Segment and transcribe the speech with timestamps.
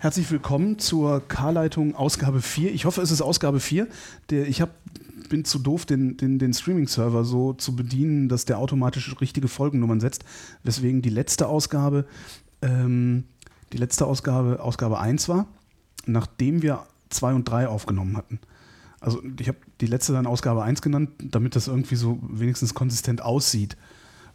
[0.00, 2.72] Herzlich willkommen zur K-Leitung Ausgabe 4.
[2.72, 3.88] Ich hoffe, es ist Ausgabe 4.
[4.30, 4.70] Der, ich hab,
[5.28, 9.98] bin zu doof, den, den, den Streaming-Server so zu bedienen, dass der automatisch richtige Folgennummern
[9.98, 10.24] setzt.
[10.62, 12.06] Weswegen die letzte Ausgabe,
[12.62, 13.24] ähm,
[13.72, 15.48] die letzte Ausgabe, Ausgabe 1 war,
[16.06, 18.38] nachdem wir 2 und 3 aufgenommen hatten.
[19.00, 23.20] Also ich habe die letzte dann Ausgabe 1 genannt, damit das irgendwie so wenigstens konsistent
[23.20, 23.76] aussieht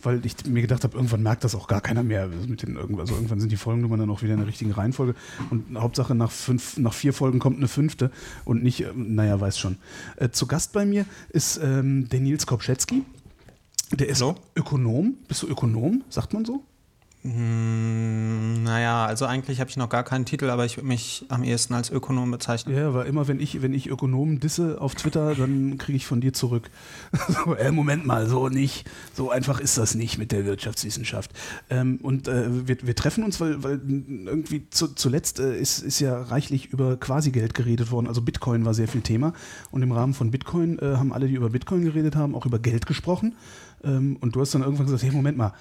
[0.03, 2.27] weil ich mir gedacht habe, irgendwann merkt das auch gar keiner mehr.
[2.27, 5.15] Mit den, also irgendwann sind die Folgennummern dann auch wieder in der richtigen Reihenfolge.
[5.49, 8.11] Und Hauptsache nach, fünf, nach vier Folgen kommt eine fünfte
[8.45, 9.77] und nicht, äh, naja, weiß schon.
[10.17, 13.03] Äh, zu Gast bei mir ist ähm, der Nils Kopschetzky.
[13.91, 14.35] Der ist Hallo?
[14.55, 15.17] Ökonom.
[15.27, 16.03] Bist du Ökonom?
[16.09, 16.63] Sagt man so?
[17.25, 21.43] Hm, naja, also eigentlich habe ich noch gar keinen Titel, aber ich würde mich am
[21.43, 22.75] ehesten als Ökonom bezeichnen.
[22.75, 26.19] Ja, weil immer wenn ich, wenn ich Ökonomen disse auf Twitter, dann kriege ich von
[26.19, 26.69] dir zurück.
[27.29, 28.89] so, äh, Moment mal, so nicht.
[29.13, 31.31] So einfach ist das nicht mit der Wirtschaftswissenschaft.
[31.69, 36.01] Ähm, und äh, wir, wir treffen uns, weil, weil irgendwie zu, zuletzt äh, ist, ist
[36.01, 38.07] ja reichlich über Quasi-Geld geredet worden.
[38.07, 39.31] Also Bitcoin war sehr viel Thema.
[39.71, 42.59] Und im Rahmen von Bitcoin äh, haben alle, die über Bitcoin geredet haben, auch über
[42.59, 43.33] Geld gesprochen.
[43.83, 45.53] Ähm, und du hast dann irgendwann gesagt, hey, Moment mal,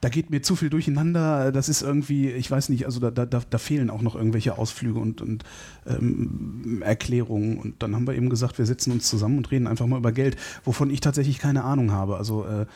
[0.00, 1.52] da geht mir zu viel durcheinander.
[1.52, 4.98] Das ist irgendwie, ich weiß nicht, also da, da, da fehlen auch noch irgendwelche Ausflüge
[4.98, 5.44] und, und
[5.86, 7.58] ähm, Erklärungen.
[7.58, 10.12] Und dann haben wir eben gesagt, wir setzen uns zusammen und reden einfach mal über
[10.12, 12.16] Geld, wovon ich tatsächlich keine Ahnung habe.
[12.16, 12.66] Also äh,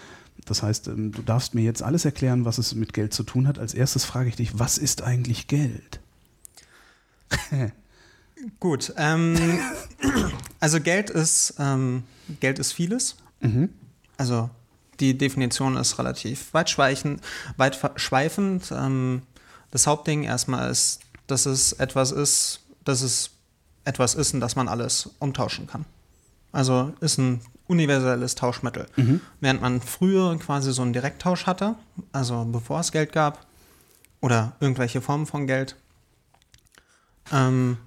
[0.44, 3.48] das heißt, ähm, du darfst mir jetzt alles erklären, was es mit Geld zu tun
[3.48, 3.58] hat.
[3.58, 6.00] Als erstes frage ich dich, was ist eigentlich Geld?
[8.60, 9.36] Gut, ähm,
[10.60, 12.02] also Geld ist, ähm,
[12.40, 13.16] Geld ist vieles.
[13.40, 13.70] Mhm.
[14.16, 14.50] Also
[15.00, 17.22] die Definition ist relativ weit schweifend.
[18.72, 19.22] Ähm,
[19.70, 23.30] das Hauptding erstmal ist, dass es etwas ist, dass es
[23.84, 25.84] etwas ist und dass man alles umtauschen kann.
[26.52, 28.86] Also ist ein universelles Tauschmittel.
[28.96, 29.20] Mhm.
[29.40, 31.74] Während man früher quasi so einen Direkttausch hatte,
[32.12, 33.46] also bevor es Geld gab
[34.20, 35.76] oder irgendwelche Formen von Geld,
[37.32, 37.78] ähm,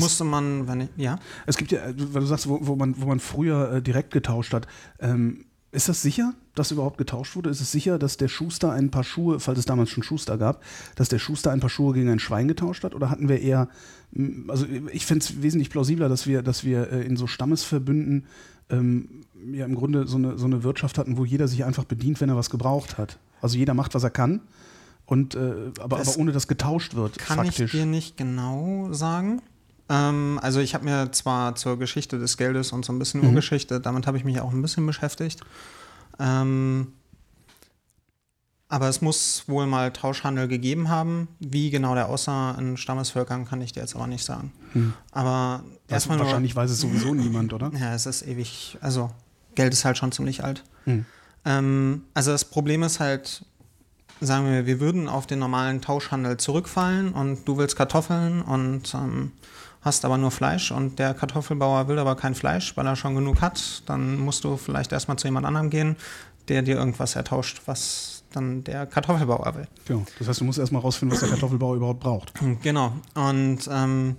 [0.00, 1.18] musste man, wenn ich, ja.
[1.46, 4.52] Es gibt ja, weil du sagst, wo, wo man, wo man früher äh, direkt getauscht
[4.52, 4.66] hat,
[4.98, 7.50] ähm, ist das sicher, dass überhaupt getauscht wurde?
[7.50, 10.62] Ist es sicher, dass der Schuster ein paar Schuhe, falls es damals schon Schuster gab,
[10.94, 12.94] dass der Schuster ein paar Schuhe gegen ein Schwein getauscht hat?
[12.94, 13.68] Oder hatten wir eher,
[14.48, 18.24] also ich fände es wesentlich plausibler, dass wir, dass wir äh, in so Stammesverbünden
[18.70, 19.08] ähm,
[19.52, 22.28] ja im Grunde so eine, so eine Wirtschaft hatten, wo jeder sich einfach bedient, wenn
[22.28, 23.18] er was gebraucht hat.
[23.42, 24.40] Also jeder macht, was er kann.
[25.06, 27.18] Und, äh, aber, aber ohne dass getauscht wird.
[27.18, 27.72] Kann faktisch.
[27.74, 29.40] ich dir nicht genau sagen.
[29.88, 33.28] Ähm, also ich habe mir zwar zur Geschichte des Geldes und so ein bisschen mhm.
[33.28, 35.40] Urgeschichte, damit habe ich mich auch ein bisschen beschäftigt.
[36.18, 36.92] Ähm,
[38.70, 41.28] aber es muss wohl mal Tauschhandel gegeben haben.
[41.38, 44.52] Wie genau der aussah in Stammesvölkern, kann ich dir jetzt aber nicht sagen.
[44.74, 44.92] Hm.
[45.10, 46.18] Aber erstmal.
[46.18, 47.72] Wahrscheinlich weiß es sowieso niemand, oder?
[47.78, 48.76] Ja, es ist ewig.
[48.82, 49.10] Also,
[49.54, 50.64] Geld ist halt schon ziemlich alt.
[50.84, 51.06] Hm.
[51.46, 53.42] Ähm, also, das Problem ist halt,
[54.20, 59.32] sagen wir, wir würden auf den normalen Tauschhandel zurückfallen und du willst Kartoffeln und ähm,
[59.88, 63.40] hast aber nur Fleisch und der Kartoffelbauer will aber kein Fleisch, weil er schon genug
[63.40, 65.96] hat, dann musst du vielleicht erstmal zu jemand anderem gehen,
[66.46, 69.66] der dir irgendwas ertauscht, was dann der Kartoffelbauer will.
[69.86, 70.04] Genau.
[70.18, 72.32] Das heißt, du musst erstmal rausfinden, was der Kartoffelbauer überhaupt braucht.
[72.62, 72.92] Genau.
[73.14, 74.16] Und ähm,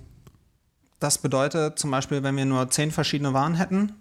[0.98, 3.92] das bedeutet zum Beispiel, wenn wir nur zehn verschiedene Waren hätten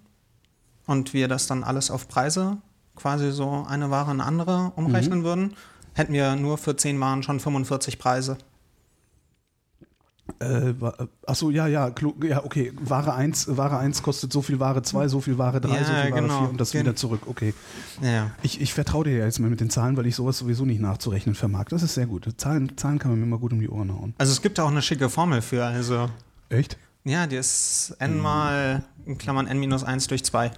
[0.86, 2.57] und wir das dann alles auf Preise,
[2.96, 5.24] quasi so eine Ware in eine andere umrechnen mhm.
[5.24, 5.56] würden,
[5.94, 8.38] hätten wir nur für zehn Waren schon 45 Preise.
[10.40, 10.74] Äh,
[11.26, 11.92] achso, ja, ja,
[12.24, 12.72] ja, okay.
[12.80, 15.86] Ware 1, Ware 1 kostet so viel Ware 2, so viel Ware 3, ja, so
[15.86, 16.40] viel Ware genau.
[16.40, 17.22] 4 und das Gen wieder zurück.
[17.26, 17.54] Okay.
[18.02, 18.32] Ja.
[18.42, 20.82] Ich, ich vertraue dir ja jetzt mal mit den Zahlen, weil ich sowas sowieso nicht
[20.82, 21.66] nachzurechnen vermag.
[21.70, 22.28] Das ist sehr gut.
[22.38, 24.14] Zahlen, Zahlen kann man mir immer gut um die Ohren hauen.
[24.18, 26.10] Also es gibt auch eine schicke Formel für, also.
[26.50, 26.78] Echt?
[27.04, 28.22] Ja, die ist n mhm.
[28.22, 30.52] mal, in Klammern n minus 1 durch 2.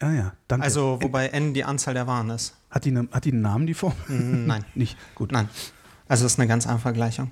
[0.00, 0.64] Ah ja, danke.
[0.64, 2.54] Also, wobei n die Anzahl der Waren ist.
[2.70, 3.96] Hat die, ne, hat die einen Namen, die Formel?
[4.08, 4.64] Nein.
[4.74, 4.96] nicht?
[5.14, 5.32] Gut.
[5.32, 5.48] Nein.
[6.08, 7.30] Also, das ist eine ganz einfache Gleichung.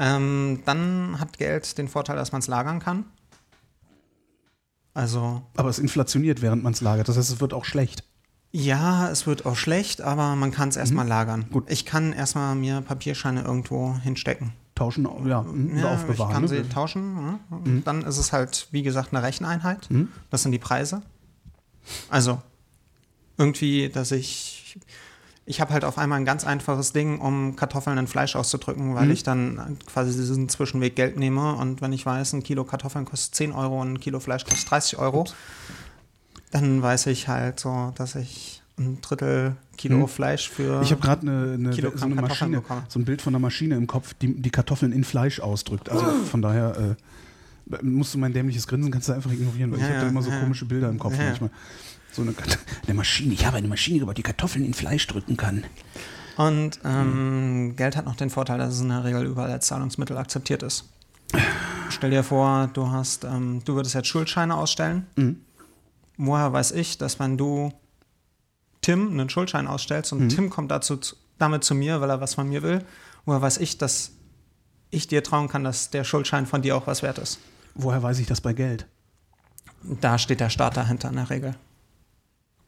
[0.00, 3.04] Ähm, dann hat Geld den Vorteil, dass man es lagern kann.
[4.94, 5.42] Also.
[5.56, 7.08] Aber es inflationiert, während man es lagert.
[7.08, 8.02] Das heißt, es wird auch schlecht.
[8.50, 11.10] Ja, es wird auch schlecht, aber man kann es erstmal mhm.
[11.10, 11.46] lagern.
[11.52, 11.70] Gut.
[11.70, 14.54] Ich kann erstmal mir Papierscheine irgendwo hinstecken.
[14.74, 16.30] Tauschen, ja, mhm, ja aufbewahren.
[16.30, 16.48] Ich kann ne?
[16.48, 17.38] sie tauschen.
[17.50, 17.56] Ja.
[17.58, 17.84] Mhm.
[17.84, 19.90] Dann ist es halt, wie gesagt, eine Recheneinheit.
[19.90, 20.08] Mhm.
[20.30, 21.02] Das sind die Preise.
[22.08, 22.40] Also
[23.36, 24.78] irgendwie, dass ich
[25.50, 29.06] ich habe halt auf einmal ein ganz einfaches Ding, um Kartoffeln in Fleisch auszudrücken, weil
[29.06, 29.10] mhm.
[29.10, 33.34] ich dann quasi diesen Zwischenweg Geld nehme und wenn ich weiß, ein Kilo Kartoffeln kostet
[33.34, 35.34] 10 Euro und ein Kilo Fleisch kostet 30 Euro, Ups.
[36.52, 40.08] dann weiß ich halt so, dass ich ein Drittel Kilo hm.
[40.08, 40.82] Fleisch für.
[40.82, 43.88] Ich habe gerade eine, eine, so eine Maschine, so ein Bild von einer Maschine im
[43.88, 45.88] Kopf, die die Kartoffeln in Fleisch ausdrückt.
[45.88, 46.96] Also von daher
[47.70, 50.08] äh, musst du mein dämliches Grinsen kannst du einfach ignorieren, weil ja, ich habe da
[50.10, 50.40] immer so ja.
[50.40, 51.24] komische Bilder im Kopf ja.
[51.24, 51.50] manchmal.
[52.12, 52.34] So eine,
[52.86, 53.34] eine Maschine.
[53.34, 55.64] Ich habe eine Maschine gebaut, die Kartoffeln in Fleisch drücken kann.
[56.36, 60.16] Und ähm, Geld hat noch den Vorteil, dass es in der Regel überall als Zahlungsmittel
[60.16, 60.84] akzeptiert ist.
[61.90, 65.06] Stell dir vor, du hast, ähm, du würdest jetzt Schuldscheine ausstellen.
[65.16, 65.40] Mhm.
[66.16, 67.72] Woher weiß ich, dass wenn du
[68.80, 70.28] Tim einen Schuldschein ausstellst und Mhm.
[70.30, 72.84] Tim kommt dazu zu- damit zu mir, weil er was von mir will,
[73.26, 74.12] woher weiß ich, dass
[74.90, 77.38] ich dir trauen kann, dass der Schuldschein von dir auch was wert ist?
[77.74, 78.86] Woher weiß ich das bei Geld?
[79.82, 81.54] Da steht der Staat dahinter in der Regel.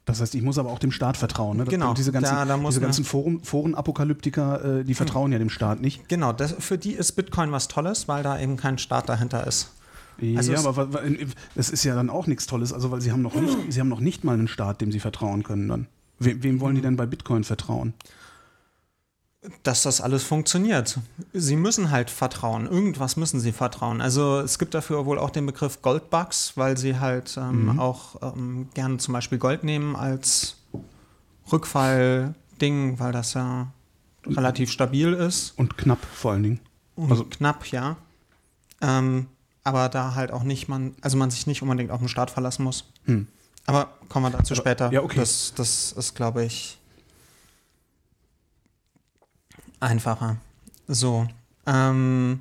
[0.04, 1.58] Das heißt, ich muss aber auch dem Staat vertrauen.
[1.58, 1.64] Ne?
[1.64, 5.81] Genau, Diese ganzen, da- da diese ganzen Foren, Forenapokalyptiker, äh, die vertrauen ja dem Staat
[5.81, 6.08] nicht.
[6.08, 9.70] Genau, das, für die ist Bitcoin was Tolles, weil da eben kein Staat dahinter ist.
[10.37, 10.88] Also ja, aber
[11.54, 13.88] das ist ja dann auch nichts Tolles, also weil sie haben noch nicht, sie haben
[13.88, 15.87] noch nicht mal einen Staat, dem sie vertrauen können dann.
[16.19, 17.94] We wem wollen die denn bei Bitcoin vertrauen?
[19.64, 20.98] Dass das alles funktioniert.
[21.32, 22.66] Sie müssen halt vertrauen.
[22.66, 24.00] Irgendwas müssen sie vertrauen.
[24.00, 28.68] Also es gibt dafür wohl auch den Begriff Goldbugs, weil sie halt ähm, auch ähm,
[28.74, 30.56] gerne zum Beispiel Gold nehmen als
[31.50, 33.72] Rückfallding, weil das ja
[34.26, 36.60] relativ stabil ist Und knapp vor allen Dingen.
[36.96, 37.96] und Also- knapp, ja.
[38.80, 39.26] Ähm,
[39.64, 42.64] aber da halt auch nicht man, also man sich nicht unbedingt auf den Staat verlassen
[42.64, 42.84] muss.
[43.04, 43.26] Hm.
[43.66, 44.92] Aber kommen wir dazu Aber- später.
[44.92, 45.18] ja, okay.
[45.20, 46.78] Das, das ist, glaube ich,
[49.82, 50.37] einfacher.
[50.88, 51.26] So.
[51.67, 52.40] Ähm,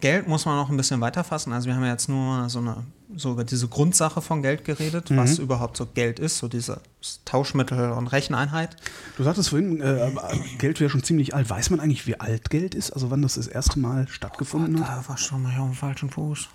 [0.00, 1.52] Geld muss man noch ein bisschen weiter fassen.
[1.52, 2.78] Also wir haben ja jetzt nur so eine
[3.16, 5.18] so über diese Grundsache von Geld geredet, Mhm.
[5.18, 6.80] was überhaupt so Geld ist, so diese
[7.24, 8.74] Tauschmittel und Recheneinheit.
[9.16, 10.10] Du sagtest vorhin, äh,
[10.58, 11.48] Geld wäre schon ziemlich alt.
[11.48, 12.90] Weiß man eigentlich, wie alt Geld ist?
[12.90, 15.04] Also wann das das erste Mal stattgefunden hat?
[15.04, 16.48] Da war schon mal auf dem falschen Fuß.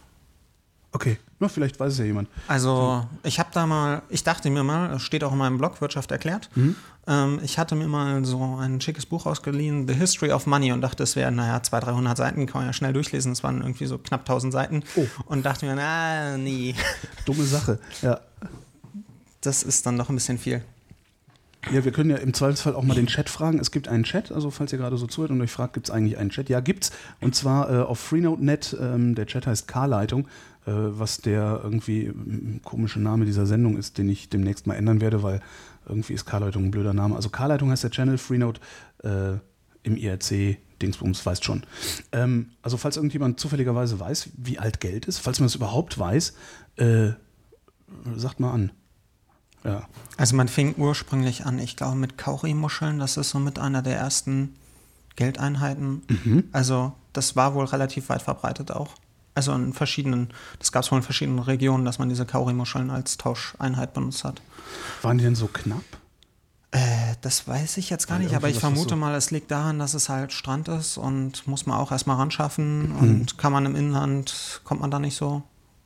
[0.92, 2.28] Okay, na, vielleicht weiß es ja jemand.
[2.48, 5.80] Also ich habe da mal, ich dachte mir mal, es steht auch in meinem Blog
[5.82, 6.50] Wirtschaft erklärt,
[7.10, 10.82] ähm, ich hatte mir mal so ein schickes Buch ausgeliehen, The History of Money und
[10.82, 13.86] dachte, es wären, naja, 200, 300 Seiten, kann man ja schnell durchlesen, es waren irgendwie
[13.88, 15.06] so knapp 1000 Seiten Oh.
[15.26, 16.76] und dachte mir, na, nee,
[17.26, 17.80] Dumme Sache.
[18.02, 18.20] Ja.
[19.42, 20.62] das ist dann doch ein bisschen viel.
[21.74, 23.60] Ja, wir können ja im Zweifelsfall auch mal den Chat fragen.
[23.60, 25.92] Es gibt einen Chat, also falls ihr gerade so zuhört und euch fragt, gibt es
[25.94, 26.48] eigentlich einen Chat?
[26.48, 26.92] Ja, gibt's.
[27.20, 28.78] Und zwar äh, auf Freenode.net.
[28.80, 30.22] Ähm, der Chat heißt K-Leitung,
[30.66, 35.02] äh, was der irgendwie ähm, komische Name dieser Sendung ist, den ich demnächst mal ändern
[35.02, 35.42] werde, weil
[35.90, 37.16] irgendwie ist K-Leitung ein blöder Name.
[37.16, 38.60] Also K-Leitung heißt der Channel, Freenode
[39.04, 39.38] äh,
[39.84, 40.58] im IRC.
[40.82, 41.64] Dingsbums weißt schon.
[42.12, 46.34] Ähm, also falls irgendjemand zufälligerweise weiß, wie alt Geld ist, falls man es überhaupt weiß,
[46.78, 47.10] äh,
[48.16, 48.72] sagt mal an.
[49.64, 49.88] Ja.
[50.18, 53.98] Also man fing ursprünglich an, ich glaube, mit Kauri-Muscheln, das ist so mit einer der
[53.98, 54.56] ersten
[55.16, 56.02] Geldeinheiten.
[56.54, 58.92] Also das war wohl relativ weit verbreitet auch.
[59.36, 63.18] Also in verschiedenen, das gab es wohl in verschiedenen Regionen, dass man diese Kauri-Muscheln als
[63.18, 64.42] Tauscheinheit benutzt hat.
[65.02, 65.84] Waren die denn so knapp?
[66.72, 69.50] Äh, das weiß ich jetzt gar Weil nicht, aber ich vermute so- mal, es liegt
[69.50, 73.00] daran, dass es halt Strand ist und muss man auch erstmal ranschaffen Mhm.
[73.00, 75.42] und kann man im Inland, kommt man da nicht so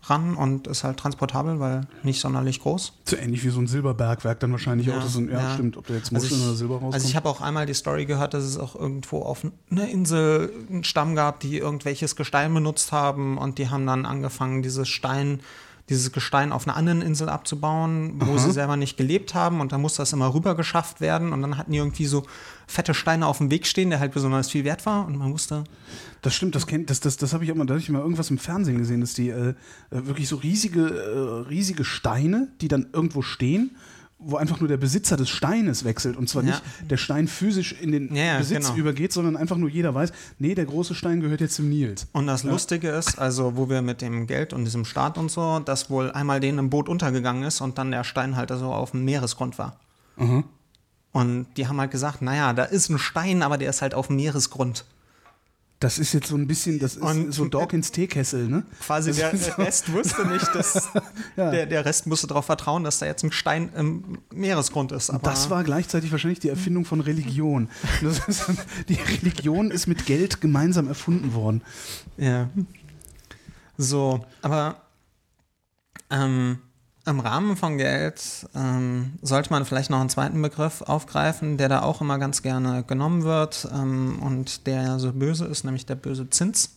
[0.06, 2.92] ran und ist halt transportabel, weil nicht sonderlich groß.
[3.06, 5.04] So ähnlich wie so ein Silberbergwerk dann wahrscheinlich Ja, auch.
[5.04, 5.54] Das sind, ja, ja.
[5.54, 6.94] stimmt, ob da jetzt Also Muscheln ich, oder Silber rauskommt.
[6.96, 10.52] also ich habe auch einmal die Story gehört, dass es auch irgendwo auf einer Insel
[10.70, 15.40] einen Stamm gab, die irgendwelches Gestein benutzt haben und die haben dann angefangen, dieses Stein,
[15.90, 19.60] dieses Gestein auf einer anderen Insel abzubauen, wo sie selber nicht gelebt haben.
[19.60, 21.34] Und dann musste das immer rüber geschafft werden.
[21.34, 22.24] Und dann hatten die irgendwie so
[22.68, 25.06] fette Steine auf dem Weg stehen, der halt besonders viel wert war.
[25.06, 25.66] Und man musste
[26.24, 28.00] das stimmt, das kennt, das, das, das habe ich auch mal, da habe ich mal
[28.00, 29.54] irgendwas im Fernsehen gesehen, dass die äh, äh,
[29.90, 33.76] wirklich so riesige, äh, riesige Steine, die dann irgendwo stehen,
[34.26, 36.50] wo einfach nur der Besitzer des Steines wechselt und zwar Ja.
[36.52, 38.80] nicht der Stein physisch in den Ja, ja, Besitz genau.
[38.80, 42.08] übergeht, sondern einfach nur jeder weiß, nee, der große Stein gehört jetzt dem Nils.
[42.14, 45.60] Und das Lustige ist, also wo wir mit dem Geld und diesem Staat und so,
[45.60, 48.92] dass wohl einmal denen im Boot untergegangen ist und dann der Stein halt so auf
[48.92, 49.80] dem Meeresgrund war.
[50.18, 50.44] Aha.
[51.12, 54.08] Und die haben halt gesagt, naja, da ist ein Stein, aber der ist halt auf
[54.08, 54.86] dem Meeresgrund.
[55.84, 58.64] Das ist jetzt so ein bisschen, das ist Und- so Dawkins Teekessel, ne?
[58.80, 60.88] Quasi Das der, der Rest wusste nicht, dass
[61.36, 61.52] Ja.
[61.52, 65.10] der, der Rest musste darauf vertrauen, dass da jetzt ein Stein im Meeresgrund ist.
[65.10, 67.68] Aber Das war gleichzeitig wahrscheinlich die Erfindung von Religion.
[68.02, 68.46] Ist,
[68.88, 71.62] die Religion ist mit Geld gemeinsam erfunden worden.
[72.16, 72.50] Ja.
[73.78, 74.82] So, aber
[76.10, 76.60] ähm,
[77.06, 81.82] im Rahmen von Geld ähm, sollte man vielleicht noch einen zweiten Begriff aufgreifen, der da
[81.82, 85.96] auch immer ganz gerne genommen wird ähm, und der ja so böse ist, nämlich der
[85.96, 86.70] böse Zins.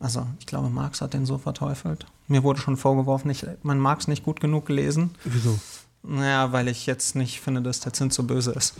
[0.00, 2.06] Also, ich glaube, Marx hat den so verteufelt.
[2.26, 5.10] Mir wurde schon vorgeworfen, ich, man Marx nicht gut genug gelesen.
[5.24, 5.58] Wieso?
[6.02, 8.74] Naja, weil ich jetzt nicht finde, dass der Zins so böse ist.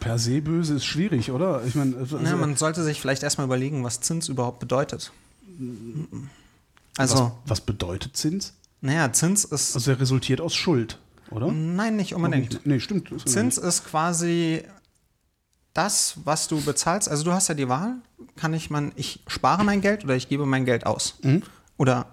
[0.00, 1.62] Per se böse ist schwierig, oder?
[1.64, 5.12] Ich meine, also, Ja, man sollte sich vielleicht erstmal überlegen, was Zins überhaupt bedeutet.
[6.96, 8.54] Also, was, was bedeutet Zins?
[8.80, 9.74] naja, Zins ist.
[9.74, 10.98] Also er resultiert aus Schuld,
[11.30, 11.50] oder?
[11.50, 12.64] Nein, nicht unbedingt.
[12.64, 13.10] Nee, stimmt.
[13.10, 14.62] Ist Zins ist quasi
[15.74, 17.08] das, was du bezahlst.
[17.08, 17.96] Also du hast ja die Wahl,
[18.36, 21.18] kann ich man, ich spare mein Geld oder ich gebe mein Geld aus.
[21.76, 22.06] Oder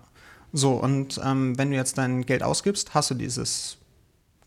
[0.52, 0.74] so.
[0.74, 3.78] Und ähm, wenn du jetzt dein Geld ausgibst, hast du dieses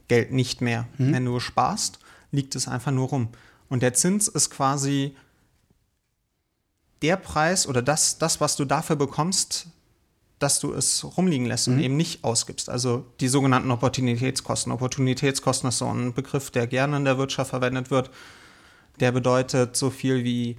[0.09, 0.87] Geld nicht mehr.
[0.99, 1.13] Mhm.
[1.13, 1.99] Wenn du sparst,
[2.31, 3.29] liegt es einfach nur rum.
[3.69, 5.17] Und der Zins ist quasi
[7.03, 9.69] der Preis oder das, das, was du dafür bekommst,
[10.39, 11.75] dass du es rumliegen lässt Mhm.
[11.75, 12.69] und eben nicht ausgibst.
[12.69, 14.71] Also die sogenannten Opportunitätskosten.
[14.73, 18.11] Opportunitätskosten ist so ein Begriff, der gerne in der Wirtschaft verwendet wird.
[19.01, 20.57] Der bedeutet so viel wie,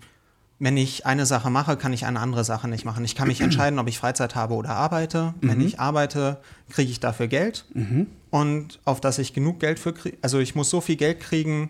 [0.60, 3.05] wenn ich eine Sache mache, kann ich eine andere Sache nicht machen.
[3.05, 5.36] Ich kann mich entscheiden, ob ich Freizeit habe oder arbeite.
[5.41, 6.38] Wenn ich arbeite,
[6.69, 7.65] kriege ich dafür Geld.
[8.31, 11.69] Und auf das ich genug Geld für kriege, also ich muss so viel Geld kriegen,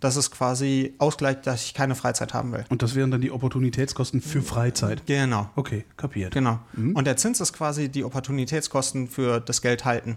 [0.00, 2.64] dass es quasi ausgleicht, dass ich keine Freizeit haben will.
[2.70, 5.06] Und das wären dann die Opportunitätskosten für Freizeit.
[5.06, 5.50] Genau.
[5.56, 6.32] Okay, kapiert.
[6.32, 6.58] Genau.
[6.74, 10.16] Und der Zins ist quasi die Opportunitätskosten für das Geld halten,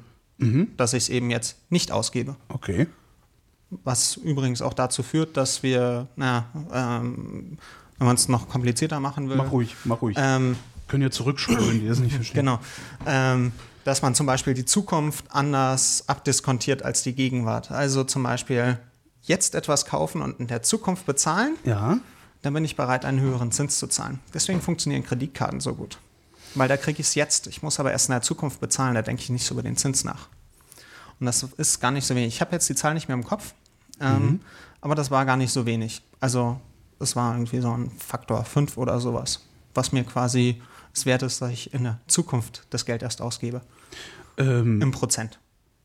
[0.77, 2.35] dass ich es eben jetzt nicht ausgebe.
[2.49, 2.87] Okay.
[3.83, 7.57] Was übrigens auch dazu führt, dass wir, naja, ähm,
[7.97, 9.37] wenn man es noch komplizierter machen will.
[9.37, 10.15] Mach ruhig, mach ruhig.
[10.19, 10.55] Ähm,
[10.87, 12.41] Können ja zurückspulen, die das nicht verstehen.
[12.45, 12.59] genau.
[13.05, 13.51] Ähm,
[13.83, 17.71] dass man zum Beispiel die Zukunft anders abdiskontiert als die Gegenwart.
[17.71, 18.77] Also zum Beispiel
[19.23, 21.99] jetzt etwas kaufen und in der Zukunft bezahlen, Ja.
[22.41, 24.19] dann bin ich bereit, einen höheren Zins zu zahlen.
[24.33, 25.97] Deswegen funktionieren Kreditkarten so gut.
[26.55, 27.47] Weil da kriege ich es jetzt.
[27.47, 29.75] Ich muss aber erst in der Zukunft bezahlen, da denke ich nicht so über den
[29.77, 30.27] Zins nach.
[31.19, 32.35] Und das ist gar nicht so wenig.
[32.35, 33.53] Ich habe jetzt die Zahl nicht mehr im Kopf,
[33.99, 34.41] ähm,
[34.81, 36.03] aber das war gar nicht so wenig.
[36.19, 36.59] Also
[36.99, 39.39] es war irgendwie so ein Faktor 5 oder sowas,
[39.73, 40.61] was mir quasi
[40.93, 43.61] es wert ist, dass ich in der Zukunft das Geld erst ausgebe.
[44.37, 45.39] Ähm, Im Prozent.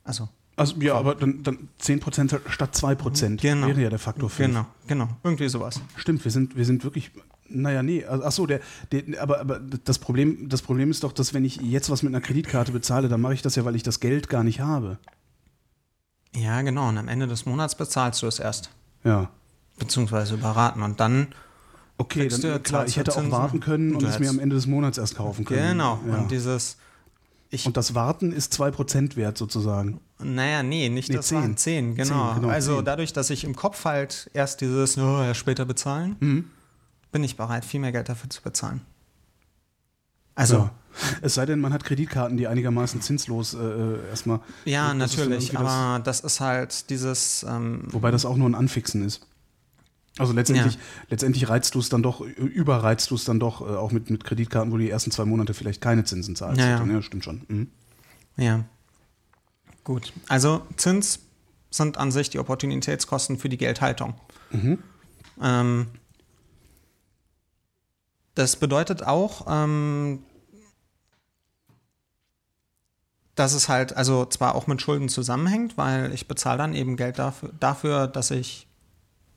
[0.05, 0.29] Also
[0.59, 3.67] also ja, aber dann, dann 10% statt 2% Genau.
[3.67, 4.49] wäre ja der Faktor 5.
[4.49, 5.81] genau, genau, irgendwie sowas.
[5.97, 7.11] Stimmt, wir sind, wir sind wirklich.
[7.51, 8.61] Naja, nee, also, ach so, der,
[8.93, 12.15] der, aber, aber das, Problem, das Problem ist doch, dass wenn ich jetzt was mit
[12.15, 14.99] einer Kreditkarte bezahle, dann mache ich das ja, weil ich das Geld gar nicht habe.
[16.37, 16.91] Ja, genau.
[16.91, 18.71] Und am Ende des Monats bezahlst du es erst.
[19.03, 19.31] Ja.
[19.79, 20.83] Beziehungsweise überraten.
[20.83, 21.29] Und dann
[22.01, 24.69] Okay, dann, du klar, ich hätte auch warten können und es mir am Ende des
[24.69, 25.73] Monats erst kaufen können.
[25.73, 26.01] Genau.
[26.07, 26.19] Ja.
[26.19, 26.77] Und dieses,
[27.51, 30.01] ich, Und das Warten ist 2% wert sozusagen.
[30.23, 31.39] Naja, nee, nicht Nee, das 10.
[31.39, 32.33] waren 10, genau.
[32.33, 32.85] 10, genau, also 10.
[32.85, 36.51] dadurch, dass ich im Kopf halt erst dieses, oh, ja, später bezahlen, Mhm.
[37.13, 38.81] bin ich bereit, viel mehr Geld dafür zu bezahlen.
[40.35, 40.71] Also, Ja.
[41.23, 44.41] Es sei denn, man hat Kreditkarten, die einigermaßen zinslos äh, äh, erstmal.
[44.65, 49.05] ja, natürlich, das- aber das ist halt dieses, ähm, Wobei das auch nur ein Anfixen
[49.05, 49.25] ist.
[50.19, 50.77] Also letztendlich,
[51.09, 54.25] letztendlich reizt du es dann doch, überreizt du es dann doch, äh, auch mit, mit
[54.25, 56.61] Kreditkarten, wo du die ersten zwei Monate vielleicht keine Zinsen zahlst.
[56.61, 57.03] Ja, ja.
[57.03, 57.43] stimmt schon.
[57.47, 57.69] Mhm.
[58.37, 58.65] ja.
[59.89, 60.13] Gut.
[60.29, 61.21] Also Zins
[61.71, 64.13] sind an sich die Opportunitätskosten für die Geldhaltung.
[64.51, 64.83] Mhm.
[65.43, 65.87] Ähm,
[68.35, 70.23] das bedeutet auch, ähm,
[73.35, 77.19] dass es halt, also zwar auch mit Schulden zusammenhängt, weil ich bezahle dann eben Geld
[77.19, 78.67] dafür, dafür dass ich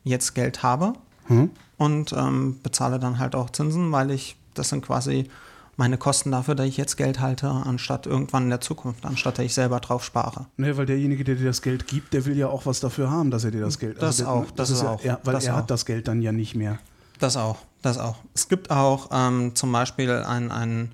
[0.04, 0.92] jetzt Geld habe
[1.28, 1.50] Mhm.
[1.78, 5.30] und ähm, bezahle dann halt auch Zinsen, weil ich, das sind quasi
[5.76, 9.44] meine Kosten dafür, dass ich jetzt Geld halte, anstatt irgendwann in der Zukunft, anstatt dass
[9.46, 10.46] ich selber drauf spare.
[10.56, 13.30] Ne, weil derjenige, der dir das Geld gibt, der will ja auch was dafür haben,
[13.30, 15.44] dass er dir das Geld Das der, auch, das ist ja, auch, Er, weil das
[15.46, 15.58] er auch.
[15.58, 16.78] hat das Geld dann ja nicht mehr.
[17.18, 18.16] Das auch, das auch.
[18.34, 20.90] Es gibt auch ähm, zum Beispiel ein, ein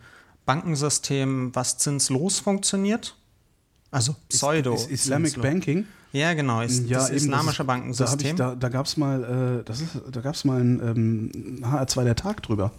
[0.46, 3.16] Bankensystem, was zinslos funktioniert.
[3.90, 4.74] Also Pseudo.
[4.74, 5.42] Ist, ist Islamic zinslos.
[5.52, 5.86] Banking?
[6.12, 6.60] Ja, genau.
[6.62, 8.36] Ist Ja, das eben, islamische das ist- Da, ich, Bankensystem.
[8.36, 12.16] da, da gab es mal, äh, das ist, da gab's mal ein ähm, HR2 der
[12.16, 12.72] Tag drüber.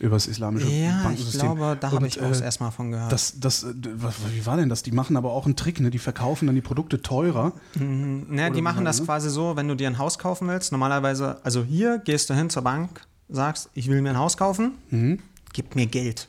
[0.00, 1.40] Über das islamische ja, ich Bankensystem.
[1.40, 3.12] glaube, da habe ich auch äh, erstmal von gehört.
[3.12, 4.82] Das, das, äh, was, wie war denn das?
[4.82, 5.90] Die machen aber auch einen Trick, ne?
[5.90, 7.52] Die verkaufen dann die Produkte teurer.
[7.74, 8.26] Mhm.
[8.30, 9.06] Na, die Oder machen das ne?
[9.06, 10.72] quasi so, wenn du dir ein Haus kaufen willst.
[10.72, 14.72] Normalerweise, also hier gehst du hin zur Bank, sagst, ich will mir ein Haus kaufen,
[14.90, 15.18] Mhm.
[15.52, 16.28] gib mir Geld.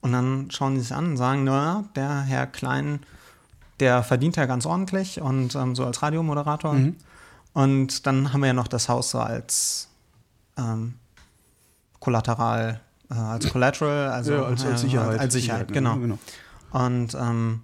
[0.00, 3.00] Und dann schauen die sich an und sagen, naja, der Herr Klein,
[3.80, 6.74] der verdient ja ganz ordentlich und ähm, so als Radiomoderator.
[6.74, 6.96] Mhm.
[7.54, 9.88] Und dann haben wir ja noch das Haus so als
[10.56, 10.94] ähm,
[12.02, 12.80] Kollateral,
[13.10, 15.20] äh, als Collateral, also ja, als, als äh, Sicherheit.
[15.20, 15.96] Als Sicherheit, genau.
[15.98, 16.18] genau.
[16.72, 17.62] Und ähm,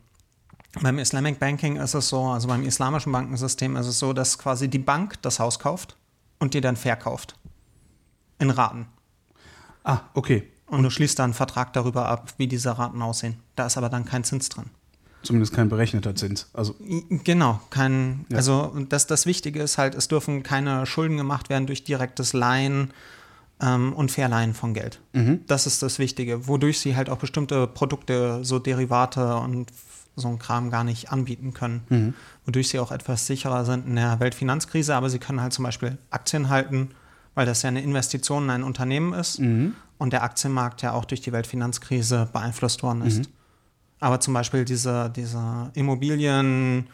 [0.80, 4.68] beim Islamic Banking ist es so, also beim islamischen Bankensystem ist es so, dass quasi
[4.68, 5.96] die Bank das Haus kauft
[6.38, 7.34] und dir dann verkauft.
[8.38, 8.86] In Raten.
[9.82, 10.48] Ah, okay.
[10.66, 13.40] Und du schließt dann einen Vertrag darüber ab, wie diese Raten aussehen.
[13.56, 14.66] Da ist aber dann kein Zins drin.
[15.24, 16.48] Zumindest kein berechneter Zins.
[16.52, 16.76] Also,
[17.24, 18.36] Genau, kein, Ja.
[18.36, 22.34] also und das, das Wichtige ist halt, es dürfen keine Schulden gemacht werden durch direktes
[22.34, 22.92] Leihen
[23.60, 25.00] ähm, und Verleihen von Geld.
[25.12, 25.40] mhm.
[25.46, 29.70] Das ist das Wichtige, wodurch sie halt auch bestimmte Produkte, so Derivate und
[30.16, 31.82] so ein Kram gar nicht anbieten können.
[31.88, 32.14] Mhm.
[32.44, 35.96] Wodurch sie auch etwas sicherer sind in der Weltfinanzkrise, aber sie können halt zum Beispiel
[36.10, 36.90] Aktien halten,
[37.34, 39.74] weil das ja eine Investition in ein Unternehmen ist Mhm.
[39.98, 43.18] und der Aktienmarkt ja auch durch die Weltfinanzkrise beeinflusst worden ist.
[43.20, 43.26] Mhm.
[44.00, 46.88] Aber zum Beispiel diese, diese Immobilienfonds,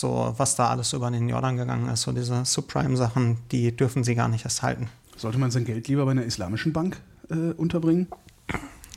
[0.00, 4.14] so was da alles über den Jordan gegangen ist, so diese Subprime-Sachen, die dürfen sie
[4.14, 4.88] gar nicht erst halten.
[5.20, 6.98] Sollte man sein Geld lieber bei einer islamischen Bank
[7.28, 8.08] äh, unterbringen?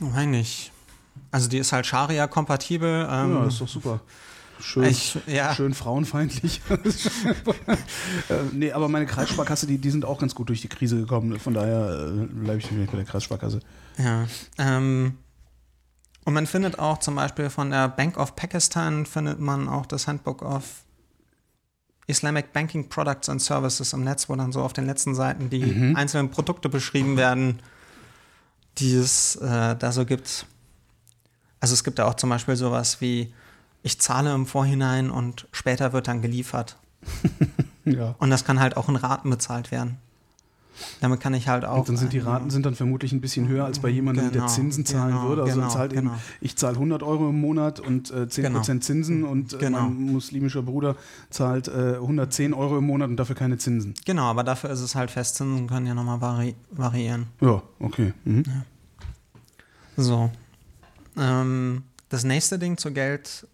[0.00, 0.72] Nein, nicht.
[1.30, 3.06] Also die ist halt Scharia-kompatibel.
[3.10, 4.00] Ähm, ja, ist doch super.
[4.58, 5.54] schön, Ich- ja.
[5.54, 6.62] schön frauenfeindlich.
[6.70, 11.38] äh, nee, aber meine Kreissparkasse, die, die sind auch ganz gut durch die Krise gekommen.
[11.38, 13.60] Von daher äh, bleibe ich bei der Kreissparkasse.
[13.98, 14.26] Ja.
[14.56, 15.18] Ähm,
[16.24, 20.08] und man findet auch zum Beispiel von der Bank of Pakistan findet man auch das
[20.08, 20.83] Handbook of
[22.06, 25.64] Islamic Banking Products and Services im Netz, wo dann so auf den letzten Seiten die
[25.64, 25.96] Mhm.
[25.96, 27.60] einzelnen Produkte beschrieben werden,
[28.78, 30.46] die es äh, da so gibt.
[31.60, 33.32] Also es gibt da auch zum Beispiel sowas wie,
[33.82, 36.76] ich zahle im Vorhinein und später wird dann geliefert.
[37.86, 38.14] Ja.
[38.18, 39.98] Und das kann halt auch in Raten bezahlt werden.
[41.00, 41.78] Damit kann ich halt auch.
[41.80, 44.24] Und dann sind die ein- Raten sind dann vermutlich ein bisschen höher als bei jemandem,
[44.24, 45.42] der Genau, Zinsen zahlen genau, würde.
[45.44, 46.18] Also genau, zahlt eben, genau.
[46.40, 48.62] ich zahle 100 Euro im Monat und äh, 10% Genau.
[48.62, 49.82] Zinsen und äh, Genau.
[49.82, 50.96] mein muslimischer Bruder
[51.30, 53.94] zahlt äh, 110 Euro im Monat und dafür keine Zinsen.
[54.04, 57.26] Genau, aber dafür ist es halt fest, Zinsen können ja nochmal vari variieren.
[57.40, 58.12] Ja, okay.
[58.24, 58.42] Mhm.
[59.96, 60.30] So.
[61.16, 63.46] Ähm, das nächste Ding zu Geld,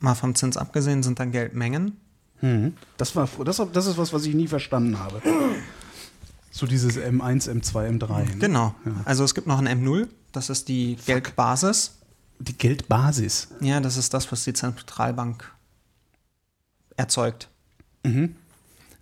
[0.00, 1.96] mal vom Zins abgesehen, sind dann Geldmengen.
[2.40, 2.74] Mhm.
[2.96, 5.20] Das, war, das, das ist was, was ich nie verstanden habe.
[6.50, 8.24] So dieses M1, M2, M3.
[8.24, 8.36] ne?
[8.38, 8.74] Genau.
[8.84, 8.92] Ja.
[9.04, 11.92] Also es gibt noch ein M0, das ist die Geldbasis.
[12.38, 13.48] Die Geldbasis.
[13.60, 15.50] Ja, das ist das, was die Zentralbank
[16.96, 17.48] erzeugt.
[18.04, 18.36] Mhm.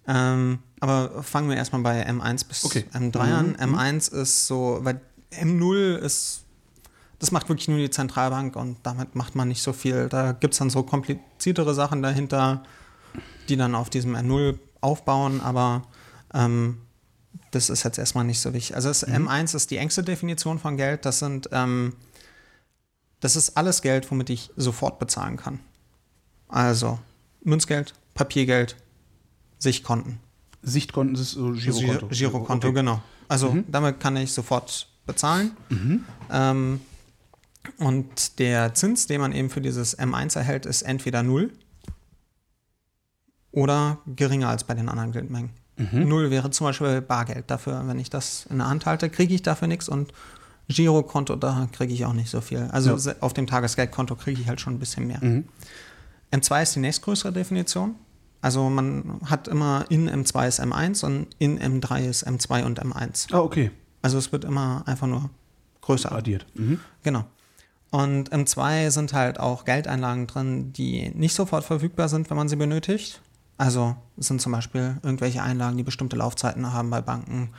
[0.07, 2.85] Ähm, aber fangen wir erstmal bei M1 bis Okay.
[2.93, 3.57] M3 an.
[3.57, 5.01] M1 ist so, weil
[5.33, 6.43] M0 ist,
[7.19, 10.09] das macht wirklich nur die Zentralbank und damit macht man nicht so viel.
[10.09, 12.63] Da gibt es dann so kompliziertere Sachen dahinter,
[13.49, 15.83] die dann auf diesem M0 aufbauen, aber
[16.35, 16.79] ähm,
[17.51, 18.75] das ist jetzt erstmal nicht so wichtig.
[18.77, 21.05] Also das M1 ist die engste Definition von Geld.
[21.05, 21.95] Das sind, ähm,
[23.21, 25.61] das ist alles Geld, womit ich sofort bezahlen kann.
[26.49, 26.99] Also
[27.43, 28.77] Münzgeld, Papiergeld,
[29.59, 30.21] Sichtkonten.
[30.63, 32.07] Sichtkonten ist so Girokonto.
[32.07, 32.75] Giro- Girokonto, Okay.
[32.75, 33.03] genau.
[33.29, 33.65] Also Mhm.
[33.69, 35.57] damit kann ich sofort bezahlen.
[35.71, 36.05] Mhm.
[36.31, 36.81] Ähm,
[37.79, 41.53] und der Zins, den man eben für dieses M1 erhält, ist entweder null
[43.53, 45.51] oder geringer als bei den anderen Geldmengen.
[45.77, 46.09] Mhm.
[46.09, 47.51] Null wäre zum Beispiel Bargeld.
[47.51, 50.13] Dafür, wenn ich das in der Hand halte, kriege ich dafür nichts und
[50.69, 52.69] Girokonto, da kriege ich auch nicht so viel.
[52.73, 53.15] Also Ja.
[53.21, 55.19] auf dem Tagesgeldkonto kriege ich halt schon ein bisschen mehr.
[55.23, 55.45] Mhm.
[56.31, 57.95] M2 ist die nächstgrößere Definition.
[58.43, 63.33] Also man hat immer in M2 ist M1 und in M3 ist M2 und M1.
[63.33, 63.71] Ah, okay.
[64.03, 65.31] Also es wird immer einfach nur
[65.81, 66.13] größer.
[66.13, 66.47] Addiert.
[66.55, 66.81] Mhm.
[67.03, 67.25] Genau.
[67.91, 72.49] Und im 2 sind halt auch Geldeinlagen drin, die nicht sofort verfügbar sind, wenn man
[72.49, 73.23] sie benötigt.
[73.59, 77.51] Also es sind zum Beispiel irgendwelche Einlagen, die bestimmte Laufzeiten haben bei Banken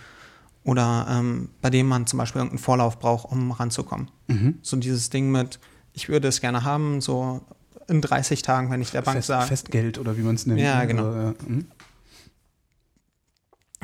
[0.64, 4.10] oder ähm, bei denen man zum Beispiel irgendeinen Vorlauf braucht, um ranzukommen.
[4.28, 4.60] Mhm.
[4.62, 5.60] So dieses Ding mit,
[5.94, 7.42] ich würde es gerne haben, so
[7.88, 9.48] in 30 Tagen, wenn ich der Bank Fest, sage.
[9.48, 10.60] Festgeld oder wie man es nennt.
[10.60, 10.88] Ja, ne?
[10.88, 11.06] genau.
[11.06, 11.34] Also, ja.
[11.48, 11.68] Mhm.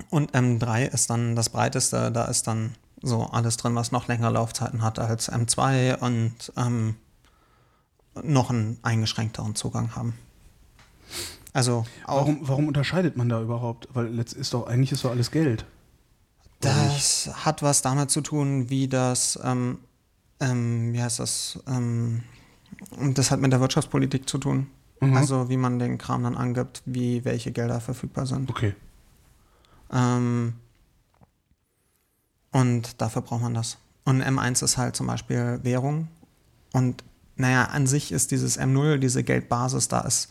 [0.10, 4.32] Und M3 ist dann das breiteste, da ist dann so alles drin, was noch längere
[4.32, 6.96] Laufzeiten hat als M2 und ähm,
[8.24, 10.14] noch einen eingeschränkteren Zugang haben.
[11.56, 13.88] Also Warum, warum unterscheidet man da überhaupt?
[13.94, 15.66] Weil letzt ist doch, eigentlich ist doch alles Geld.
[16.60, 19.78] das hat was damit zu tun, wie das, ähm,
[20.42, 22.24] ähm, wie heißt das, ähm,
[23.14, 24.68] das hat mit der Wirtschaftspolitik zu tun.
[25.00, 25.16] Mhm.
[25.16, 28.50] Also wie man den Kram dann angibt, wie welche Gelder verfügbar sind.
[28.50, 28.76] Okay.
[29.94, 30.56] Ähm,
[32.52, 33.78] und dafür braucht man das.
[34.04, 36.10] Und M1 ist halt zum Beispiel Währung.
[36.74, 37.06] Und
[37.38, 40.30] naja, an sich ist dieses M0, diese Geldbasis, da ist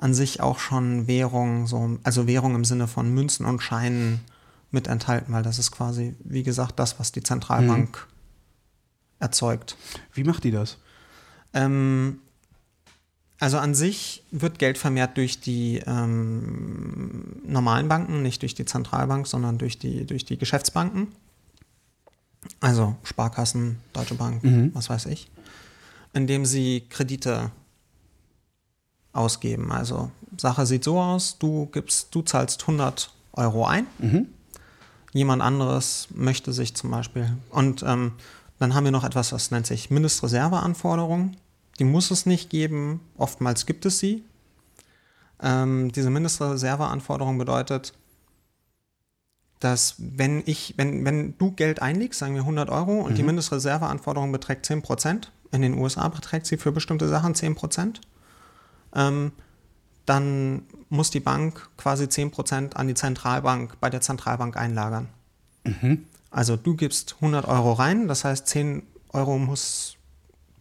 [0.00, 4.20] an sich auch schon Währung, so, also Währung im Sinne von Münzen und Scheinen
[4.70, 8.06] mit enthalten, weil das ist quasi, wie gesagt, das, was die Zentralbank
[9.18, 9.76] erzeugt.
[10.14, 10.78] Wie macht die das?
[11.52, 12.20] Ähm,
[13.38, 19.26] also an sich wird Geld vermehrt durch die ähm, normalen Banken, nicht durch die Zentralbank,
[19.26, 21.08] sondern durch die, durch die Geschäftsbanken.
[22.60, 24.70] Also Sparkassen, Deutsche Bank, Mhm.
[24.72, 25.30] was weiß ich.
[26.14, 27.50] Indem sie Kredite
[29.12, 29.72] ausgeben.
[29.72, 34.26] Also Sache sieht so aus, du gibst, du zahlst 100 Euro ein Mhm.
[35.12, 37.36] jemand anderes möchte sich zum Beispiel.
[37.50, 38.12] Und ähm,
[38.58, 41.36] dann haben wir noch etwas, was nennt sich Mindestreserveanforderung.
[41.78, 44.22] Die muss es nicht geben, oftmals gibt es sie.
[45.42, 47.94] Ähm, diese Mindestreserveanforderung bedeutet,
[49.58, 54.32] dass wenn ich, wenn, wenn du Geld einlegst, sagen wir 100 Euro, und die Mindestreserveanforderung
[54.32, 58.00] beträgt 10 Prozent, in den USA beträgt sie für bestimmte Sachen 10 Prozent,
[58.94, 59.32] ähm,
[60.06, 65.08] dann muss die Bank quasi 10% an die Zentralbank bei der Zentralbank einlagern.
[66.30, 69.96] Also du gibst 100 Euro rein, das heißt 10 Euro muss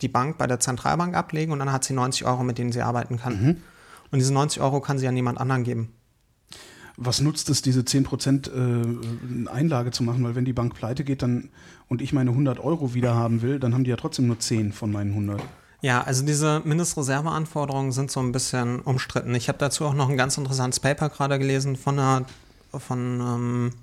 [0.02, 2.82] die Bank bei der Zentralbank ablegen und dann hat sie 90 Euro, mit denen sie
[2.82, 3.34] arbeiten kann.
[4.12, 5.94] Und diese 90 Euro kann sie an jemand anderen geben.
[6.98, 10.24] Was nutzt es, diese 10% äh, Einlage zu machen?
[10.24, 11.50] Weil wenn die Bank pleite geht dann,
[11.88, 14.74] und ich meine 100 Euro wieder haben will, dann haben die ja trotzdem nur 10
[14.74, 15.42] von meinen 100.
[15.82, 19.34] Ja, also diese Mindestreserveanforderungen sind so ein bisschen umstritten.
[19.36, 22.26] Ich habe dazu auch noch ein ganz interessantes Paper gerade gelesen von einer,
[22.78, 23.74] von ähm,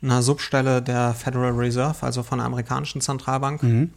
[0.00, 3.90] einer Substelle der Federal Reserve, also von der amerikanischen Zentralbank mhm.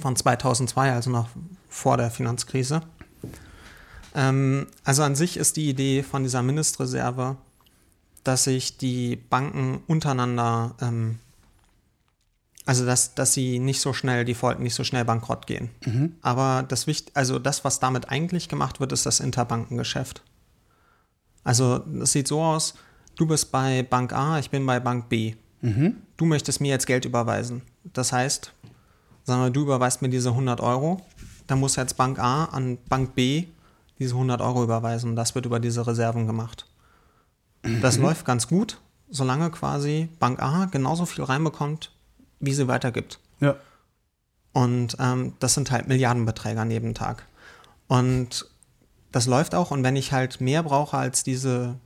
[0.00, 1.28] von 2002, also noch
[1.68, 2.82] vor der Finanzkrise.
[4.14, 7.36] Ähm, also an sich ist die Idee von dieser Mindestreserve,
[8.24, 11.20] dass sich die Banken untereinander ähm,
[12.64, 15.70] also, dass, dass sie nicht so schnell defaulten, nicht so schnell bankrott gehen.
[15.84, 16.14] Mhm.
[16.22, 20.22] Aber das, Wicht also das, was damit eigentlich gemacht wird, ist das Interbankengeschäft.
[21.42, 22.74] Also, es sieht so aus,
[23.16, 25.34] du bist bei Bank A, ich bin bei Bank B.
[25.60, 25.96] Mhm.
[26.16, 27.62] Du möchtest mir jetzt Geld überweisen.
[27.84, 28.52] Das heißt,
[29.24, 31.00] sagen wir, du überweist mir diese 100 Euro,
[31.48, 33.46] dann muss jetzt Bank A an Bank B
[33.98, 35.16] diese 100 Euro überweisen.
[35.16, 36.66] Das wird über diese Reserven gemacht.
[37.80, 38.04] Das mhm.
[38.04, 41.92] läuft ganz gut, solange quasi Bank A genauso viel reinbekommt,
[42.42, 43.18] wie sie weitergibt.
[43.40, 43.56] Ja.
[44.52, 47.26] Und ähm, das sind halt Milliardenbeträge an jedem Tag.
[47.88, 48.46] Und
[49.12, 49.70] das läuft auch.
[49.70, 51.76] Und wenn ich halt mehr brauche als diese,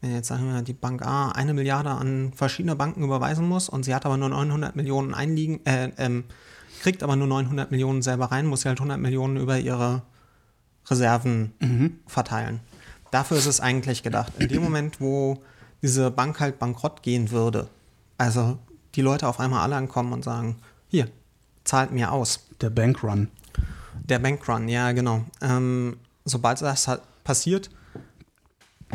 [0.00, 3.84] wenn jetzt sagen wir die Bank A eine Milliarde an verschiedene Banken überweisen muss und
[3.84, 6.24] sie hat aber nur 900 Millionen einliegen, äh, ähm,
[6.82, 10.02] kriegt aber nur 900 Millionen selber rein, muss sie halt 100 Millionen über ihre
[10.86, 11.98] Reserven mhm.
[12.06, 12.60] verteilen.
[13.10, 14.32] Dafür ist es eigentlich gedacht.
[14.38, 15.42] In dem Moment, wo
[15.82, 17.68] diese Bank halt bankrott gehen würde,
[18.18, 18.58] also
[18.98, 20.56] die Leute auf einmal alle ankommen und sagen,
[20.88, 21.08] hier,
[21.62, 22.48] zahlt mir aus.
[22.60, 23.28] Der Bankrun.
[23.94, 25.24] Der Bankrun, ja, genau.
[25.40, 27.70] Ähm, sobald das hat, passiert,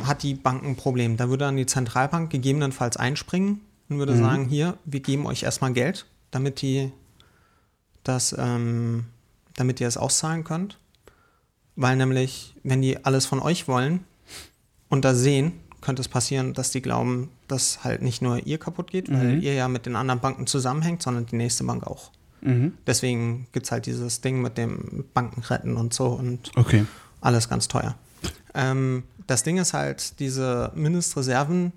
[0.04, 1.16] hat die Bank ein Problem.
[1.16, 4.20] Da würde dann die Zentralbank gegebenenfalls einspringen und würde mhm.
[4.20, 6.92] sagen, hier, wir geben euch erstmal Geld, damit die
[8.04, 9.06] das, ähm,
[9.56, 10.80] damit ihr es auszahlen könnt.
[11.78, 14.04] Weil nämlich, wenn die alles von euch wollen
[14.90, 18.92] und da sehen, könnte es passieren, dass die glauben, dass halt nicht nur ihr kaputt
[18.92, 19.42] geht, weil mhm.
[19.42, 22.12] ihr ja mit den anderen Banken zusammenhängt, sondern die nächste Bank auch.
[22.42, 22.74] Mhm.
[22.86, 26.86] Deswegen gibt es halt dieses Ding mit dem Bankenretten und so und okay.
[27.22, 27.96] alles ganz teuer.
[28.54, 31.74] Ähm, das Ding ist halt, diese Mindestreserven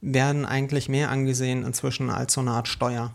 [0.00, 3.12] werden eigentlich mehr angesehen inzwischen als so eine Art Steuer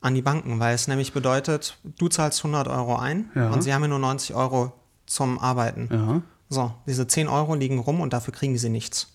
[0.00, 3.50] an die Banken, weil es nämlich bedeutet, du zahlst 100 Euro ein ja.
[3.50, 4.72] und sie haben ja nur 90 Euro
[5.06, 5.88] zum Arbeiten.
[5.90, 6.22] Ja.
[6.50, 9.13] So, diese 10 Euro liegen rum und dafür kriegen sie nichts.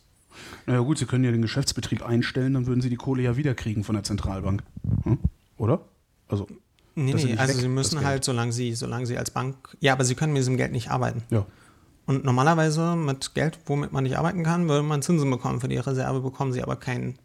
[0.65, 3.55] Naja gut, sie können ja den Geschäftsbetrieb einstellen, dann würden sie die Kohle ja wieder
[3.55, 4.63] kriegen von der Zentralbank.
[5.03, 5.19] Hm?
[5.57, 5.81] Oder?
[6.27, 6.47] Also.
[6.95, 9.55] Nee, nee, also weg, sie müssen halt, solange sie, solange sie als Bank.
[9.79, 11.23] Ja, aber sie können mit diesem Geld nicht arbeiten.
[11.29, 11.45] Ja.
[12.05, 15.61] Und normalerweise mit Geld, womit man nicht arbeiten kann, würde man Zinsen bekommen.
[15.61, 17.19] Für die Reserve bekommen sie aber kein,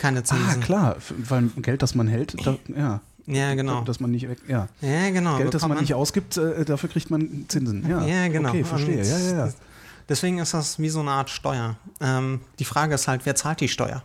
[0.00, 0.62] keine ah, Zinsen.
[0.62, 0.96] Ah, klar,
[1.28, 3.00] weil Geld, das man hält, da, ja.
[3.26, 3.82] Ja, genau.
[3.82, 4.68] Dass man nicht weg, ja.
[4.80, 5.38] Ja, genau.
[5.38, 7.88] Geld, das man, man nicht ausgibt, äh, dafür kriegt man Zinsen.
[7.88, 8.50] Ja, ja genau.
[8.50, 9.02] Okay, verstehe.
[9.04, 9.52] ja, ja, ja.
[10.08, 11.76] Deswegen ist das wie so eine Art Steuer.
[12.00, 14.02] Ähm, die Frage ist halt, wer zahlt die Steuer?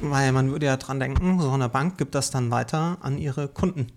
[0.00, 3.48] Weil man würde ja dran denken, so eine Bank gibt das dann weiter an ihre
[3.48, 3.88] Kunden.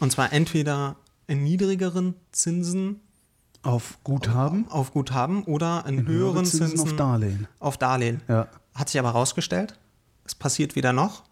[0.00, 3.00] Und zwar entweder in niedrigeren Zinsen
[3.62, 7.48] auf Guthaben, auf, auf Guthaben oder in, in höheren Zinsen, Zinsen, auf Darlehen.
[7.58, 8.22] Auf Darlehen.
[8.28, 8.48] Ja.
[8.74, 9.78] Hat sich aber herausgestellt,
[10.24, 11.24] es passiert wieder noch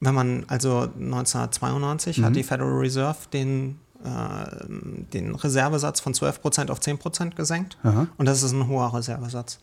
[0.00, 2.24] wenn man, also 1992 mhm.
[2.24, 4.66] hat die Federal Reserve den, äh,
[5.12, 7.78] den Reservesatz von 12% auf 10% gesenkt.
[7.82, 8.06] Aha.
[8.16, 9.58] Und das ist ein hoher Reservesatz.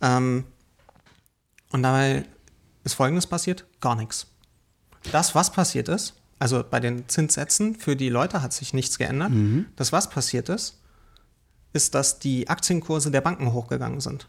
[0.00, 0.44] Ähm,
[1.72, 2.24] und dabei
[2.84, 4.26] ist Folgendes passiert: gar nichts.
[5.12, 9.30] Das, was passiert ist, also bei den Zinssätzen für die Leute hat sich nichts geändert.
[9.30, 9.66] Mhm.
[9.76, 10.80] Das, was passiert ist,
[11.72, 14.26] ist, dass die Aktienkurse der Banken hochgegangen sind.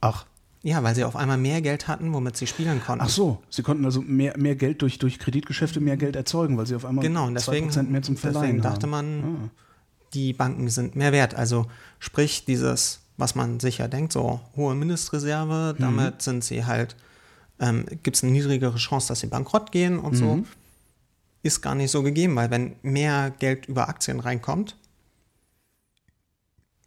[0.00, 0.26] Ach.
[0.62, 3.04] Ja, weil sie auf einmal mehr Geld hatten, womit sie spielen konnten.
[3.04, 6.66] Ach so, sie konnten also mehr, mehr Geld durch, durch Kreditgeschäfte mehr Geld erzeugen, weil
[6.66, 9.50] sie auf einmal genau, deswegen, 2% mehr zum Verleihen deswegen dachte man, ah.
[10.14, 11.34] die Banken sind mehr wert.
[11.34, 11.66] Also
[12.00, 15.80] sprich dieses, was man sicher denkt, so hohe Mindestreserve, mhm.
[15.80, 16.20] damit mhm.
[16.20, 16.96] sind sie halt,
[17.60, 20.16] ähm, gibt es eine niedrigere Chance, dass sie bankrott gehen und mhm.
[20.16, 20.44] so.
[21.44, 24.76] Ist gar nicht so gegeben, weil wenn mehr Geld über Aktien reinkommt,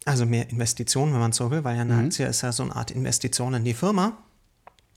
[0.05, 2.05] also mehr Investitionen, wenn man so will, weil ja eine mhm.
[2.05, 4.17] Aktie ist ja so eine Art Investition in die Firma.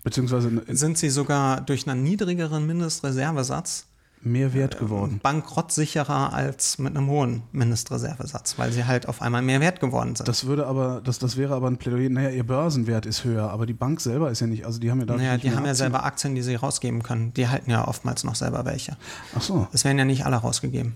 [0.02, 3.86] Beziehungsweise sind sie sogar durch einen niedrigeren Mindestreservesatz
[4.24, 5.20] mehr wert geworden.
[5.22, 10.26] Bankrottsicherer als mit einem hohen Mindestreservesatz, weil sie halt auf einmal mehr wert geworden sind.
[10.26, 13.66] Das würde aber, das, das wäre aber ein Plädoyer, naja, ihr Börsenwert ist höher, aber
[13.66, 15.16] die Bank selber ist ja nicht, also die haben ja da.
[15.16, 15.66] Naja, die haben Aktien.
[15.66, 17.34] ja selber Aktien, die sie rausgeben können.
[17.34, 18.96] Die halten ja oftmals noch selber welche.
[19.36, 19.68] Ach so.
[19.72, 20.94] Es werden ja nicht alle rausgegeben.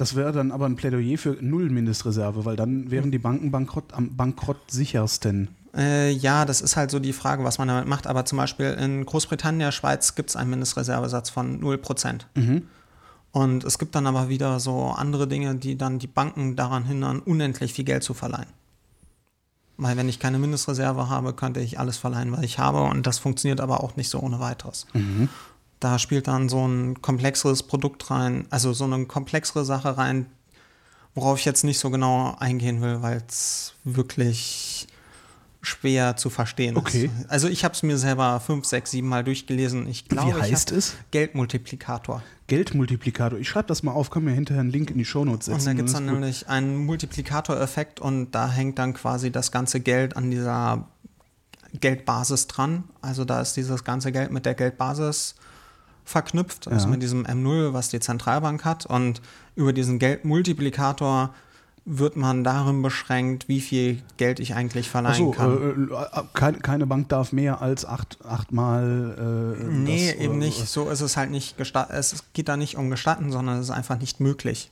[0.00, 3.92] Das wäre dann aber ein Plädoyer für Null Mindestreserve, weil dann wären die Banken bankrott,
[3.92, 5.48] am bankrottsichersten.
[5.76, 8.06] Äh, ja, das ist halt so die Frage, was man damit macht.
[8.06, 12.20] Aber zum Beispiel in Großbritannien, der Schweiz gibt es einen Mindestreservesatz von 0%.
[12.34, 12.62] Mhm.
[13.32, 17.18] Und es gibt dann aber wieder so andere Dinge, die dann die Banken daran hindern,
[17.18, 18.48] unendlich viel Geld zu verleihen.
[19.76, 22.84] Weil wenn ich keine Mindestreserve habe, könnte ich alles verleihen, was ich habe.
[22.84, 24.86] Und das funktioniert aber auch nicht so ohne weiteres.
[24.94, 25.28] Mhm.
[25.80, 30.26] Da spielt dann so ein komplexeres Produkt rein, also so eine komplexere Sache rein,
[31.14, 34.86] worauf ich jetzt nicht so genau eingehen will, weil es wirklich
[35.62, 37.06] schwer zu verstehen okay.
[37.20, 37.30] ist.
[37.30, 39.86] Also ich habe es mir selber fünf, sechs, sieben Mal durchgelesen.
[39.88, 40.96] Ich glaube, Wie heißt es?
[41.10, 42.22] Geldmultiplikator.
[42.46, 43.38] Geldmultiplikator.
[43.38, 45.60] Ich schreibe das mal auf, kann mir hinterher einen Link in die Shownotes setzen.
[45.60, 49.80] Und da gibt es dann nämlich einen Multiplikatoreffekt und da hängt dann quasi das ganze
[49.80, 50.88] Geld an dieser
[51.78, 52.84] Geldbasis dran.
[53.02, 55.34] Also da ist dieses ganze Geld mit der Geldbasis
[56.10, 56.90] verknüpft, also Ja.
[56.90, 58.84] mit diesem M0, was die Zentralbank hat.
[58.86, 59.22] Und
[59.56, 61.34] über diesen Geldmultiplikator
[61.86, 65.88] wird man darin beschränkt, wie viel Geld ich eigentlich verleihen Achso, kann.
[65.90, 69.56] äh, äh, keine, keine Bank darf mehr als acht, achtmal.
[69.58, 70.68] Äh, nee, das, eben äh, nicht.
[70.68, 71.92] So ist es halt nicht gestatten.
[71.94, 74.70] Es geht da nicht um gestatten, sondern es ist einfach nicht möglich.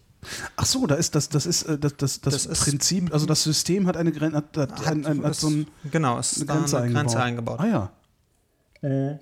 [0.56, 3.24] Ach so, da ist das, das ist äh, das, das, das, Das ist- Prinzip, also
[3.24, 6.34] das System hat eine Grenze, hat, hat, ein, ein, hat ist- so ein, genau, es
[6.34, 7.06] eine ist da Grenze, eine eingebaut.
[7.06, 7.60] Grenze eingebaut.
[7.60, 7.66] Ah
[8.82, 9.18] ja.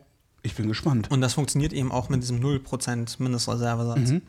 [0.47, 1.11] Ich bin gespannt.
[1.11, 4.11] Und das funktioniert eben auch mit diesem 0% Mindestreservesatz.
[4.11, 4.23] Mhm.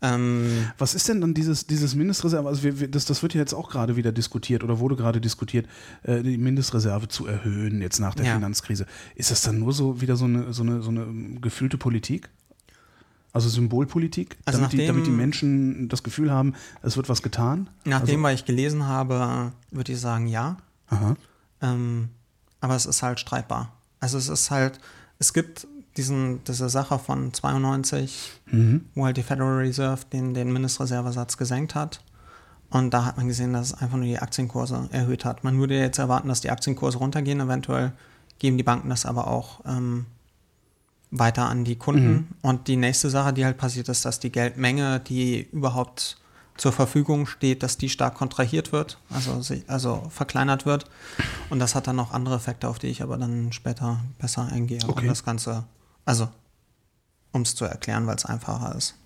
[0.00, 2.48] Ähm, Was ist denn dann dieses, dieses Mindestreserve?
[2.48, 5.20] Also wir, wir, das, das wird ja jetzt auch gerade wieder diskutiert oder wurde gerade
[5.20, 5.66] diskutiert,
[6.04, 8.34] äh, die Mindestreserve zu erhöhen jetzt nach der Ja.
[8.34, 8.86] Finanzkrise.
[9.16, 11.06] Ist das dann nur so wieder so eine, so eine, so eine
[11.40, 12.28] gefühlte Politik?
[13.32, 17.22] Also Symbolpolitik, Also damit, die, nachdem- damit die Menschen das Gefühl haben, es wird was
[17.22, 17.68] getan?
[17.84, 20.56] nachdem, was ich gelesen habe, würde ich sagen, ja.
[21.60, 22.08] Ähm,
[22.60, 23.72] aber es ist halt streitbar.
[24.00, 24.78] Also es ist halt,
[25.18, 28.84] es gibt diesen, diese Sache von 92, Mhm.
[28.94, 32.00] wo halt die Federal Reserve den, den Mindestreservesatz gesenkt hat.
[32.70, 35.42] Und da hat man gesehen, dass es einfach nur die Aktienkurse erhöht hat.
[35.42, 37.40] Man würde jetzt erwarten, dass die Aktienkurse runtergehen.
[37.40, 37.92] Eventuell
[38.38, 40.04] geben die Banken das aber auch ähm,
[41.10, 42.34] weiter an die Kunden.
[42.42, 46.17] Und die nächste Sache, die halt passiert, ist, dass die Geldmenge, die überhaupt
[46.58, 50.84] zur Verfügung steht, dass die stark kontrahiert wird, also, also verkleinert wird.
[51.50, 54.80] Und das hat dann noch andere Effekte, auf die ich aber dann später besser eingehe.
[54.86, 55.02] Okay.
[55.02, 55.64] Und das Ganze,
[56.04, 56.28] also
[57.32, 58.96] um es zu erklären, weil es einfacher ist.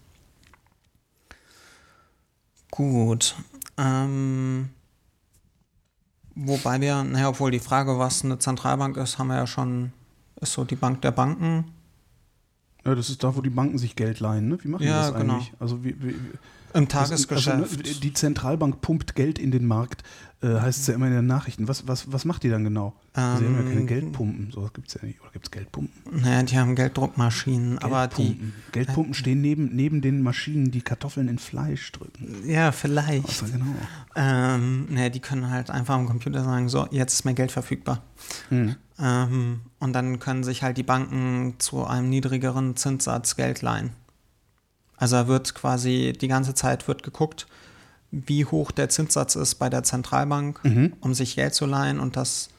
[2.71, 3.37] Gut.
[3.77, 4.71] Ähm,
[6.35, 9.93] wobei wir, naja, obwohl die Frage, was eine Zentralbank ist, haben wir ja schon,
[10.41, 11.71] ist so die Bank der Banken.
[12.85, 14.49] Ja, das ist da, wo die Banken sich Geld leihen.
[14.49, 14.59] Ne?
[14.62, 15.35] Wie machen Ja, die das genau.
[15.35, 15.53] eigentlich?
[15.61, 16.17] Also wie, wie,
[16.74, 17.56] Im das- Tagesgeschäft.
[17.78, 20.02] Also, die Zentralbank pumpt Geld in den Markt,
[20.42, 21.68] äh, heißt es ja immer in den Nachrichten.
[21.68, 22.94] Was, was, was macht die dann genau?
[23.14, 24.50] Sie haben ja keine Ähm, Geldpumpen.
[24.52, 25.20] So gibt es ja nicht.
[25.20, 26.20] Oder gibt es Geldpumpen?
[26.22, 28.22] naja, die haben Gelddruckmaschinen, aber die.
[28.24, 28.52] Geldpumpen.
[28.72, 32.48] Geldpumpen stehen neben, neben den Maschinen, die Kartoffeln in Fleisch drücken.
[32.48, 33.28] Ja, vielleicht.
[33.28, 33.66] Also genau.
[34.16, 38.02] Ähm, naja, die können halt einfach am Computer sagen, so, jetzt ist mehr Geld verfügbar.
[38.48, 38.74] Hm.
[38.98, 43.90] Ähm, und dann können sich halt die Banken zu einem niedrigeren Zinssatz Geld leihen.
[45.03, 47.49] Also da wird quasi die ganze Zeit wird geguckt,
[48.12, 50.93] wie hoch der Zinssatz ist bei der Zentralbank, Mhm.
[51.01, 52.51] um sich Geld zu leihen und das,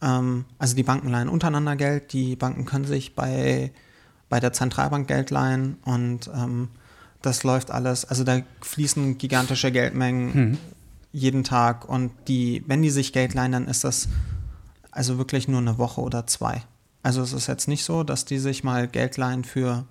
[0.00, 3.72] ähm, also die Banken leihen untereinander Geld, die Banken können sich bei,
[4.30, 6.68] bei der Zentralbank Geld leihen und ähm,
[7.20, 10.58] das läuft alles, also da fließen gigantische Geldmengen Mhm.
[11.12, 14.08] jeden Tag und die, wenn die sich Geld leihen, dann ist das
[14.92, 16.62] also wirklich nur eine Woche oder zwei.
[17.02, 19.84] Also es ist jetzt nicht so, dass die sich mal Geld leihen für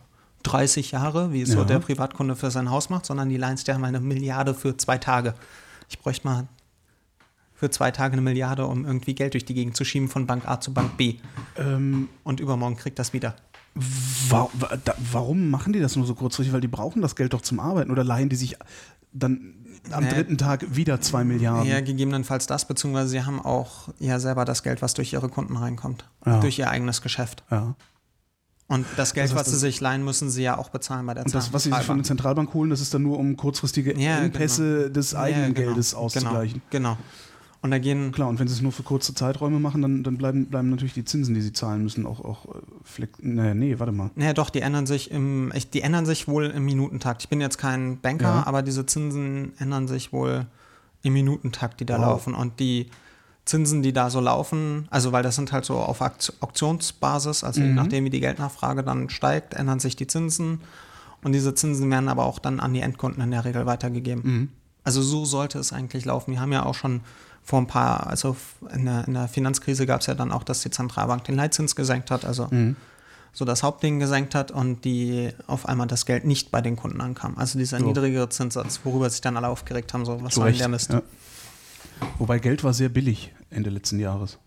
[0.46, 1.66] 30 Jahre, wie es so Ja.
[1.66, 4.98] der Privatkunde für sein Haus macht, sondern die sich ja mal eine Milliarde für zwei
[4.98, 5.34] Tage.
[5.90, 6.48] Ich bräuchte mal
[7.54, 10.48] für zwei Tage eine Milliarde, um irgendwie Geld durch die Gegend zu schieben von Bank
[10.48, 11.16] A zu Bank B.
[11.58, 13.36] Ähm, Und übermorgen kriegt das wieder.
[14.30, 16.54] wa wa da, warum machen die das nur so kurzfristig?
[16.54, 17.92] Weil die brauchen das Geld doch zum Arbeiten.
[17.92, 18.56] Oder leihen die sich
[19.14, 19.54] dann
[19.92, 20.10] am Nee.
[20.12, 21.70] dritten Tag wieder zwei Milliarden?
[21.70, 25.56] Ja, gegebenenfalls das, beziehungsweise sie haben auch ja selber das Geld, was durch ihre Kunden
[25.58, 26.06] reinkommt.
[26.26, 26.40] Ja.
[26.40, 27.44] Durch ihr eigenes Geschäft.
[27.52, 27.76] Ja.
[28.68, 31.14] Und das Geld, Das heißt, was sie sich leihen, müssen sie ja auch bezahlen bei
[31.14, 33.38] der Und das, was sie sich von der Zentralbank holen, das ist dann nur, um
[33.38, 36.62] kurzfristige Ja, Engpässe des eigenen genau, Geldes auszugleichen.
[36.72, 37.06] Genau, genau.
[37.62, 40.18] Und da gehen, Klar, und wenn sie es nur für kurze Zeiträume machen, dann, dann
[40.18, 43.92] bleiben, bleiben natürlich die Zinsen, die sie zahlen müssen, auch, auch äh, naja, nee, warte
[43.92, 44.12] mal.
[44.16, 47.24] naja doch, die ändern sich im, die ändern sich wohl im Minutentakt.
[47.24, 48.48] Ich bin jetzt kein Banker, Ja.
[48.48, 50.46] aber diese Zinsen ändern sich wohl
[51.02, 52.02] im Minutentakt, die da Wow.
[52.06, 52.34] laufen.
[52.36, 52.88] Und die
[53.46, 57.68] Zinsen, die da so laufen, also weil das sind halt so auf Auktionsbasis, also je
[57.68, 57.76] Mhm.
[57.76, 60.62] nachdem, wie die Geldnachfrage dann steigt, ändern sich die Zinsen.
[61.24, 64.22] Und diese Zinsen werden aber auch dann an die Endkunden in der Regel weitergegeben.
[64.24, 64.50] Mhm.
[64.84, 66.32] Also so sollte es eigentlich laufen.
[66.32, 67.02] Wir haben ja auch schon
[67.44, 68.36] vor ein paar, also
[68.74, 71.76] in der, in der Finanzkrise gab es ja dann auch, dass die Zentralbank den Leitzins
[71.76, 72.76] gesenkt hat, also Mhm.
[73.34, 77.02] so das Hauptding gesenkt hat und die auf einmal das Geld nicht bei den Kunden
[77.02, 77.38] ankam.
[77.38, 77.86] Also dieser So.
[77.86, 80.92] niedrigere Zinssatz, worüber sich dann alle aufgeregt haben, so was Zu soll denn der Mist.
[80.94, 81.02] Ja.
[82.18, 84.38] Wobei Geld war sehr billig Ende letzten Jahres.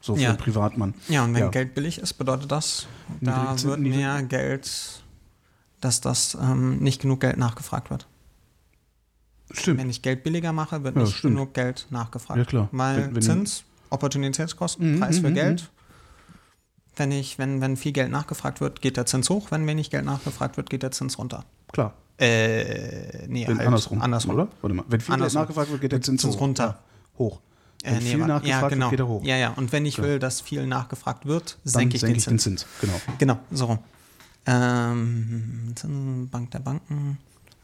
[0.00, 0.28] So für Ja.
[0.30, 0.94] einen Privatmann.
[1.08, 1.48] Ja, und wenn Ja.
[1.48, 2.86] Geld billig ist, bedeutet das,
[3.20, 5.02] da wird mehr Geld,
[5.80, 8.06] dass das ähm, nicht genug Geld nachgefragt wird.
[9.52, 9.80] Stimmt.
[9.80, 11.34] Wenn ich Geld billiger mache, wird Ja, nicht stimmt.
[11.34, 12.38] genug Geld nachgefragt.
[12.38, 12.68] Ja, klar.
[12.72, 15.70] Weil Wenn- wenn- Zins, Opportunitätskosten, Mhm, Preis für mhm, Geld.
[16.96, 20.04] wenn ich, wenn, wenn viel Geld nachgefragt wird, geht der Zins hoch, wenn wenig Geld
[20.04, 21.44] nachgefragt wird, geht der Zins runter.
[21.72, 21.94] Klar.
[22.20, 24.34] Äh, nee, Wenn halt andersrum, andersrum.
[24.34, 24.48] oder?
[24.60, 24.84] Warte mal.
[24.88, 25.40] Wenn viel Andersrum.
[25.42, 26.40] nachgefragt wird, geht der Zins, Zins hoch.
[26.42, 26.78] runter.
[27.18, 27.40] Hoch.
[27.82, 28.84] Wenn Äh, nee, viel nachgefragt ja, genau.
[28.86, 29.24] wird, geht er hoch.
[29.24, 29.50] Ja, ja.
[29.56, 30.06] Und wenn ich Klar.
[30.06, 32.62] will, dass viel nachgefragt wird, senke ich, senke den, ich den Zins.
[32.62, 32.66] Zins.
[32.82, 33.00] Genau.
[33.18, 33.78] Genau, so rum.
[34.46, 35.74] Ähm,
[36.30, 37.18] Bank der Banken.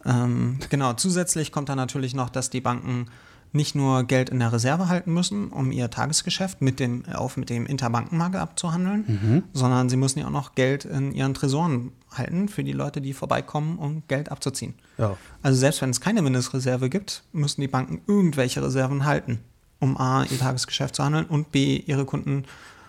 [0.04, 3.08] Ähm, genau, zusätzlich kommt dann natürlich noch, dass die Banken
[3.56, 7.50] nicht nur Geld in der Reserve halten müssen, um ihr Tagesgeschäft mit dem, auf mit
[7.50, 9.42] dem Interbankenmarkt abzuhandeln, Mhm.
[9.52, 13.12] sondern sie müssen ja auch noch Geld in ihren Tresoren halten für die Leute, die
[13.12, 14.74] vorbeikommen, um Geld abzuziehen.
[14.98, 15.16] Ja.
[15.42, 19.40] Also selbst wenn es keine Mindestreserve gibt, müssen die Banken irgendwelche Reserven halten,
[19.80, 22.44] um A, ihr Tagesgeschäft zu handeln und B, ihre Kunden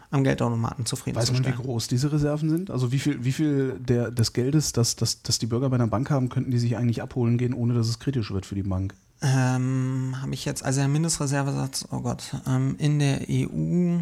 [0.09, 1.57] am Geldautomaten Weiß man, wie zufriedenzustellen.
[1.57, 2.71] groß diese Reserven sind?
[2.71, 5.87] Also wie viel, wie viel der, des Geldes, das, das, das die Bürger bei einer
[5.87, 8.63] Bank haben, könnten die sich eigentlich abholen gehen, ohne dass es kritisch wird für die
[8.63, 8.93] Bank?
[9.21, 13.97] Ähm, habe ich jetzt, also der Mindestreservesatz, oh Gott, ähm, in der EU,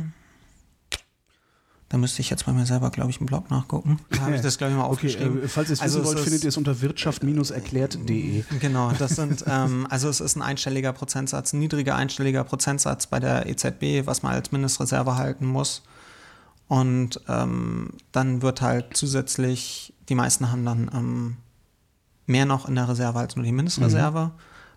[1.87, 3.99] da müsste ich jetzt bei mir selber, glaube ich, im Blog nachgucken.
[4.09, 5.43] Da habe ich das, glaube ich, mal Okay, aufgeschrieben.
[5.43, 8.43] äh, falls ihr es Also wissen wollt, findet ihr es unter wirtschaft-erklärt.de.
[8.59, 13.19] Genau, das sind, ähm, also es ist ein einstelliger Prozentsatz, ein niedriger einstelliger Prozentsatz bei
[13.21, 15.83] der EZB, was man als Mindestreserve halten muss.
[16.67, 21.37] Und ähm, dann wird halt zusätzlich, die meisten haben dann ähm,
[22.25, 24.31] mehr noch in der Reserve als nur die Mindestreserve,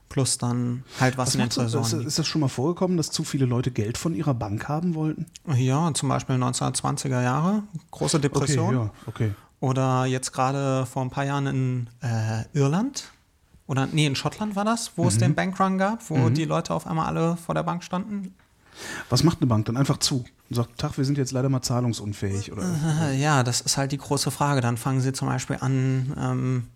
[0.08, 2.06] plus dann halt was, Was in den ist, Tresoren liegt.
[2.08, 5.26] ist das schon mal vorgekommen, dass zu viele Leute Geld von ihrer Bank haben wollten?
[5.54, 8.74] Ja, zum Beispiel 1920er Jahre, große Depression.
[8.76, 9.34] Okay, ja, okay.
[9.60, 13.04] Oder jetzt gerade vor ein paar Jahren in äh, Irland.
[13.66, 15.20] Oder nee, in Schottland war das, wo es Mhm.
[15.20, 18.34] den Bankrun gab, wo die Leute auf einmal alle vor der Bank standen.
[19.10, 21.60] Was macht eine Bank dann einfach zu und sagt, Tag, wir sind jetzt leider mal
[21.60, 22.52] zahlungsunfähig?
[22.52, 22.64] Oder?
[23.18, 24.60] Ja, das ist halt die große Frage.
[24.60, 26.66] Dann fangen sie zum Beispiel an, ähm,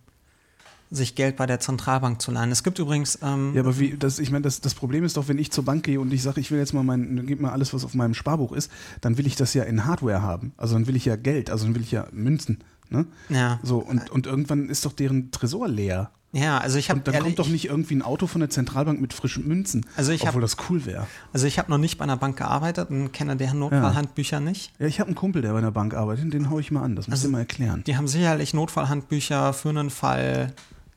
[0.94, 2.52] sich Geld bei der Zentralbank zu leihen.
[2.52, 5.26] Es gibt übrigens, ähm, Ja, aber wie, das, ich meine, das, das Problem ist doch,
[5.28, 7.50] wenn ich zur Bank gehe und ich sage, ich will jetzt mal mein, gib mal
[7.50, 10.52] alles, was auf meinem Sparbuch ist, dann will ich das ja in Hardware haben.
[10.58, 12.58] Also dann will ich ja Geld, also dann will ich ja Münzen.
[12.90, 13.06] Ne?
[13.30, 16.10] ja, So, und, und irgendwann ist doch deren Tresor leer.
[16.32, 19.00] ja, also ich habe Und dann kommt doch nicht irgendwie ein Auto von der Zentralbank
[19.00, 19.86] mit frischen Münzen.
[19.96, 21.06] Also ich hab- obwohl das cool wäre.
[21.32, 24.72] also ich habe noch nicht bei einer Bank gearbeitet und kenne deren Notfallhandbücher nicht.
[24.78, 26.94] Ja, ich habe einen Kumpel, der bei einer Bank arbeitet, den hau ich mal an.
[26.96, 27.82] Das musst Also du mal erklären.
[27.86, 30.52] Die haben sicherlich Notfallhandbücher für einen Fall,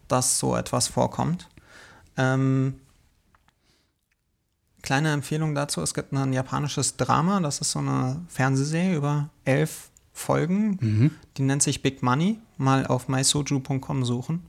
[0.07, 1.49] dass so etwas vorkommt.
[2.17, 2.75] Ähm,
[4.81, 9.89] kleine Empfehlung dazu: Es gibt ein japanisches Drama, das ist so eine Fernsehserie über elf
[10.13, 10.77] Folgen.
[10.79, 11.11] Mhm.
[11.35, 12.39] Die nennt sich Big Money.
[12.57, 14.43] Mal auf mysoju.com suchen.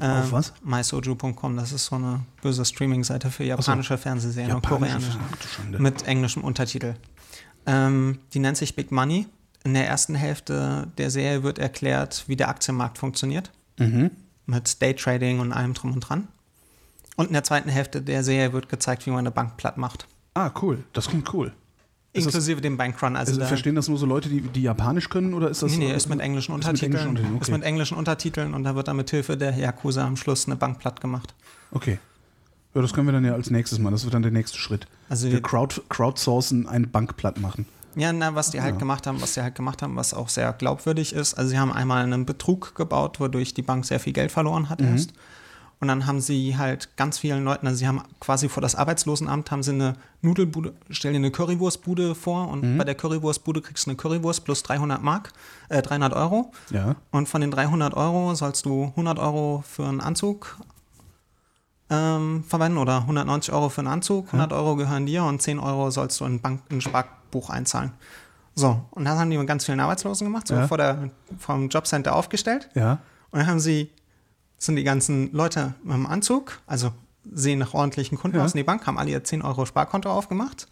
[0.00, 0.52] Ähm, Auf was?
[0.64, 5.18] mysoju.com, das ist so eine böse Streaming-Seite für japanische Fernsehserien und koreanische.
[5.78, 6.94] Mit englischem Untertitel.
[7.66, 9.26] Ähm, die nennt sich Big Money.
[9.62, 13.52] In der ersten Hälfte der Serie wird erklärt, wie der Aktienmarkt funktioniert.
[13.78, 14.10] Mhm.
[14.50, 16.28] Mit Daytrading und allem drum und dran.
[17.16, 20.06] Und in der zweiten Hälfte der Serie wird gezeigt, wie man eine Bank platt macht.
[20.34, 20.82] Ah, cool.
[20.92, 21.52] Das klingt cool.
[22.12, 23.14] Das- Inklusive dem Bankrun.
[23.14, 25.70] Also Also, da, verstehen das nur so Leute, die, die Japanisch können oder ist das?
[25.72, 26.92] nee, nee, ist mit englischen Ist mit Untertiteln.
[26.92, 27.52] englischen Untertiteln, Ist okay.
[27.58, 30.80] mit englischen Untertiteln und da wird dann mit Hilfe der Yakuza am Schluss eine Bank
[30.80, 31.34] platt gemacht.
[31.70, 31.98] Okay.
[32.74, 33.92] Ja, das können wir dann ja als nächstes machen.
[33.92, 34.86] Das wird dann der nächste Schritt.
[35.08, 37.66] Also wir wir- crowd, crowdsourcen eine Bank platt machen.
[37.96, 38.78] Ja, na, was die halt Ja.
[38.78, 41.34] gemacht haben, was sie halt gemacht haben, was auch sehr glaubwürdig ist.
[41.34, 44.80] Also sie haben einmal einen Betrug gebaut, wodurch die Bank sehr viel Geld verloren hat
[44.80, 44.88] Mhm.
[44.92, 45.12] erst.
[45.80, 49.50] Und dann haben sie halt ganz vielen Leuten, also sie haben quasi vor das Arbeitslosenamt
[49.50, 52.76] haben sie eine Nudelbude, stellen dir eine Currywurstbude vor und Mhm.
[52.78, 55.32] bei der Currywurstbude kriegst du eine Currywurst plus 300 Mark,
[55.70, 56.52] äh, 300 Euro.
[56.70, 56.96] Ja.
[57.12, 60.58] Und von den 300 Euro sollst du 100 Euro für einen Anzug
[61.90, 65.90] ähm, verwenden oder 190 Euro für einen Anzug, 100 Euro gehören dir und 10 Euro
[65.90, 67.92] sollst du in ein, Bank, in ein Sparbuch einzahlen.
[68.54, 70.66] So, und das haben die mit ganz vielen Arbeitslosen gemacht, so Ja.
[70.68, 72.68] vor der, vom Jobcenter aufgestellt.
[72.74, 72.98] Ja.
[73.30, 73.90] Und dann haben sie,
[74.58, 76.92] sind die ganzen Leute dem Anzug, also
[77.32, 78.44] sehen nach ordentlichen Kunden Ja.
[78.44, 80.68] aus in die Bank, haben alle ihr 10 Euro Sparkonto aufgemacht.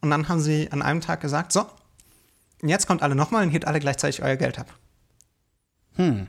[0.00, 1.66] Und dann haben sie an einem Tag gesagt, so,
[2.62, 4.66] jetzt kommt alle nochmal und hebt alle gleichzeitig euer Geld ab.
[5.96, 6.28] Hm.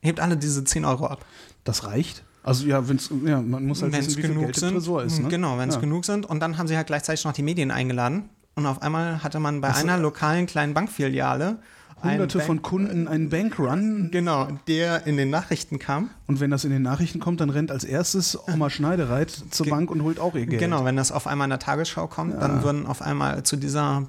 [0.00, 1.24] Hebt alle diese 10 Euro ab.
[1.64, 2.24] Das reicht.
[2.48, 4.72] Also ja, wenn's, ja man muss halt wenn wissen, es wie genug Geld sind.
[4.74, 5.20] Tresor ist.
[5.20, 5.28] Ne?
[5.28, 5.80] Genau, wenn es ja.
[5.80, 6.26] genug sind.
[6.26, 8.28] Und dann haben sie halt gleichzeitig noch die Medien eingeladen.
[8.56, 9.82] Und auf einmal hatte man bei Ach so.
[9.86, 11.58] einer lokalen kleinen Bankfiliale
[12.02, 16.10] Hunderte Bank- von Kunden einen Bankrun Genau, der in den Nachrichten kam.
[16.28, 19.72] und wenn das in den Nachrichten kommt, dann rennt als erstes Oma Schneidereit zur Ge-
[19.72, 20.60] Bank und holt auch ihr Geld.
[20.60, 24.06] Genau, wenn das auf einmal in der Tagesschau kommt, dann würden auf einmal zu dieser,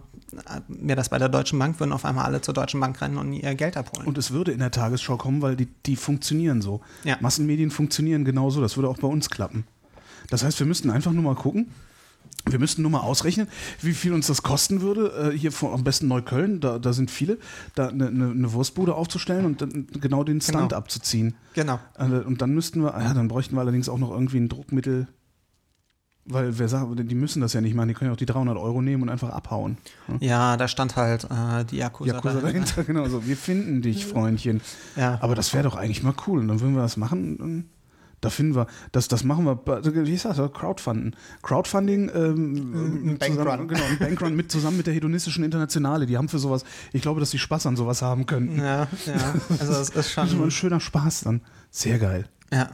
[0.67, 3.33] wäre das bei der Deutschen Bank, würden auf einmal alle zur Deutschen Bank rennen und
[3.33, 4.07] ihr Geld abholen.
[4.07, 6.81] Und es würde in der Tagesschau kommen, weil die, die funktionieren so.
[7.03, 7.17] Ja.
[7.19, 8.61] Massenmedien funktionieren genauso.
[8.61, 9.65] Das würde auch bei uns klappen.
[10.29, 11.71] Das heißt, wir müssten einfach nur mal gucken.
[12.49, 13.47] Wir müssten nur mal ausrechnen,
[13.81, 17.11] wie viel uns das kosten würde, äh, hier vor, am besten Neukölln, da, da sind
[17.11, 17.37] viele,
[17.75, 20.75] da eine, eine, Wurstbude aufzustellen und dann genau den Stand Genau.
[20.77, 21.35] abzuziehen.
[21.53, 21.79] genau.
[21.97, 25.07] Äh, Und dann müssten wir, ja, dann bräuchten wir allerdings auch noch irgendwie ein Druckmittel,
[26.31, 28.55] Weil wer sagt, die müssen das ja nicht machen, die können ja auch die 300
[28.57, 29.77] Euro nehmen und einfach abhauen.
[30.19, 32.83] Ja, da stand halt äh, die Yakuza, Yakuza dahinter.
[32.83, 34.61] Genau, so, wir finden dich, Freundchen.
[34.95, 35.17] Ja.
[35.21, 36.39] Aber das wäre doch eigentlich mal cool.
[36.39, 37.37] Und dann würden wir das machen.
[37.39, 37.65] dann-
[38.21, 39.59] Da finden wir, das, das machen wir,
[40.05, 41.15] wie ist das, Crowdfunden.
[41.41, 43.37] Crowdfunding, ähm, Ein Bankrun.
[43.45, 46.05] Zusammen, genau, ein Bankrun mit, zusammen mit der hedonistischen Internationale.
[46.05, 48.59] Die haben für sowas, ich glaube, dass die Spaß an sowas haben könnten.
[48.59, 49.33] Ja, ja.
[49.59, 50.51] Also es ist Das ist immer ein schon.
[50.51, 51.41] schöner Spaß dann.
[51.71, 52.25] Sehr geil.
[52.53, 52.69] Ja.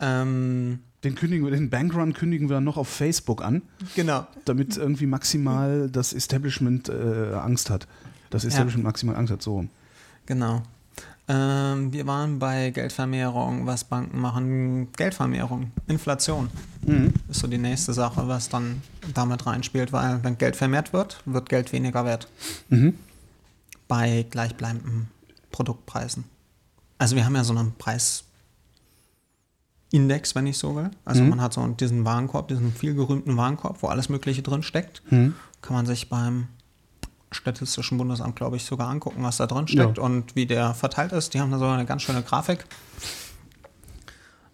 [0.00, 3.62] Ähm, Den, kündigen wir, den Bankrun kündigen wir dann noch auf Facebook an,
[3.94, 4.26] genau.
[4.44, 7.86] damit irgendwie maximal das Establishment äh, Angst hat.
[8.30, 9.66] Das Establishment maximal Angst hat, so.
[10.24, 10.62] Genau.
[11.28, 14.92] Ähm, wir waren bei Geldvermehrung, was Banken machen.
[14.92, 16.50] Geldvermehrung, Inflation
[17.28, 18.82] ist so die nächste Sache, was dann
[19.12, 22.28] damit reinspielt, weil wenn Geld vermehrt wird, wird Geld weniger wert.
[22.68, 22.94] Mhm.
[23.88, 25.08] Bei gleichbleibenden
[25.50, 26.24] Produktpreisen.
[26.98, 27.72] Also wir haben ja so einen
[29.90, 30.90] Preisindex, wenn ich so will.
[31.04, 31.30] Also Mhm.
[31.30, 35.02] man hat so diesen Warenkorb, diesen vielgerühmten Warenkorb, wo alles Mögliche drin steckt.
[35.10, 35.34] Mhm.
[35.62, 36.48] Kann man sich beim
[37.32, 40.02] Statistischen Bundesamt, glaube ich, sogar angucken, was da drin steckt Ja.
[40.04, 41.34] und wie der verteilt ist.
[41.34, 42.64] Die haben da so eine ganz schöne Grafik.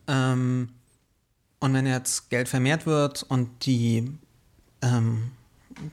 [0.09, 0.71] Ähm,
[1.61, 4.19] und wenn jetzt Geld vermehrt wird und die,
[4.81, 5.31] ähm,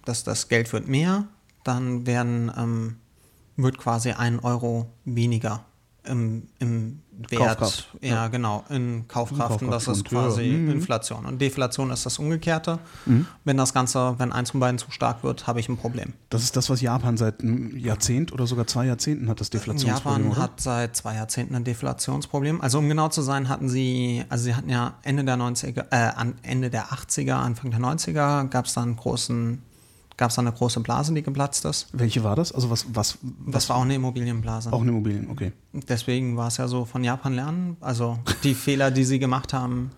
[0.06, 1.26] dass das Geld wird mehr,
[1.64, 2.96] dann werden, ähm,
[3.56, 5.66] wird quasi ein Euro weniger
[6.06, 7.60] im, im Wert.
[7.60, 8.28] Kaufkraft, Ja, ja.
[8.28, 9.62] genau, in Kaufkraft.
[9.62, 10.20] Und das ist Kaufkraft, ja.
[10.20, 10.72] quasi Mhm.
[10.72, 11.26] Inflation.
[11.26, 12.80] Und Deflation ist das Umgekehrte.
[13.44, 16.14] Wenn das Ganze, wenn eins von beiden zu stark wird, habe ich ein Problem.
[16.30, 20.24] Das ist das, was Japan seit einem Jahrzehnt oder sogar zwei Jahrzehnten hat, das Deflationsproblem.
[20.24, 20.42] Japan oder?
[20.42, 22.62] hat seit zwei Jahrzehnten ein Deflationsproblem.
[22.62, 26.12] Also um genau zu sein, hatten sie, also sie hatten ja Ende der 90er, äh,
[26.16, 29.62] an Ende der 80er, Anfang der 90er gab es da einen großen,
[30.20, 31.88] gab es da eine große Blase, die geplatzt ist.
[31.94, 32.52] Welche war das?
[32.52, 33.18] Also was, was,
[33.48, 34.72] Das war auch eine Immobilienblase.
[34.74, 35.54] auch eine Immobilien, okay.
[35.72, 37.78] Deswegen war es ja so von Japan lernen.
[37.80, 39.92] Also die Fehler, die sie gemacht haben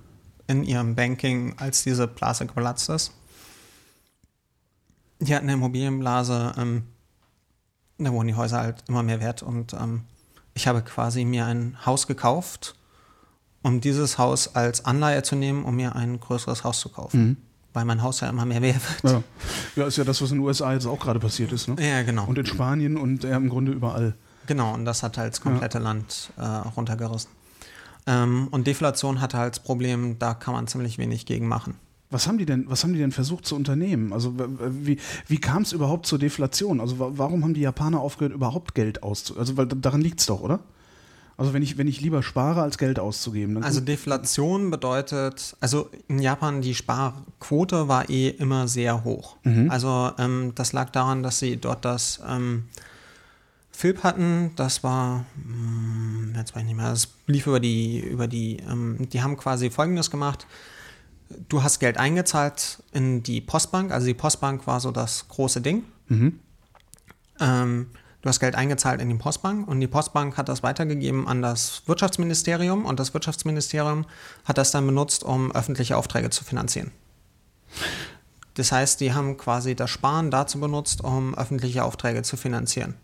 [0.46, 3.14] in ihrem Banking, als diese Blase geplatzt ist.
[5.20, 6.84] Die hatten eine Immobilienblase, ähm,
[7.98, 10.04] da wurden die Häuser halt immer mehr wert und ähm,
[10.54, 12.76] ich habe quasi mir ein Haus gekauft,
[13.64, 17.38] um dieses Haus als Anleihe zu nehmen, um mir ein größeres Haus zu kaufen.
[17.74, 19.14] Weil mein Haus ja immer mehr wert wird.
[19.14, 19.24] Ja.
[19.78, 21.68] ja, ist ja das, was in den USA jetzt auch gerade passiert ist.
[21.70, 21.76] Ne?
[21.80, 22.26] Ja, genau.
[22.26, 24.14] Und in Spanien und ja, im Grunde überall.
[24.48, 27.30] Genau, und das hat halt das komplette Land äh, runtergerissen.
[28.08, 31.76] Ähm, und Deflation hatte halt das Problem, da kann man ziemlich wenig gegen machen.
[32.10, 34.12] Was haben die denn, was haben die denn versucht zu unternehmen?
[34.12, 36.82] Also wie, wie kam es überhaupt zur Deflation?
[36.82, 39.40] Also wa- warum haben die Japaner aufgehört, überhaupt Geld auszugeben?
[39.40, 40.60] Also weil daran liegt es doch, oder?
[41.42, 43.64] Also wenn ich, wenn ich lieber spare, als Geld auszugeben.
[43.64, 49.38] Also Deflation bedeutet, also in Japan die Sparquote war eh immer sehr hoch.
[49.70, 52.66] Also ähm, das lag daran, dass sie dort das ähm,
[53.72, 58.28] FIP hatten, das war, hm, jetzt weiß ich nicht mehr, das lief über die, über
[58.28, 60.46] die, ähm, die haben quasi folgendes gemacht.
[61.50, 65.86] Du hast Geld eingezahlt in die Postbank, also die Postbank war so das große Ding.
[67.40, 67.88] Ähm,
[68.22, 71.84] du hast Geld eingezahlt in die Postbank und die Postbank hat das weitergegeben an das
[71.88, 74.06] Wirtschaftsministerium und das Wirtschaftsministerium
[74.46, 76.92] hat das dann benutzt, um öffentliche Aufträge zu finanzieren.
[78.56, 82.96] Das heißt, die haben quasi das Sparen dazu benutzt, um öffentliche Aufträge zu finanzieren,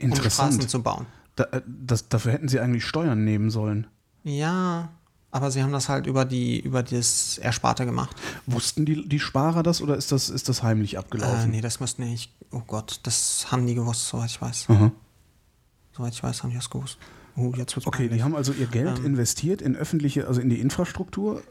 [0.00, 0.70] um Straßen interessant.
[0.70, 1.06] zu bauen.
[1.36, 3.86] Da, äh, das, dafür hätten sie eigentlich Steuern nehmen sollen.
[4.22, 4.90] Ja,
[5.30, 8.16] aber sie haben das halt über die über das Ersparte gemacht.
[8.46, 11.50] Wussten die, die Sparer das oder ist das, ist das heimlich Äh, abgelaufen?
[11.50, 12.32] nee, das müsste nicht.
[12.50, 14.66] Oh Gott, das haben die gewusst, soweit ich weiß.
[14.68, 14.90] Aha.
[15.96, 16.98] Soweit ich weiß, haben die das gewusst.
[17.36, 19.06] Oh, jetzt wird's Okay, die haben also ihr Geld Ähm.
[19.06, 21.42] investiert in öffentliche, also in die Infrastruktur.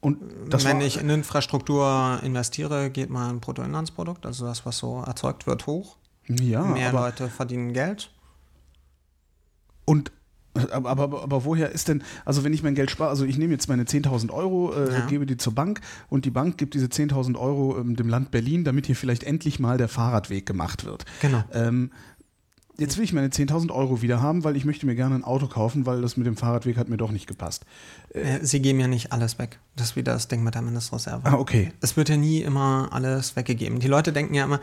[0.00, 0.18] Und
[0.48, 5.66] das Wenn ich in Infrastruktur investiere, geht mein Bruttoinlandsprodukt, also das, was so erzeugt wird,
[5.68, 5.96] hoch.
[6.26, 8.10] ja, Mehr Leute verdienen Geld.
[9.84, 10.10] Und
[10.54, 13.52] aber, aber, aber, woher ist denn, also wenn ich mein Geld spare, also ich nehme
[13.52, 15.06] jetzt meine 10.000 Euro, äh, Ja.
[15.06, 15.80] gebe die zur Bank
[16.10, 19.58] und die Bank gibt diese 10.000 Euro ähm, dem Land Berlin, damit hier vielleicht endlich
[19.60, 21.04] mal der Fahrradweg gemacht wird.
[21.22, 21.42] Genau.
[21.52, 21.90] Ähm,
[22.78, 25.46] jetzt will ich meine 10.000 Euro wieder haben, weil ich möchte mir gerne ein Auto
[25.46, 27.64] kaufen, weil das mit dem Fahrradweg hat mir doch nicht gepasst.
[28.10, 29.58] Äh, Sie geben ja nicht alles weg.
[29.76, 31.22] Das ist wieder das Ding mit der Mindestreserve.
[31.24, 31.72] Ah, okay.
[31.80, 33.78] Es wird ja nie immer alles weggegeben.
[33.80, 34.60] Die Leute denken ja immer,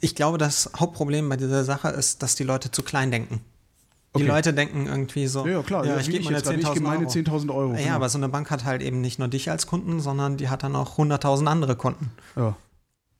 [0.00, 3.40] ich glaube, das Hauptproblem bei dieser Sache ist, dass die Leute zu klein denken.
[4.16, 4.26] Die Okay.
[4.30, 6.74] Leute denken irgendwie so, Ja, ja klar, ja, ich gebe meine jetzt gerade, ich 10.000
[6.74, 7.10] gebe meine Euro.
[7.10, 7.72] 10.000 Euro.
[7.72, 7.94] Ja, genau.
[7.96, 10.62] aber so eine Bank hat halt eben nicht nur dich als Kunden, sondern die hat
[10.62, 12.10] dann auch 100.000 andere Kunden.
[12.36, 12.54] Ja.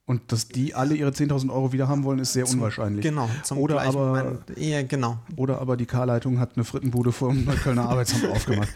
[0.07, 3.03] Und dass die alle ihre 10.000 Euro wieder haben wollen, ist sehr unwahrscheinlich.
[3.03, 3.29] Genau.
[3.43, 4.39] Zum Oder aber-.
[4.55, 5.17] Ja, genau.
[5.35, 8.69] Oder aber die K-Leitung hat eine Frittenbude vor dem Neuköllner Arbeitsamt aufgemacht.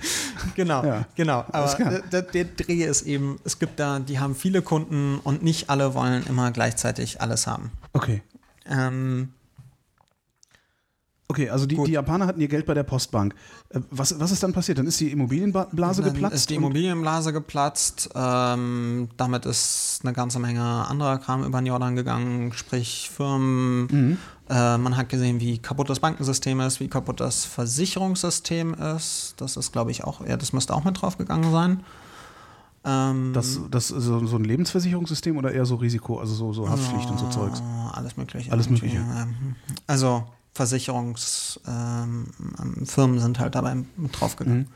[0.57, 1.05] Genau, Ja.
[1.15, 1.45] genau.
[1.53, 5.69] Aber der, der Dreh ist eben, es gibt da, die haben viele Kunden und nicht
[5.69, 7.73] alle wollen immer gleichzeitig alles haben.
[7.93, 8.23] Okay.
[8.67, 9.29] Ähm,
[11.31, 13.35] Okay, also die, die, Japaner hatten ihr Geld bei der Postbank.
[13.69, 14.79] Äh, was, was ist dann passiert?
[14.79, 16.35] Dann ist die Immobilienblase dann geplatzt?
[16.35, 18.09] Ist die Immobilienblase geplatzt.
[18.15, 23.89] Ähm, damit ist eine ganze Menge anderer Kram über den Jordan gegangen, sprich Firmen.
[23.91, 24.19] Mhm.
[24.49, 29.35] Äh, man hat gesehen, wie kaputt das Bankensystem ist, wie kaputt das Versicherungssystem ist.
[29.37, 31.81] Das ist, glaube ich, auch, ja, das müsste auch mit drauf gegangen sein.
[32.87, 37.07] Ähm, das, das ist so ein Lebensversicherungssystem oder eher so Risiko, also so, so Haftpflicht
[37.07, 37.63] äh, und so Zeugs?
[37.93, 38.51] Alles Mögliche.
[38.51, 39.05] Alles Mögliche.
[39.87, 40.25] Also
[40.59, 43.77] Versicherungsfirmen ähm, sind halt dabei
[44.13, 44.63] draufgegangen.
[44.63, 44.67] Mhm.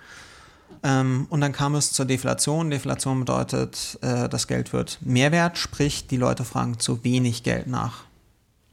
[0.84, 2.70] Ähm, und dann kam es zur Deflation.
[2.70, 7.66] Deflation bedeutet, äh, das Geld wird mehr wert, sprich, die Leute fragen zu wenig Geld
[7.66, 8.04] nach.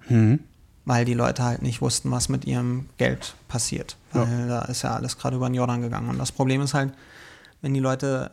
[0.07, 0.39] Mhm.
[0.86, 3.97] Weil die Leute halt nicht wussten, was mit ihrem Geld passiert.
[4.12, 4.47] Weil ja.
[4.47, 6.10] da ist ja alles gerade über den Jordan gegangen.
[6.10, 6.93] Und das Problem ist halt,
[7.62, 8.32] wenn die Leute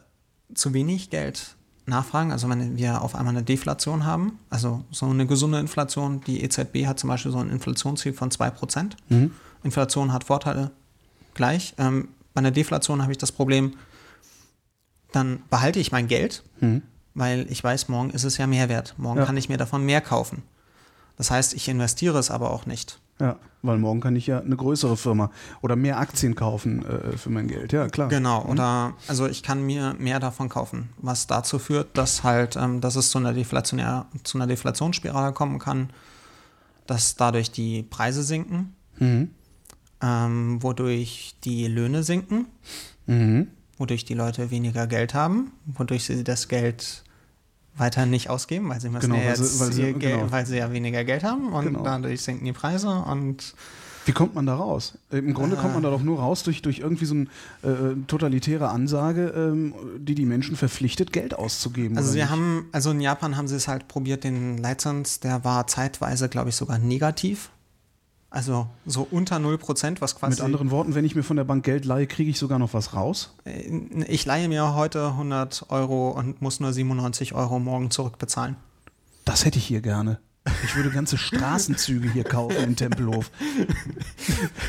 [0.54, 1.55] zu wenig Geld
[1.86, 2.32] nachfragen.
[2.32, 6.86] Also wenn wir auf einmal eine Deflation haben, also so eine gesunde Inflation, die EZB
[6.86, 8.92] hat zum Beispiel so ein Inflationsziel von 2%.
[9.08, 9.30] Mhm.
[9.62, 10.70] Inflation hat Vorteile
[11.34, 11.74] gleich.
[11.78, 13.74] Ähm, bei einer Deflation habe ich das Problem,
[15.12, 16.82] dann behalte ich mein Geld, mhm.
[17.14, 18.94] weil ich weiß, morgen ist es ja mehr wert.
[18.98, 19.24] Morgen ja.
[19.24, 20.42] kann ich mir davon mehr kaufen.
[21.16, 23.00] Das heißt, ich investiere es aber auch nicht.
[23.18, 25.30] Ja, weil morgen kann ich ja eine größere Firma
[25.62, 27.72] oder mehr Aktien kaufen äh, für mein Geld.
[27.72, 28.08] Ja, klar.
[28.08, 28.50] Genau, mhm.
[28.50, 32.96] oder also ich kann mir mehr davon kaufen, was dazu führt, dass halt, ähm, dass
[32.96, 35.90] es zu einer, Deflationär, zu einer Deflationsspirale kommen kann,
[36.86, 39.30] dass dadurch die Preise sinken, mhm.
[40.02, 42.46] ähm, wodurch die Löhne sinken,
[43.06, 43.48] mhm.
[43.78, 47.02] wodurch die Leute weniger Geld haben, wodurch sie das Geld
[47.76, 50.30] weiter nicht ausgeben, weil sie müssen genau, ja jetzt weil sie, weil sie, genau.
[50.30, 51.82] weil sie ja weniger Geld haben und genau.
[51.82, 53.54] dadurch sinken die Preise und
[54.06, 54.96] wie kommt man da raus?
[55.10, 57.24] Im Grunde äh, kommt man da doch nur raus durch, durch irgendwie so eine
[57.64, 61.98] äh, totalitäre Ansage, ähm, die die Menschen verpflichtet, Geld auszugeben.
[61.98, 62.30] Also sie nicht?
[62.30, 66.50] haben, also in Japan haben sie es halt probiert, den Leitzins, der war zeitweise, glaube
[66.50, 67.50] ich, sogar negativ.
[68.30, 70.36] Also so unter 0%, was quasi.
[70.36, 72.74] Mit anderen Worten, wenn ich mir von der Bank Geld leihe, kriege ich sogar noch
[72.74, 73.34] was raus?
[73.44, 73.68] Äh,
[74.08, 78.56] ich leihe mir heute 100 Euro und muss nur 97 Euro morgen zurückbezahlen.
[79.24, 80.18] Das hätte ich hier gerne.
[80.64, 83.30] Ich würde ganze Straßenzüge hier kaufen in Tempelhof.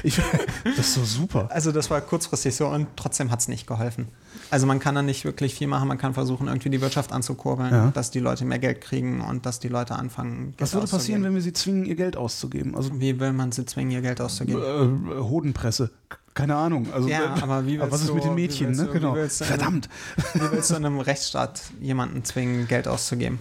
[0.03, 0.19] Ich,
[0.63, 1.49] das ist so super.
[1.51, 4.07] Also das war kurzfristig so und trotzdem hat es nicht geholfen.
[4.49, 5.87] Also man kann da nicht wirklich viel machen.
[5.87, 7.91] Man kann versuchen, irgendwie die Wirtschaft anzukurbeln, ja.
[7.91, 10.51] dass die Leute mehr Geld kriegen und dass die Leute anfangen.
[10.51, 12.75] Geld Was würde passieren, wenn wir sie zwingen, ihr Geld auszugeben?
[12.75, 15.09] Also wie will man sie zwingen, ihr Geld auszugeben?
[15.11, 15.91] Äh, Hodenpresse.
[16.33, 16.87] Keine Ahnung.
[16.93, 18.71] Also, ja, aber wie aber was ist du, mit den Mädchen?
[18.71, 18.87] Ne?
[18.93, 19.15] genau.
[19.15, 19.89] Wie Verdammt.
[20.35, 23.39] wie willst du in einem Rechtsstaat jemanden zwingen, Geld auszugeben?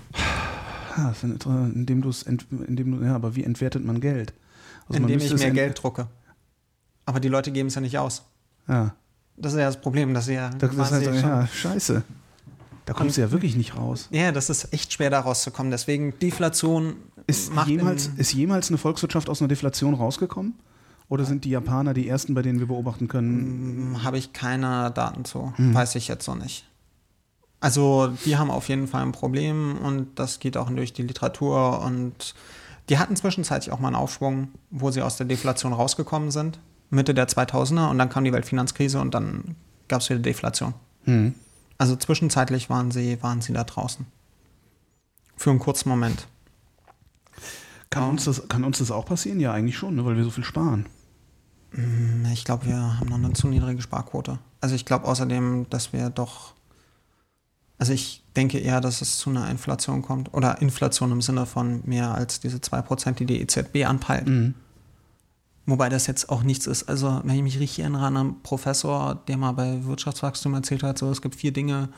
[1.74, 4.32] Indem du es, indem du, ja, aber wie entwertet man Geld?
[4.88, 6.08] Also indem ich mehr Geld drucke.
[7.04, 8.24] Aber die Leute geben es ja nicht aus.
[8.68, 8.94] Ja.
[9.36, 10.50] Das ist ja das Problem, dass sie ja.
[10.50, 12.02] Das, das heißt, ja, scheiße.
[12.86, 14.08] Da kommst du ja wirklich nicht raus.
[14.12, 15.70] Ja, das ist echt schwer, da rauszukommen.
[15.70, 16.96] Deswegen Deflation.
[17.26, 20.54] Ist jemals, ist jemals eine Volkswirtschaft aus einer Deflation rausgekommen?
[21.08, 23.94] Oder sind die Japaner die ersten, bei denen wir beobachten können?
[23.94, 25.52] Hm, habe ich keine Daten zu.
[25.56, 25.74] Hm.
[25.74, 26.64] Weiß ich jetzt so nicht.
[27.60, 31.80] Also, die haben auf jeden Fall ein Problem und das geht auch durch die Literatur
[31.82, 32.34] und
[32.88, 36.60] die hatten zwischenzeitlich auch mal einen Aufschwung, wo sie aus der Deflation rausgekommen sind.
[36.90, 39.56] Mitte der 2000er und dann kam die Weltfinanzkrise und dann
[39.88, 40.74] gab es wieder Deflation.
[41.04, 41.34] Mhm.
[41.78, 44.06] Also zwischenzeitlich waren sie, waren sie da draußen.
[45.36, 46.26] Für einen kurzen Moment.
[47.90, 49.40] Kann, um, uns, das, kann uns das auch passieren?
[49.40, 50.86] Ja, eigentlich schon, ne, weil wir so viel sparen.
[51.72, 54.38] Mm, ich glaube, wir haben noch eine zu niedrige Sparquote.
[54.60, 56.54] Also ich glaube außerdem, dass wir doch.
[57.78, 60.32] Also ich denke eher, dass es zu einer Inflation kommt.
[60.34, 64.28] Oder Inflation im Sinne von mehr als diese 2%, die die EZB anpeilt.
[64.28, 64.54] Mhm.
[65.66, 66.84] Wobei das jetzt auch nichts ist.
[66.84, 70.96] Also, wenn ich mich richtig erinnere an einen Professor, der mal bei Wirtschaftswachstum erzählt hat,
[70.96, 71.88] so es gibt vier Dinge,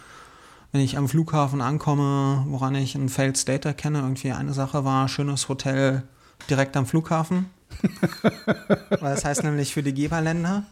[0.73, 4.01] wenn ich am Flughafen ankomme, woran ich ein Failed State erkenne.
[4.01, 6.03] Irgendwie eine Sache war schönes Hotel
[6.49, 7.47] direkt am Flughafen.
[8.23, 10.65] Weil das heißt nämlich für die Geberländer,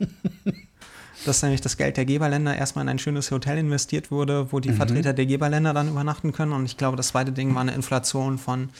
[1.27, 4.71] dass nämlich das Geld der Geberländer erstmal in ein schönes Hotel investiert wurde, wo die
[4.71, 4.77] mhm.
[4.77, 6.53] Vertreter der Geberländer dann übernachten können.
[6.53, 8.71] Und ich glaube, das zweite Ding war eine Inflation von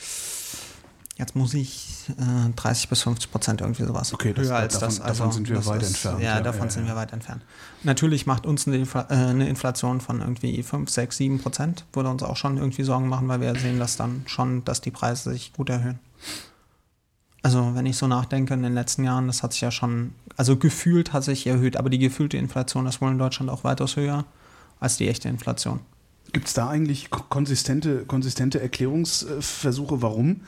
[1.17, 4.13] Jetzt muss ich äh, 30 bis 50 Prozent irgendwie sowas.
[4.13, 5.01] Okay, das, höher als davon, das.
[5.01, 6.21] Also, davon sind wir weit ist, entfernt.
[6.21, 7.43] Ja, ja davon ja, sind wir weit entfernt.
[7.81, 12.09] Natürlich macht uns eine, Infl äh, eine, Inflation von irgendwie 5, 6, 7 Prozent, würde
[12.09, 15.31] uns auch schon irgendwie Sorgen machen, weil wir sehen das dann schon, dass die Preise
[15.31, 15.97] sich gut erhöhen.
[17.47, 20.57] Also wenn ich so nachdenke, in den letzten Jahren, das hat sich ja schon, also
[20.57, 24.25] gefühlt hat sich erhöht, aber die gefühlte Inflation ist wohl in Deutschland auch weitaus höher
[24.81, 25.79] als die echte Inflation.
[26.33, 30.41] Gibt es da eigentlich konsistente, konsistente Erklärungsversuche, warum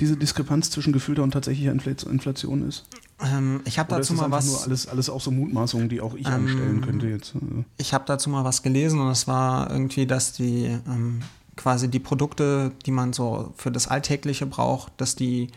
[0.00, 2.86] diese Diskrepanz zwischen gefühlter und tatsächlicher Inflation ist?
[3.20, 4.46] Ähm, ich habe dazu mal was.
[4.46, 7.34] Nur alles, alles auch so Mutmaßungen, die auch ich ähm, anstellen könnte jetzt.
[7.34, 11.20] Also ich habe dazu mal was gelesen und es war irgendwie, dass die ähm,
[11.54, 15.50] quasi die Produkte, die man so für das Alltägliche braucht, dass die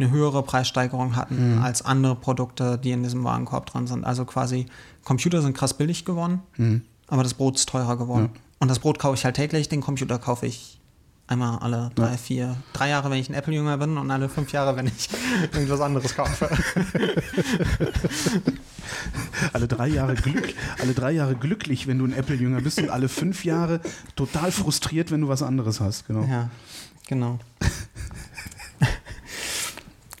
[0.00, 1.62] eine höhere Preissteigerung hatten mhm.
[1.62, 4.04] als andere Produkte, die in diesem Warenkorb dran sind.
[4.04, 4.66] Also quasi
[5.04, 6.82] Computer sind krass billig geworden, mhm.
[7.08, 8.30] aber das Brot ist teurer geworden.
[8.34, 8.40] Ja.
[8.60, 10.80] Und das Brot kaufe ich halt täglich, den Computer kaufe ich
[11.26, 12.16] einmal alle drei, ja.
[12.16, 15.08] vier, drei Jahre, wenn ich ein Apple-Jünger bin und alle fünf Jahre, wenn ich
[15.52, 16.50] irgendwas anderes kaufe.
[19.52, 23.08] alle drei Jahre Glück, alle drei Jahre glücklich, wenn du ein Apple-Jünger bist und alle
[23.08, 23.80] fünf Jahre
[24.16, 26.06] total frustriert, wenn du was anderes hast.
[26.06, 26.24] Genau.
[26.24, 26.50] Ja,
[27.06, 27.38] genau.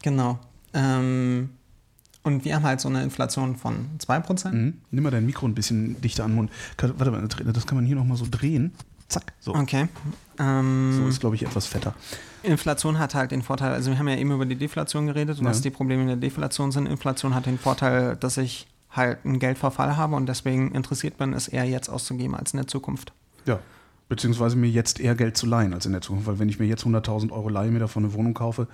[0.02, 0.38] Genau.
[0.74, 1.50] Ähm,
[2.22, 4.50] und wir haben halt so eine Inflation von 2%.
[4.50, 4.74] Mhm.
[4.90, 6.50] Nimm mal dein Mikro ein bisschen dichter an den Mund.
[6.78, 8.72] Warte mal, das kann man hier nochmal so drehen.
[9.08, 9.32] Zack.
[9.40, 9.54] So.
[9.54, 9.88] Okay.
[10.38, 11.94] Ähm, so ist, glaube ich, etwas fetter.
[12.42, 15.44] Inflation hat halt den Vorteil, also wir haben ja eben über die Deflation geredet und
[15.44, 15.50] ja.
[15.50, 16.86] was die Probleme in der Deflation sind.
[16.86, 21.48] Inflation hat den Vorteil, dass ich halt einen Geldverfall habe und deswegen interessiert bin, es
[21.48, 23.12] eher jetzt auszugeben als in der Zukunft.
[23.46, 23.60] Ja,
[24.08, 26.66] beziehungsweise mir jetzt eher Geld zu leihen als in der Zukunft, weil wenn ich mir
[26.66, 28.68] jetzt 100.000 Euro leihe, mir davon eine Wohnung kaufe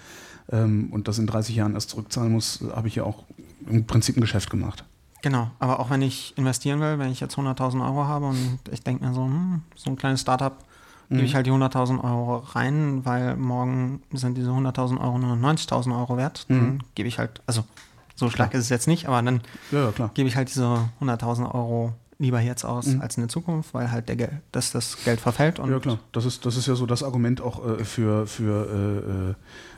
[0.51, 3.25] ähm, und das in 30 Jahren erst zurückzahlen muss, habe ich ja auch
[3.67, 4.85] im Prinzip ein Geschäft gemacht.
[5.23, 8.83] Genau, aber auch wenn ich investieren will, wenn ich jetzt 100.000 Euro habe und ich
[8.83, 10.57] denke mir so, hm, so ein kleines Startup,
[11.09, 11.37] gebe ich mhm.
[11.37, 16.47] halt die 100.000 Euro rein, weil morgen sind diese 100.000 Euro nur 90.000 Euro wert.
[16.49, 16.55] Mhm.
[16.55, 17.65] Dann gebe ich halt, also
[18.15, 19.41] so stark ist es jetzt nicht, aber dann
[19.71, 23.03] ja, ja, gebe ich halt diese 100.000 Euro lieber jetzt aus mhm.
[23.03, 25.59] als in der Zukunft, weil halt der Geld, dass das Geld verfällt.
[25.59, 29.31] ja klar, das ist, das ist ja so das Argument auch äh, für, für, äh,
[29.31, 29.35] äh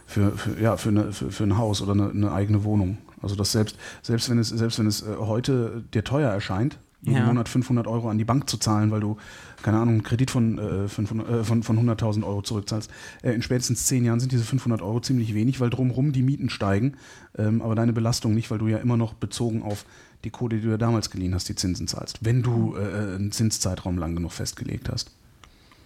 [0.09, 2.99] für, für, ja, für, eine, für, für ein Haus oder eine, eine, eigene Wohnung.
[3.23, 7.19] Also dass selbst, selbst wenn es, selbst wenn es äh, heute dir teuer erscheint, jeden
[7.19, 7.27] ja.
[7.27, 9.19] Monat 500 Euro an die Bank zu zahlen, weil du
[9.63, 12.91] keine Ahnung, einen Kredit von, äh, 500, äh, von, von 100.000 Euro zurückzahlst.
[13.23, 16.49] Äh, in spätestens zehn Jahren sind diese 500 Euro ziemlich wenig, weil drumherum die Mieten
[16.49, 16.95] steigen,
[17.37, 19.85] ähm, aber deine Belastung nicht, weil du ja immer noch bezogen auf
[20.25, 23.31] die Kohle, die du ja damals geliehen hast, die Zinsen zahlst, wenn du äh, einen
[23.31, 25.13] Zinszeitraum lang genug festgelegt hast.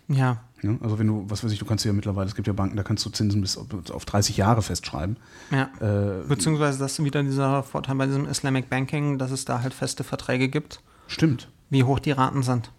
[0.08, 0.42] Ja.
[0.62, 0.76] ja.
[0.80, 2.82] Also wenn du, was weiß ich, du kannst ja mittlerweile, es gibt ja Banken, da
[2.82, 5.16] kannst du Zinsen bis auf 30 Jahre festschreiben.
[5.50, 5.70] Ja.
[5.80, 9.74] Äh, Beziehungsweise das ist wieder dieser Vorteil bei diesem Islamic Banking, dass es da halt
[9.74, 10.80] feste Verträge gibt.
[11.06, 11.48] Stimmt.
[11.70, 12.70] Wie hoch die Raten sind.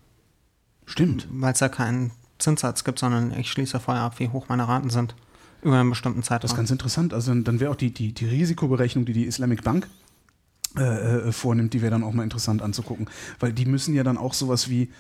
[0.86, 1.28] Stimmt.
[1.32, 4.90] Weil es ja keinen Zinssatz gibt, sondern ich schließe vorher ab, wie hoch meine Raten
[4.90, 5.16] sind.
[5.62, 6.42] Über einen bestimmten Zeitraum.
[6.42, 7.14] Das ist ganz interessant.
[7.14, 9.88] Also dann, dann wäre auch die, die, die Risikoberechnung, die die Islamic Bank
[10.78, 10.82] äh,
[11.28, 13.08] äh, vornimmt, die wäre dann auch mal interessant anzugucken.
[13.40, 14.92] Weil die müssen ja dann auch sowas wie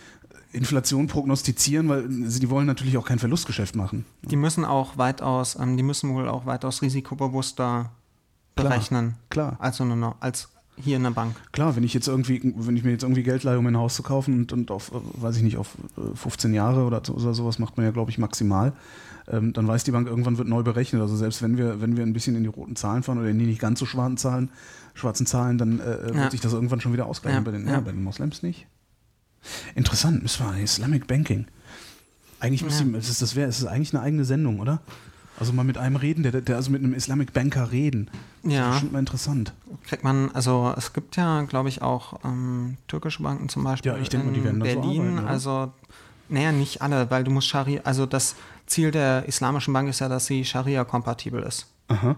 [0.54, 4.06] Inflation prognostizieren, weil sie die wollen natürlich auch kein Verlustgeschäft machen.
[4.22, 7.92] Die müssen auch weitaus, ähm, die müssen wohl auch weitaus risikobewusster
[8.56, 9.16] berechnen.
[9.30, 9.58] Klar.
[9.58, 9.62] klar.
[9.62, 11.36] Als, eine, als hier in der Bank.
[11.52, 13.96] Klar, wenn ich jetzt irgendwie, wenn ich mir jetzt irgendwie Geld leihe, um ein Haus
[13.96, 15.76] zu kaufen und, und auf, weiß ich nicht, auf
[16.16, 18.74] 15 äh, Jahre oder, so, oder sowas macht man ja, glaube ich, maximal,
[19.28, 21.02] ähm, dann weiß die Bank, irgendwann wird neu berechnet.
[21.02, 23.40] Also selbst wenn wir, wenn wir ein bisschen in die roten Zahlen fahren oder in
[23.40, 24.50] die nicht ganz so schwarzen Zahlen,
[24.94, 26.32] schwarzen Zahlen, dann äh, äh, wird ja.
[26.32, 27.44] sich das irgendwann schon wieder ausgleichen.
[27.44, 27.52] Ja.
[27.52, 27.80] Bei, den, ja.
[27.80, 28.68] bei den Moslems nicht.
[29.76, 31.46] Interessant, müssen wir Islamic Banking.
[32.40, 32.92] Eigentlich müsste ja.
[32.92, 34.82] das, das wäre, es ist eigentlich eine eigene Sendung, oder?
[35.40, 38.10] Also mal mit einem reden, der, der also mit einem Islamic Banker reden.
[38.44, 38.66] Das ja.
[38.66, 39.54] ist bestimmt mal interessant.
[39.86, 43.92] Kriegt man, also es gibt ja, glaube ich, auch ähm, türkische Banken zum Beispiel.
[43.92, 45.74] Ja, ich denke mal, die werden Berlin, so arbeiten, also
[46.30, 48.36] naja, nicht alle, weil du musst Scharia, also das
[48.66, 51.68] Ziel der islamischen Bank ist ja, dass sie Scharia-kompatibel ist.
[51.88, 52.16] Aha.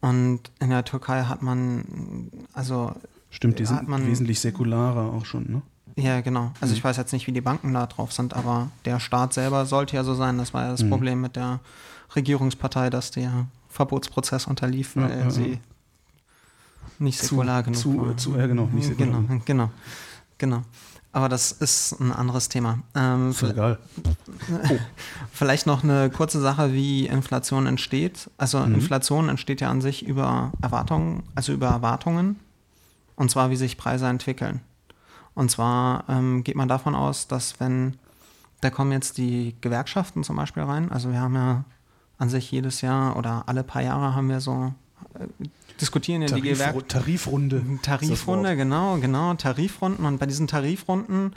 [0.00, 2.94] Und in der Türkei hat man, also.
[3.30, 5.62] Stimmt, die sind man, wesentlich säkularer auch schon, ne?
[5.98, 6.52] Ja, genau.
[6.60, 6.78] Also mhm.
[6.78, 9.96] ich weiß jetzt nicht, wie die Banken da drauf sind, aber der Staat selber sollte
[9.96, 10.38] ja so sein.
[10.38, 10.90] Das war ja das mhm.
[10.90, 11.58] Problem mit der
[12.14, 15.58] Regierungspartei, dass der Verbotsprozess unterlief, weil ja, ja, sie
[17.00, 18.16] nicht säkular genug zu, war.
[18.16, 19.22] Zu, ja, genau, nicht säkular.
[19.22, 19.70] Genau, genau,
[20.38, 20.62] genau.
[21.10, 22.78] Aber das ist ein anderes Thema.
[22.94, 23.78] Ähm, ist egal.
[24.04, 24.58] Oh.
[25.32, 28.30] Vielleicht noch eine kurze Sache, wie Inflation entsteht.
[28.36, 28.74] Also mhm.
[28.74, 32.36] Inflation entsteht ja an sich über Erwartungen, also über Erwartungen.
[33.16, 34.60] Und zwar, wie sich Preise entwickeln.
[35.38, 37.96] Und zwar ähm, geht man davon aus, dass wenn,
[38.60, 40.90] da kommen jetzt die Gewerkschaften zum Beispiel rein.
[40.90, 41.64] Also wir haben ja
[42.18, 44.74] an sich jedes Jahr oder alle paar Jahre haben wir so
[45.14, 45.48] äh,
[45.80, 46.88] diskutieren ja Tarif, die Gewerkschaften.
[46.88, 47.62] Tarifrunde.
[47.82, 50.04] Tarifrunde, genau, genau, Tarifrunden.
[50.06, 51.34] Und bei diesen Tarifrunden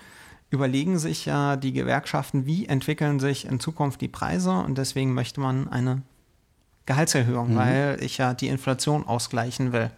[0.49, 5.41] überlegen sich ja die Gewerkschaften, wie entwickeln sich in Zukunft die Preise und deswegen möchte
[5.41, 6.01] man eine
[6.87, 7.55] Gehaltserhöhung, mhm.
[7.55, 9.91] weil ich ja die Inflation ausgleichen will.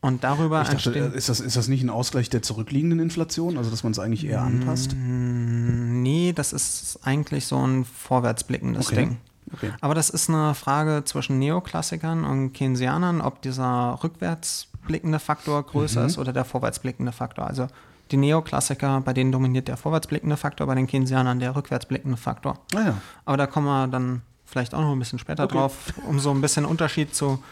[0.00, 3.68] Und darüber ich dachte, ist das, ist das nicht ein Ausgleich der zurückliegenden Inflation, also
[3.70, 4.94] dass man es eigentlich eher anpasst?
[4.96, 8.96] Nee, das ist eigentlich so ein vorwärtsblickendes okay.
[8.96, 9.16] Ding.
[9.52, 9.72] Okay.
[9.80, 16.06] Aber das ist eine Frage zwischen Neoklassikern und Keynesianern, ob dieser rückwärtsblickende Faktor größer mhm.
[16.06, 17.46] ist oder der vorwärtsblickende Faktor.
[17.46, 17.66] Also
[18.10, 22.58] die Neoklassiker, bei denen dominiert der vorwärtsblickende Faktor, bei den Keynesianern der rückwärtsblickende Faktor.
[22.74, 22.98] Ah, ja.
[23.24, 25.54] Aber da kommen wir dann vielleicht auch noch ein bisschen später okay.
[25.54, 27.42] drauf, um so ein bisschen Unterschied zu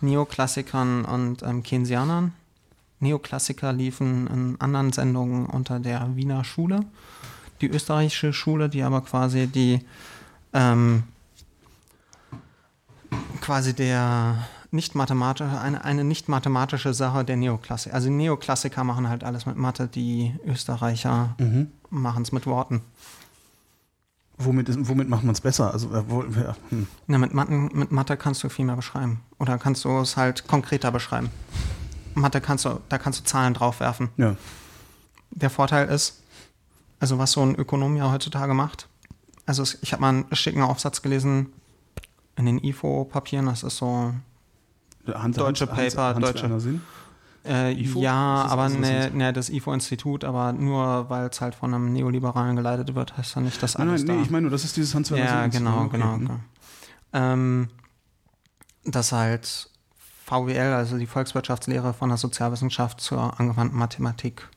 [0.00, 2.32] Neoklassikern und ähm, Keynesianern.
[3.00, 6.80] Neoklassiker liefen in anderen Sendungen unter der Wiener Schule.
[7.60, 9.80] Die österreichische Schule, die aber quasi die
[10.52, 11.04] ähm,
[13.40, 17.94] quasi der nicht mathematische, eine, eine nicht mathematische Sache der Neoklassiker.
[17.94, 21.68] Also Neoklassiker machen halt alles mit Mathe, die Österreicher mhm.
[21.90, 22.82] machen es mit Worten.
[24.38, 25.72] Womit, ist, womit macht man es besser?
[25.72, 26.86] Also, äh, wo, ja, hm.
[27.06, 29.22] Na, mit, Mathe, mit Mathe kannst du viel mehr beschreiben.
[29.38, 31.30] Oder kannst du es halt konkreter beschreiben.
[32.14, 34.10] Mathe kannst du, da kannst du Zahlen draufwerfen.
[34.16, 34.36] Ja.
[35.30, 36.22] Der Vorteil ist,
[37.00, 38.88] also was so ein Ökonom ja heutzutage macht,
[39.46, 41.52] also ich habe mal einen schicken Aufsatz gelesen
[42.36, 44.12] in den IFO-Papieren, das ist so
[45.06, 46.80] Hans, deutsche Hans, Paper, Hans, deutsche.
[47.46, 52.56] Äh, ja, aber ne, ne, das IFO-Institut, aber nur weil es halt von einem Neoliberalen
[52.56, 54.76] geleitet wird, heißt ja nicht, dass alles Nein, nein, nee, ich meine nur, das ist
[54.76, 55.90] dieses hans Ja, genau, okay.
[55.92, 56.16] genau.
[56.18, 56.40] genau.
[57.12, 57.68] Ähm,
[58.84, 59.70] dass halt
[60.24, 64.48] VWL, also die Volkswirtschaftslehre von der Sozialwissenschaft zur angewandten Mathematik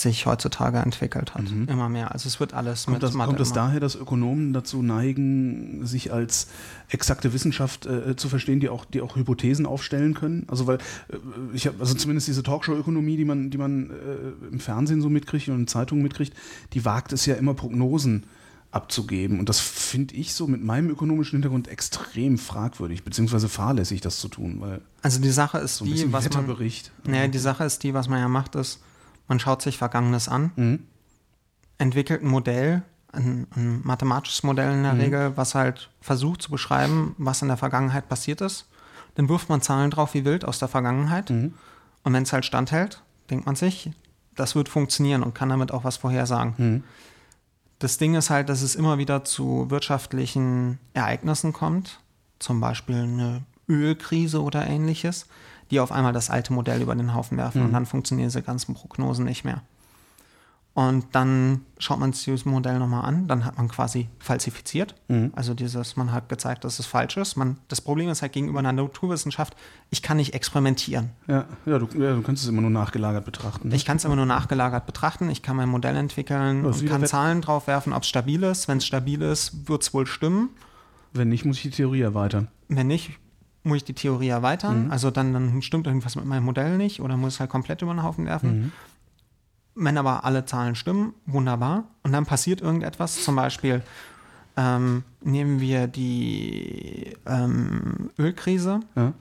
[0.00, 1.50] sich heutzutage entwickelt hat.
[1.50, 1.66] Mhm.
[1.68, 2.12] Immer mehr.
[2.12, 5.84] Also es wird alles kommt mit das, Mathe Kommt es daher, dass Ökonomen dazu neigen,
[5.86, 6.48] sich als
[6.88, 10.46] exakte Wissenschaft äh, zu verstehen, die auch, die auch Hypothesen aufstellen können?
[10.48, 11.16] Also weil äh,
[11.52, 15.48] ich habe, also zumindest diese Talkshow-Ökonomie, die man, die man äh, im Fernsehen so mitkriegt
[15.48, 16.34] und in Zeitungen mitkriegt,
[16.74, 18.24] die wagt es ja immer Prognosen
[18.70, 19.40] abzugeben.
[19.40, 24.28] Und das finde ich so mit meinem ökonomischen Hintergrund extrem fragwürdig, beziehungsweise fahrlässig, das zu
[24.28, 24.60] tun.
[24.60, 26.46] Weil also die Sache ist so die, was man,
[27.04, 28.80] naja, die Sache ist die, was man ja macht, ist,
[29.28, 30.86] man schaut sich Vergangenes an, mhm.
[31.76, 35.00] entwickelt ein Modell, ein, ein, mathematisches Modell in der mhm.
[35.00, 38.66] Regel, was halt versucht zu beschreiben, was in der Vergangenheit passiert ist.
[39.14, 41.30] Dann wirft man Zahlen drauf wie wild aus der Vergangenheit.
[41.30, 41.54] Mhm.
[42.02, 43.90] Und wenn es halt standhält, denkt man sich,
[44.34, 46.54] das wird funktionieren und kann damit auch was vorhersagen.
[46.56, 46.84] Mhm.
[47.78, 52.00] Das Ding ist halt, dass es immer wieder zu wirtschaftlichen Ereignissen kommt,
[52.38, 55.26] zum Beispiel eine Ölkrise oder ähnliches,
[55.70, 57.66] die auf einmal das alte Modell über den Haufen werfen mhm.
[57.66, 59.62] und dann funktionieren diese ganzen Prognosen nicht mehr.
[60.78, 64.94] Und dann schaut man sich dieses Modell nochmal an, dann hat man quasi falsifiziert.
[65.08, 65.32] Mhm.
[65.34, 67.34] Also dieses, man hat gezeigt, dass es falsch ist.
[67.34, 69.56] Man, das Problem ist halt gegenüber einer Naturwissenschaft,
[69.90, 71.10] ich kann nicht experimentieren.
[71.26, 73.70] Ja, ja, du, ja, du kannst es immer nur nachgelagert betrachten.
[73.70, 73.74] Ne?
[73.74, 75.28] Ich kann es immer nur nachgelagert betrachten.
[75.30, 78.68] Ich kann mein Modell entwickeln also und kann Zahlen drauf werfen, ob es stabil ist.
[78.68, 80.50] Wenn es stabil ist, wird es wohl stimmen.
[81.12, 82.46] Wenn nicht, muss ich die Theorie erweitern.
[82.68, 83.18] Wenn nicht,
[83.68, 84.86] muss ich die Theorie erweitern.
[84.86, 84.90] Mhm.
[84.90, 87.92] Also dann, dann, stimmt irgendwas mit meinem Modell nicht oder muss es halt komplett über
[87.92, 88.58] den Haufen werfen.
[88.58, 88.72] Mhm.
[89.74, 91.84] Wenn aber alle Zahlen stimmen, wunderbar.
[92.02, 93.82] Und dann passiert irgendetwas, zum Beispiel
[94.56, 99.12] ähm, nehmen wir die ähm, Ölkrise ja.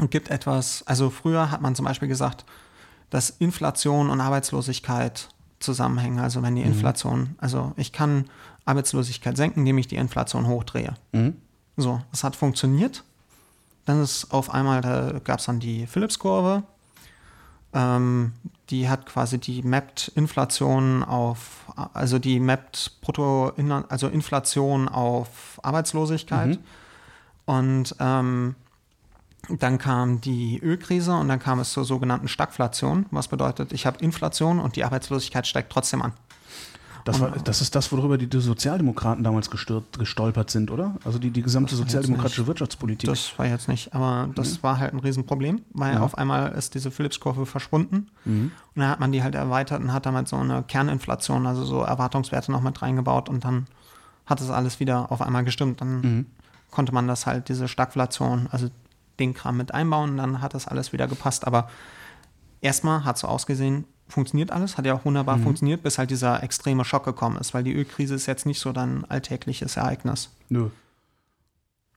[0.00, 2.46] und gibt etwas, also früher hat man zum Beispiel gesagt,
[3.10, 5.28] dass Inflation und Arbeitslosigkeit
[5.58, 6.18] zusammenhängen.
[6.18, 6.68] Also wenn die mhm.
[6.68, 8.24] Inflation, also ich kann
[8.64, 10.94] Arbeitslosigkeit senken, indem ich die Inflation hochdrehe.
[11.12, 11.34] Mhm.
[11.76, 13.04] So, das hat funktioniert.
[13.84, 16.62] Dann ist auf einmal, da gab es dann die Phillips-Kurve.
[17.72, 18.32] Ähm,
[18.70, 23.52] die hat quasi die mappt Inflation auf, also die mappt Brutto,
[23.88, 26.48] also Inflation auf Arbeitslosigkeit.
[26.48, 26.58] Mhm.
[27.46, 28.54] Und ähm,
[29.48, 33.98] dann kam die Ölkrise und dann kam es zur sogenannten Stagflation, was bedeutet, ich habe
[33.98, 36.12] Inflation und die Arbeitslosigkeit steigt trotzdem an.
[37.12, 40.96] Das, war, das ist das, worüber die, die Sozialdemokraten damals gestört, gestolpert sind, oder?
[41.04, 43.08] Also die, die gesamte sozialdemokratische Wirtschaftspolitik.
[43.08, 44.62] Das war jetzt nicht, aber das mhm.
[44.62, 46.00] war halt ein Riesenproblem, weil ja.
[46.00, 48.52] auf einmal ist diese Phillips-Kurve verschwunden mhm.
[48.74, 51.80] und dann hat man die halt erweitert und hat damit so eine Kerninflation, also so
[51.80, 53.66] Erwartungswerte noch mit reingebaut und dann
[54.26, 55.80] hat es alles wieder auf einmal gestimmt.
[55.80, 56.26] Dann mhm.
[56.70, 58.68] konnte man das halt, diese Stagflation, also
[59.18, 61.68] den Kram mit einbauen und dann hat das alles wieder gepasst, aber
[62.60, 65.44] erstmal hat es so ausgesehen, funktioniert alles, hat ja auch wunderbar mhm.
[65.44, 68.72] funktioniert, bis halt dieser extreme Schock gekommen ist, weil die Ölkrise ist jetzt nicht so
[68.72, 70.30] dein alltägliches Ereignis.
[70.48, 70.70] Nö.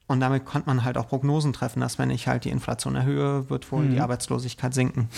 [0.08, 3.50] Und damit konnte man halt auch Prognosen treffen, dass wenn ich halt die Inflation erhöhe,
[3.50, 3.92] wird wohl mhm.
[3.92, 5.10] die Arbeitslosigkeit sinken.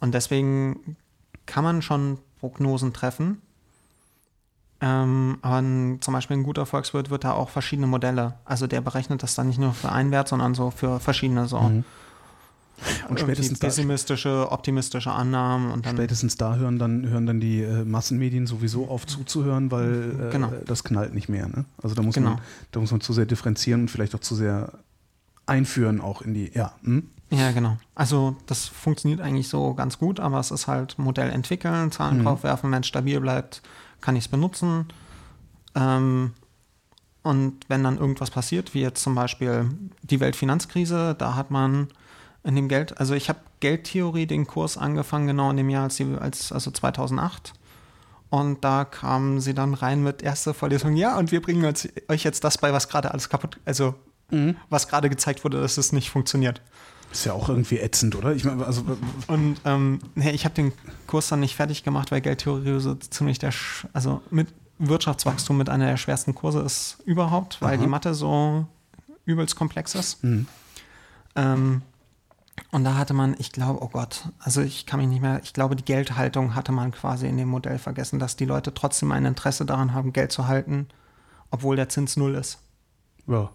[0.00, 0.96] Und deswegen
[1.44, 3.42] kann man schon Prognosen treffen.
[4.80, 8.34] Ähm, aber ein, zum Beispiel ein guter Volkswirt wird da auch verschiedene Modelle.
[8.44, 11.60] Also der berechnet das dann nicht nur für einen Wert, sondern so für verschiedene so.
[11.60, 11.84] Mhm.
[13.08, 17.84] Und spätestens pessimistische, optimistische Annahmen und dann spätestens da hören dann hören dann die äh,
[17.84, 20.52] Massenmedien sowieso auf zuzuhören, weil äh, genau.
[20.66, 21.48] das knallt nicht mehr.
[21.48, 21.64] Ne?
[21.82, 22.30] Also da muss genau.
[22.30, 22.40] man
[22.72, 24.72] da muss man zu sehr differenzieren und vielleicht auch zu sehr
[25.46, 26.74] einführen auch in die ja.
[26.82, 27.08] Hm?
[27.30, 27.76] Ja, genau.
[27.94, 32.24] Also das funktioniert eigentlich so ganz gut, aber es ist halt Modell entwickeln, Zahlen mhm.
[32.24, 33.62] draufwerfen, wenn es stabil bleibt,
[34.00, 34.86] kann ich es benutzen.
[35.74, 36.32] Ähm,
[37.22, 39.68] und wenn dann irgendwas passiert, wie jetzt zum Beispiel
[40.02, 41.88] die Weltfinanzkrise, da hat man
[42.46, 45.96] in dem Geld, also ich habe Geldtheorie den Kurs angefangen, genau in dem Jahr, als,
[45.96, 47.52] die, als also 2008.
[48.30, 52.44] Und da kamen sie dann rein mit erster Vorlesung, ja, und wir bringen euch jetzt
[52.44, 53.94] das bei, was gerade alles kaputt, also
[54.30, 54.56] mhm.
[54.70, 56.60] was gerade gezeigt wurde, dass es nicht funktioniert.
[57.12, 58.32] Ist ja auch irgendwie ätzend, oder?
[58.32, 58.84] Ich meine, also
[59.26, 60.72] und ähm, nee, ich habe den
[61.06, 63.52] Kurs dann nicht fertig gemacht, weil Geldtheorie so ziemlich der,
[63.92, 67.82] also mit Wirtschaftswachstum mit einer der schwersten Kurse ist überhaupt, weil Aha.
[67.82, 68.66] die Mathe so
[69.24, 70.22] übelst komplex ist.
[70.22, 70.46] Mhm.
[71.34, 71.82] Ähm,
[72.70, 75.52] und da hatte man, ich glaube, oh Gott, also ich kann mich nicht mehr, ich
[75.52, 79.24] glaube, die Geldhaltung hatte man quasi in dem Modell vergessen, dass die Leute trotzdem ein
[79.24, 80.88] Interesse daran haben, Geld zu halten,
[81.50, 82.58] obwohl der Zins null ist.
[83.26, 83.50] Ja.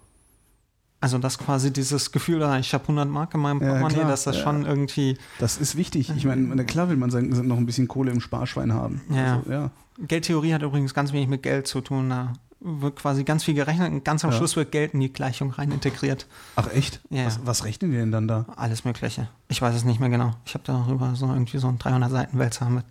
[1.00, 4.22] Also das quasi dieses Gefühl, da ich habe 100 Mark in meinem Ja, Portemonnaie, dass
[4.22, 4.42] das ja.
[4.44, 6.10] schon irgendwie Das ist wichtig.
[6.16, 9.00] Ich meine, klar will man sein, noch ein bisschen Kohle im Sparschwein haben.
[9.10, 9.38] Ja.
[9.38, 9.70] Also, ja.
[9.98, 12.08] Geldtheorie hat übrigens ganz wenig mit Geld zu tun.
[12.08, 12.34] Da
[12.64, 14.36] wird quasi ganz viel gerechnet und ganz am Ja.
[14.36, 16.26] Schluss wird Geld in die Gleichung rein integriert.
[16.56, 17.00] Ach echt?
[17.10, 17.26] Ja.
[17.26, 18.46] Was, was rechnen die denn dann da?
[18.56, 19.28] Alles Mögliche.
[19.48, 20.32] Ich weiß es nicht mehr genau.
[20.44, 22.84] Ich habe darüber so irgendwie so einen 300 Seiten Wälzer mit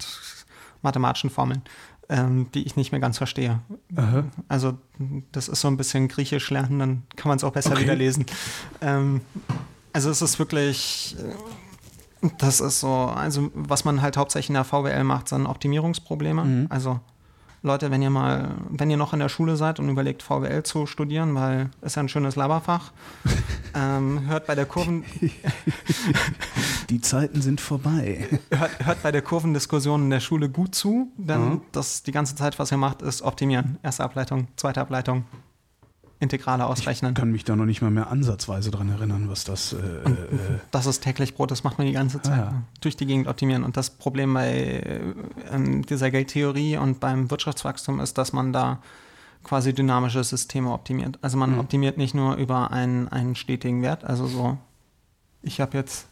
[0.82, 1.62] mathematischen Formeln,
[2.10, 3.60] ähm, die ich nicht mehr ganz verstehe.
[3.96, 4.24] Aha.
[4.50, 4.78] Also
[5.32, 7.84] das ist so ein bisschen Griechisch lernen, dann kann man es auch besser Okay.
[7.84, 8.26] wieder lesen.
[8.82, 9.22] Ähm,
[9.94, 11.16] also es ist wirklich,
[12.24, 16.44] äh, das ist so, also was man halt hauptsächlich in der VWL macht, sind Optimierungsprobleme.
[16.44, 16.68] Mhm.
[16.70, 17.00] Also
[17.64, 20.88] Leute, wenn ihr mal, wenn ihr noch in der Schule seid und überlegt, VWL zu
[20.88, 22.92] studieren, weil ist ja ein schönes Laberfach,
[23.76, 25.04] ähm, hört bei der Kurven,
[26.90, 28.28] Die Zeiten sind vorbei.
[28.52, 31.62] hört, hört bei der Kurvendiskussion in der Schule gut zu, denn Mhm.
[31.72, 33.78] das die ganze Zeit, was ihr macht, ist optimieren.
[33.84, 35.24] Erste Ableitung, zweite Ableitung,
[36.22, 37.12] Integrale ausrechnen.
[37.12, 39.74] Ich kann mich da noch nicht mal mehr ansatzweise dran erinnern, was das.
[39.74, 40.10] Äh, äh,
[40.72, 42.34] Das ist täglich Brot, das macht man die ganze Zeit.
[42.40, 42.62] Ah, ja.
[42.80, 43.64] Durch die Gegend optimieren.
[43.64, 44.84] Und das Problem bei
[45.52, 48.80] ähm, dieser Geldtheorie und beim Wirtschaftswachstum ist, dass man da
[49.44, 51.18] quasi dynamische Systeme optimiert.
[51.24, 51.60] Also man Mhm.
[51.60, 54.58] optimiert nicht nur über einen, einen stetigen Wert, also so,
[55.42, 56.06] ich habe jetzt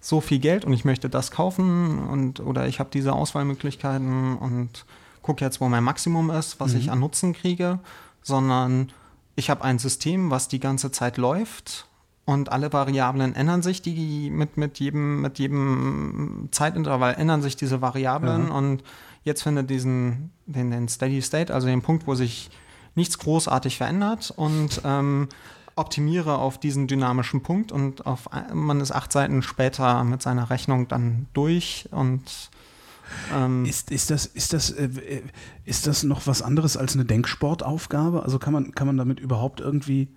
[0.00, 4.84] so viel Geld und ich möchte das kaufen und oder ich habe diese Auswahlmöglichkeiten und
[5.22, 6.78] gucke jetzt, wo mein Maximum ist, was Mhm.
[6.80, 7.78] ich an Nutzen kriege,
[8.22, 8.90] sondern
[9.38, 11.86] ich habe ein System, was die ganze Zeit läuft
[12.24, 17.80] und alle Variablen ändern sich, die mit, mit, jedem, mit jedem Zeitintervall ändern sich diese
[17.80, 18.54] Variablen Ja.
[18.54, 18.82] und
[19.22, 22.50] jetzt findet diesen den, den Steady State, also den Punkt, wo sich
[22.96, 25.28] nichts großartig verändert und ähm,
[25.76, 30.88] optimiere auf diesen dynamischen Punkt und auf man ist acht Seiten später mit seiner Rechnung
[30.88, 32.50] dann durch und
[33.34, 35.22] ähm, ist, ist, das, ist, das, äh, äh,
[35.64, 38.22] ist das noch was anderes als eine Denksportaufgabe?
[38.22, 40.08] Also kann man, kann man damit überhaupt irgendwie.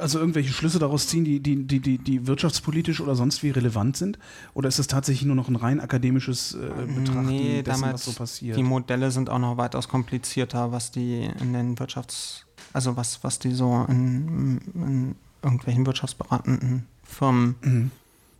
[0.00, 3.96] Also irgendwelche Schlüsse daraus ziehen, die, die, die, die, die wirtschaftspolitisch oder sonst wie relevant
[3.96, 4.18] sind?
[4.52, 8.04] Oder ist das tatsächlich nur noch ein rein akademisches äh, Betrachten Nee, dessen, damit was
[8.04, 8.56] so passiert?
[8.56, 13.38] Die Modelle sind auch noch weitaus komplizierter, was die in den Wirtschafts-, also was, was
[13.38, 17.90] die so in, in irgendwelchen wirtschaftsberatenden Firmen, Mhm.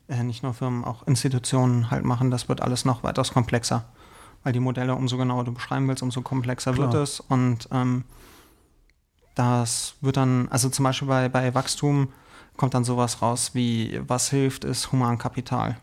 [0.09, 3.85] Äh, nicht nur Firmen, auch Institutionen halt machen, das wird alles noch weitaus komplexer.
[4.43, 6.93] Weil die Modelle, umso genauer du beschreiben willst, umso komplexer Klar.
[6.93, 7.21] wird es.
[7.21, 8.05] Und ähm,
[9.35, 12.09] das wird dann, also zum Beispiel bei, bei Wachstum
[12.57, 15.77] kommt dann sowas raus wie, was hilft, ist Humankapital.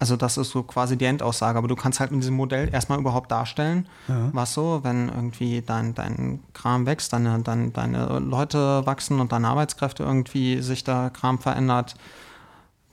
[0.00, 3.00] Also das ist so quasi die Endaussage, aber du kannst halt mit diesem Modell erstmal
[3.00, 4.30] überhaupt darstellen, Ja.
[4.32, 9.48] was so, wenn irgendwie dein, dein Kram wächst, deine, dein, deine Leute wachsen und deine
[9.48, 11.96] Arbeitskräfte irgendwie sich der Kram verändert,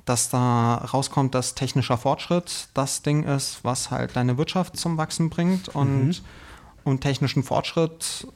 [0.06, 5.30] dass da rauskommt, dass technischer Fortschritt das Ding ist, was halt deine Wirtschaft zum Wachsen
[5.30, 6.16] bringt und Mhm.
[6.86, 8.28] um technischen Fortschritt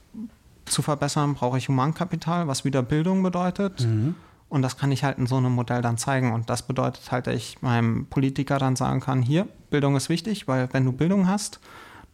[0.65, 3.81] zu verbessern, brauche ich Humankapital, was wieder Bildung bedeutet.
[3.81, 4.15] Mhm.
[4.49, 6.33] Und das kann ich halt in so einem Modell dann zeigen.
[6.33, 10.47] Und das bedeutet halt, dass ich meinem Politiker dann sagen kann, hier, Bildung ist wichtig,
[10.47, 11.59] weil wenn du Bildung hast,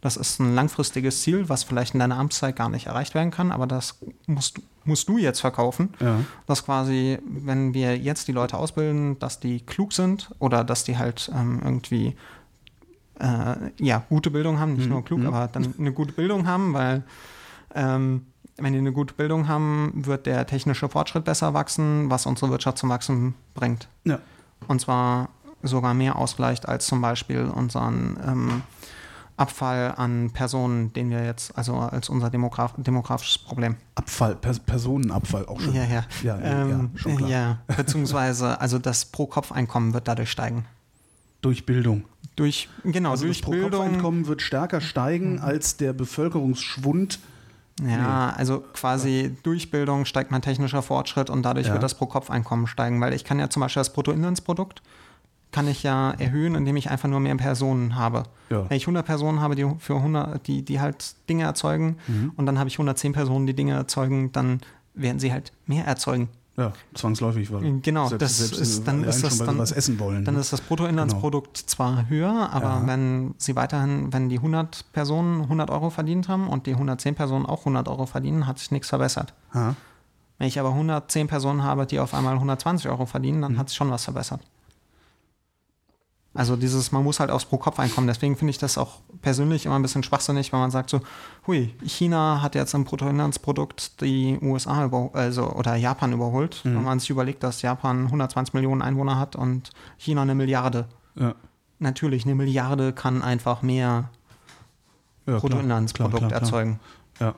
[0.02, 3.52] das ist ein langfristiges Ziel, was vielleicht in deiner Amtszeit gar nicht erreicht werden kann,
[3.52, 5.94] aber das musst, musst du jetzt verkaufen.
[6.00, 6.20] Ja.
[6.46, 10.98] Dass quasi, wenn wir jetzt die Leute ausbilden, dass die klug sind oder dass die
[10.98, 12.16] halt ähm, irgendwie
[13.20, 14.92] äh, ja, gute Bildung haben, nicht Mhm.
[14.92, 15.28] nur klug, Mhm.
[15.28, 17.04] aber dann eine gute Bildung haben, weil
[17.74, 18.26] ähm,
[18.58, 22.78] wenn die eine gute Bildung haben, wird der technische Fortschritt besser wachsen, was unsere Wirtschaft
[22.78, 23.88] zum Wachsen bringt.
[24.06, 24.20] Ja.
[24.68, 25.30] Und zwar
[25.62, 28.62] sogar mehr ausgleicht als zum Beispiel unseren ähm,
[29.38, 33.76] Abfall an Personen, den wir jetzt, also als unser Demograf demografisches Problem.
[33.96, 35.74] Abfall, per Personenabfall auch schon.
[35.74, 36.06] Ja, ja.
[36.24, 37.30] Ja, ja, Ähm, ja, schon klar.
[37.30, 40.66] ja, beziehungsweise, also das Pro-Kopf-Einkommen wird dadurch steigen.
[41.42, 42.06] Durch Bildung.
[42.38, 43.50] Durch, genau, Also durch das.
[43.50, 47.20] Pro-Kopf-Einkommen wird stärker steigen als der Bevölkerungsschwund.
[47.84, 51.74] Ja, also quasi durch Bildung steigt mein technischer Fortschritt und dadurch Ja.
[51.74, 54.82] wird das Pro-Kopf-Einkommen steigen, weil ich kann ja zum Beispiel das Bruttoinlandsprodukt
[55.52, 58.24] kann ich ja erhöhen, indem ich einfach nur mehr Personen habe.
[58.50, 58.70] Ja.
[58.70, 62.34] Wenn ich 100 Personen habe, die für 100, die, die halt Dinge erzeugen Mhm.
[62.36, 64.60] und dann habe ich 110 Personen, die Dinge erzeugen, dann
[64.96, 66.28] werden sie halt mehr erzeugen.
[66.58, 67.52] Ja, zwangsläufig.
[67.52, 70.24] Weil Genau, selbst, das selbst ist- dann ist das dann- was essen wollen.
[70.24, 70.40] Dann ne?
[70.40, 72.84] ist das Bruttoinlandsprodukt zwar höher, aber Ja.
[72.88, 77.46] wenn sie weiterhin, wenn die 100 Personen 100 Euro verdient haben und die 110 Personen
[77.46, 79.34] auch 100 Euro verdienen, hat sich nichts verbessert.
[79.54, 79.76] Ha?
[80.38, 83.58] Wenn ich aber 110 Personen habe, die auf einmal 120 Euro verdienen, dann Mhm.
[83.58, 84.40] hat sich schon was verbessert.
[86.36, 88.08] Also dieses, man muss halt aufs Pro-Kopf-Einkommen.
[88.08, 91.00] Deswegen finde ich das auch persönlich immer ein bisschen schwachsinnig, wenn man sagt so,
[91.48, 96.60] hui, China hat jetzt im Bruttoinlandsprodukt die USA über, also, oder Japan überholt.
[96.66, 96.76] Mhm.
[96.76, 100.88] Wenn man sich überlegt, dass Japan 120 Millionen Einwohner hat und China eine Milliarde.
[101.16, 101.36] Ja.
[101.80, 104.10] Natürlich, eine Milliarde kann einfach mehr
[105.26, 106.80] ja, Bruttoinlandsprodukt klar, klar, klar, erzeugen.
[107.22, 107.34] Ja.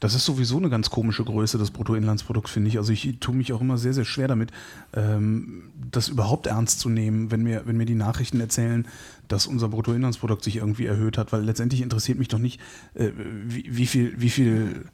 [0.00, 2.78] Das ist sowieso eine ganz komische Größe des Bruttoinlandsprodukts, finde ich.
[2.78, 4.50] Also ich tue mich auch immer sehr, sehr schwer damit,
[4.94, 8.86] ähm, das überhaupt ernst zu nehmen, wenn mir, wenn mir die Nachrichten erzählen,
[9.28, 12.60] dass unser Bruttoinlandsprodukt sich irgendwie erhöht hat, weil letztendlich interessiert mich doch nicht,
[12.94, 13.10] äh,
[13.44, 14.84] wie, wie, viel, wie viel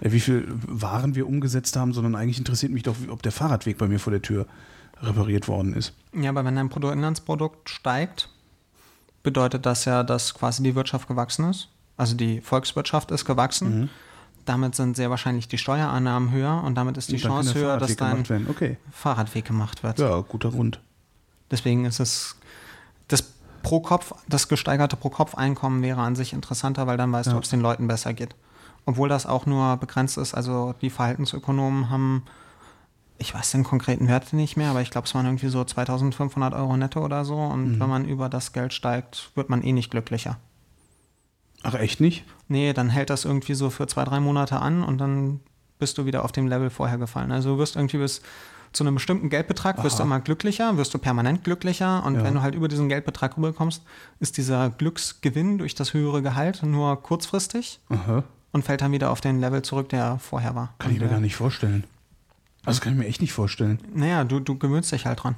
[0.00, 3.78] äh, wie viel Waren wir umgesetzt haben, sondern eigentlich interessiert mich doch, ob der Fahrradweg
[3.78, 4.46] bei mir vor der Tür
[5.00, 5.94] repariert worden ist.
[6.12, 8.30] Ja, aber wenn dein Bruttoinlandsprodukt steigt,
[9.22, 11.68] bedeutet das ja, dass quasi die Wirtschaft gewachsen ist.
[11.96, 13.80] Also die Volkswirtschaft ist gewachsen.
[13.80, 13.88] Mhm
[14.48, 18.24] damit sind sehr wahrscheinlich die Steuereinnahmen höher und damit ist die Chance höher, dass dein
[18.48, 18.76] okay.
[18.90, 19.98] Fahrradweg gemacht wird.
[19.98, 20.80] Ja, guter Grund.
[21.50, 22.36] Deswegen ist es
[23.08, 23.24] das
[23.62, 27.32] pro Kopf, das gesteigerte Pro-Kopf-Einkommen wäre an sich interessanter, weil dann weißt ja.
[27.32, 28.34] du, ob es den Leuten besser geht.
[28.86, 32.22] Obwohl das auch nur begrenzt ist, also die Verhaltensökonomen haben,
[33.18, 36.54] ich weiß den konkreten Wert nicht mehr, aber ich glaube, es waren irgendwie so 2500
[36.54, 37.36] Euro netto oder so.
[37.36, 37.80] Und mhm.
[37.80, 40.38] wenn man über das Geld steigt, wird man eh nicht glücklicher.
[41.62, 42.24] Ach, echt nicht?
[42.48, 45.40] Nee, dann hält das irgendwie so für zwei, drei Monate an und dann
[45.78, 47.32] bist du wieder auf dem Level vorher gefallen.
[47.32, 48.22] Also du wirst irgendwie bis
[48.72, 50.02] zu einem bestimmten Geldbetrag wirst Aha.
[50.02, 52.24] du immer glücklicher, wirst du permanent glücklicher und ja.
[52.24, 53.82] wenn du halt über diesen Geldbetrag rüberkommst,
[54.20, 58.24] ist dieser Glücksgewinn durch das höhere Gehalt nur kurzfristig Aha.
[58.52, 60.74] und fällt dann wieder auf den Level zurück, der vorher war.
[60.78, 61.84] Kann ich mir gar nicht vorstellen.
[62.64, 63.80] Also kann ich mir echt nicht vorstellen.
[63.94, 65.36] Naja, du, du gewöhnst dich halt dran.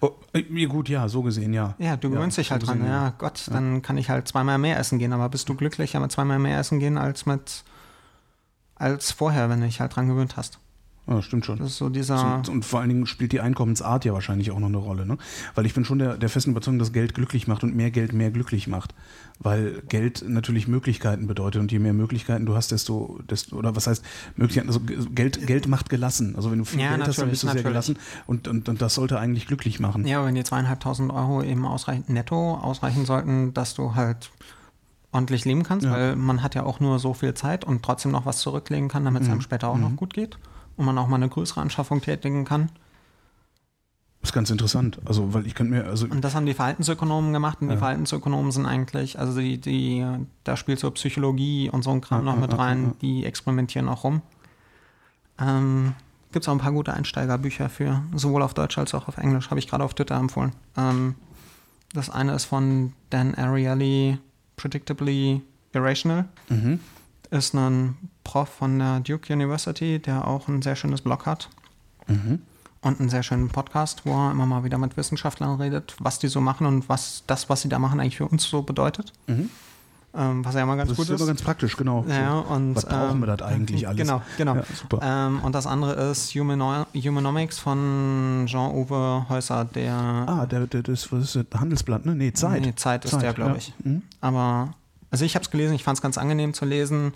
[0.00, 1.74] Oh, äh, gut, ja, so gesehen, ja.
[1.78, 2.78] Ja, du gewöhnst ja, dich halt dran.
[2.78, 3.52] Gesehen, ja, Gott, ja.
[3.52, 5.12] dann kann ich halt zweimal mehr essen gehen.
[5.12, 7.64] Aber bist du glücklicher mit zweimal mehr essen gehen als mit
[8.74, 10.58] als vorher, wenn du dich halt dran gewöhnt hast?
[11.06, 11.58] Ja, stimmt schon.
[11.58, 12.42] Das ist so dieser.
[12.48, 15.18] Und, vor allen Dingen spielt die Einkommensart ja wahrscheinlich auch noch eine Rolle, ne?
[15.54, 18.12] Weil ich bin schon der, der festen Überzeugung, dass Geld glücklich macht und mehr Geld
[18.12, 18.94] mehr glücklich macht.
[19.40, 23.86] Weil Geld natürlich Möglichkeiten bedeutet und je mehr Möglichkeiten du hast, desto, desto oder was
[23.86, 24.04] heißt
[24.36, 26.36] Möglichkeiten, also Geld, Geld macht gelassen.
[26.36, 27.62] Also wenn du viel ja, Geld hast, dann bist du natürlich.
[27.62, 30.06] sehr gelassen und, und, und das sollte eigentlich glücklich machen.
[30.06, 34.30] Ja, wenn dir zweieinhalbtausend Euro eben ausreichend netto ausreichen sollten, dass du halt
[35.10, 35.92] ordentlich leben kannst, ja.
[35.92, 39.04] weil man hat ja auch nur so viel Zeit und trotzdem noch was zurücklegen kann,
[39.04, 39.32] damit es mhm.
[39.32, 39.82] einem später auch mhm.
[39.82, 40.38] noch gut geht
[40.80, 42.70] und man auch mal eine größere Anschaffung tätigen kann.
[44.22, 44.98] Das ist ganz interessant.
[45.04, 46.06] Also, weil ich könnte mir, also.
[46.06, 47.74] Und das haben die Verhaltensökonomen gemacht und ja.
[47.74, 50.04] die Verhaltensökonomen sind eigentlich, also die, die,
[50.42, 54.04] da spielt so Psychologie und so ein Kram ja, noch mit rein, die experimentieren auch
[54.04, 54.22] rum.
[55.38, 55.94] Ähm,
[56.32, 59.50] Gibt es auch ein paar gute Einsteigerbücher für, sowohl auf Deutsch als auch auf Englisch,
[59.50, 60.52] habe ich gerade auf Twitter empfohlen.
[60.76, 61.14] Ähm,
[61.92, 64.18] das eine ist von Dan Ariely,
[64.56, 65.42] Predictably
[65.74, 66.26] Irrational.
[66.48, 66.80] Mhm
[67.30, 67.96] ist ein
[68.30, 71.48] Prof von der Duke University, der auch ein sehr schönes Blog hat.
[72.06, 72.40] Mhm.
[72.80, 76.28] Und einen sehr schönen Podcast, wo er immer mal wieder mit Wissenschaftlern redet, was die
[76.28, 79.12] so machen und was das, was sie da machen, eigentlich für uns so bedeutet.
[79.26, 79.50] Mhm.
[80.14, 81.10] Ähm, was ja immer ganz das gut ist.
[81.10, 82.04] Das ist immer ganz praktisch, genau.
[82.08, 83.98] Ja, und, was brauchen ähm, wir das eigentlich alles?
[83.98, 84.54] Genau, genau.
[84.56, 89.92] Ja, ähm, und das andere ist Humano Humanomics von Jean-Uwe Häuser, der.
[89.92, 91.36] Ah, der, der, das, ist?
[91.52, 92.14] Handelsblatt, ne?
[92.14, 92.62] Nee, Zeit.
[92.62, 93.56] Nee, Zeit ist Zeit, der, glaube ja.
[93.56, 93.74] ich.
[93.84, 94.02] Mhm.
[94.20, 94.74] Aber
[95.10, 97.12] also ich habe es gelesen, ich fand es ganz angenehm zu lesen.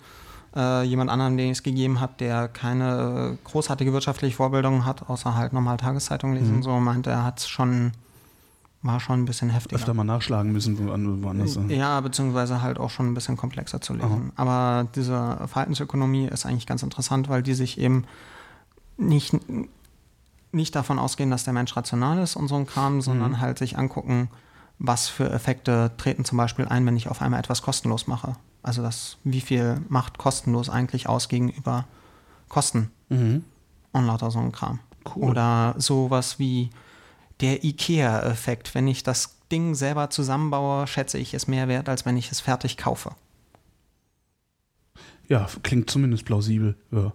[0.55, 5.35] Äh, jemand anderen, den ich es gegeben habe, der keine großartige wirtschaftliche Vorbildung hat, außer
[5.35, 6.63] halt normal Tageszeitung lesen, mhm.
[6.63, 7.91] so meinte, er hat es schon,
[8.81, 9.75] war schon ein bisschen heftiger.
[9.75, 10.77] Öfter mal nachschlagen müssen,
[11.23, 11.59] woanders.
[11.67, 14.31] Ja, beziehungsweise halt auch schon ein bisschen komplexer zu lesen.
[14.37, 14.41] Aha.
[14.41, 18.05] Aber diese Verhaltensökonomie ist eigentlich ganz interessant, weil die sich eben
[18.95, 19.35] nicht,
[20.53, 23.39] nicht davon ausgehen, dass der Mensch rational ist und so ein Kram, sondern mhm.
[23.41, 24.29] halt sich angucken,
[24.79, 28.35] was für Effekte treten zum Beispiel ein, wenn ich auf einmal etwas kostenlos mache.
[28.63, 31.85] Also das, wie viel macht kostenlos eigentlich aus gegenüber
[32.49, 33.43] Kosten mhm.
[33.91, 34.79] und lauter so ein Kram.
[35.15, 35.29] Cool.
[35.29, 36.69] Oder sowas wie
[37.41, 38.73] der IKEA-Effekt.
[38.73, 42.39] Wenn ich das Ding selber zusammenbaue, schätze ich es mehr wert, als wenn ich es
[42.39, 43.11] fertig kaufe.
[45.27, 46.75] Ja, klingt zumindest plausibel.
[46.91, 47.13] Ja.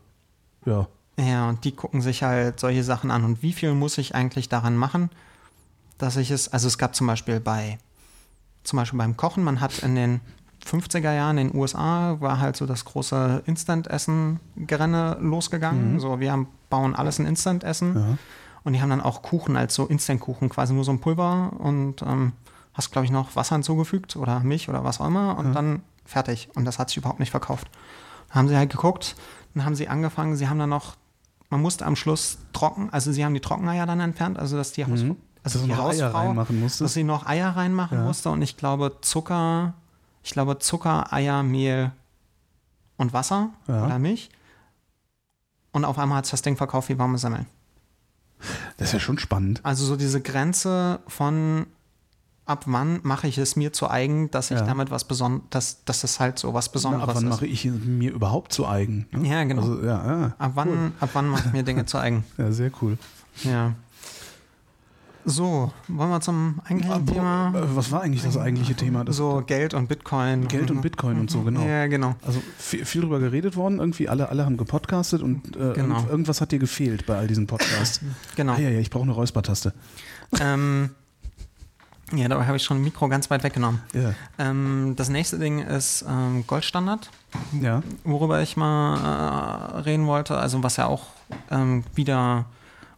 [0.67, 0.89] Ja.
[1.19, 3.25] Ja, und die gucken sich halt solche Sachen an.
[3.25, 5.11] Und wie viel muss ich eigentlich daran machen,
[6.03, 7.79] dass ich es, also es gab zum Beispiel bei,
[8.65, 10.21] zum Beispiel beim Kochen, man hat in den
[10.65, 15.95] 50er Jahren in den USA war halt so das große Instant-Essen-Gerenne losgegangen.
[15.95, 16.01] Mhm.
[16.01, 17.95] So, wir haben, bauen alles in Instant-Essen.
[17.97, 18.19] Ja.
[18.63, 22.03] Und die haben dann auch Kuchen als so Instant-Kuchen, quasi nur so ein Pulver und
[22.03, 22.33] ähm,
[22.75, 25.53] hast, glaube ich, noch Wasser hinzugefügt oder Milch oder was auch immer und ja.
[25.53, 26.49] dann fertig.
[26.55, 27.71] Und das hat sich überhaupt nicht verkauft.
[28.29, 29.17] Dann haben sie halt geguckt,
[29.55, 30.97] dann haben sie angefangen, sie haben dann noch,
[31.49, 34.85] man musste am Schluss trocken, also sie haben die Trockeneier dann entfernt, also dass die
[34.85, 36.85] mhm also dass die Hausfrau, reinmachen musste.
[36.85, 38.05] dass sie noch Eier reinmachen ja.
[38.05, 39.75] musste und ich glaube Zucker,
[40.23, 41.93] ich glaube Zucker, Eier, Mehl
[42.97, 43.85] und Wasser ja.
[43.85, 44.31] oder Milch.
[45.73, 47.47] Und auf einmal hat es das Ding verkauft wie warme Semmeln.
[48.77, 49.61] Das ist ja schon spannend.
[49.63, 51.67] Also so diese Grenze von
[52.47, 54.67] ab wann mache ich es mir zu eigen, dass ich Ja.
[54.67, 57.31] damit was Besonderes, dass, dass es halt so was Na, Besonderes ab wann ist.
[57.31, 59.07] mache ich es mir überhaupt zu eigen?
[59.13, 59.29] ne?
[59.29, 59.63] Ja, genau.
[59.63, 62.25] Also, ja, ja, ab wann, ab wann mache ich mir Dinge zu eigen?
[62.39, 62.99] ja, sehr cool.
[63.45, 63.75] Ja.
[65.25, 67.53] So, wollen wir zum eigentlichen Aber, Thema?
[67.55, 69.05] äh, Was war eigentlich das eigentliche Thema?
[69.05, 70.49] Das so Geld und Bitcoin.
[70.49, 71.61] Geld und Bitcoin und so, genau.
[71.67, 72.15] Ja, genau.
[72.27, 75.97] Also viel, viel drüber geredet worden, irgendwie alle, alle haben gepodcastet und äh, Genau.
[75.97, 78.01] irgend- irgendwas hat dir gefehlt bei all diesen Podcasts.
[78.37, 78.55] Genau.
[78.55, 79.75] Ah, ja, ja, ich brauche eine Räuspertaste.
[80.41, 80.91] Ähm,
[82.13, 83.83] ja, dabei habe ich schon ein Mikro ganz weit weggenommen.
[83.93, 84.15] Ja.
[84.39, 87.11] Ähm, das nächste Ding ist ähm, Goldstandard,
[87.61, 87.83] ja.
[88.05, 90.37] worüber ich mal äh, reden wollte.
[90.39, 91.05] Also was ja auch
[91.51, 92.47] ähm, wieder,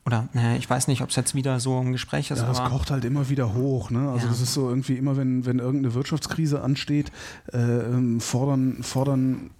[0.04, 2.62] oder naja, ich weiß nicht, ob es jetzt wieder so ein Gespräch ist, Ja, das
[2.64, 3.90] kocht halt immer wieder hoch.
[3.90, 4.10] Ne?
[4.10, 4.32] Also Ja.
[4.32, 7.12] das ist so irgendwie immer, wenn, wenn irgendeine Wirtschaftskrise ansteht,
[7.52, 9.50] äh, ähm, fordern, fordern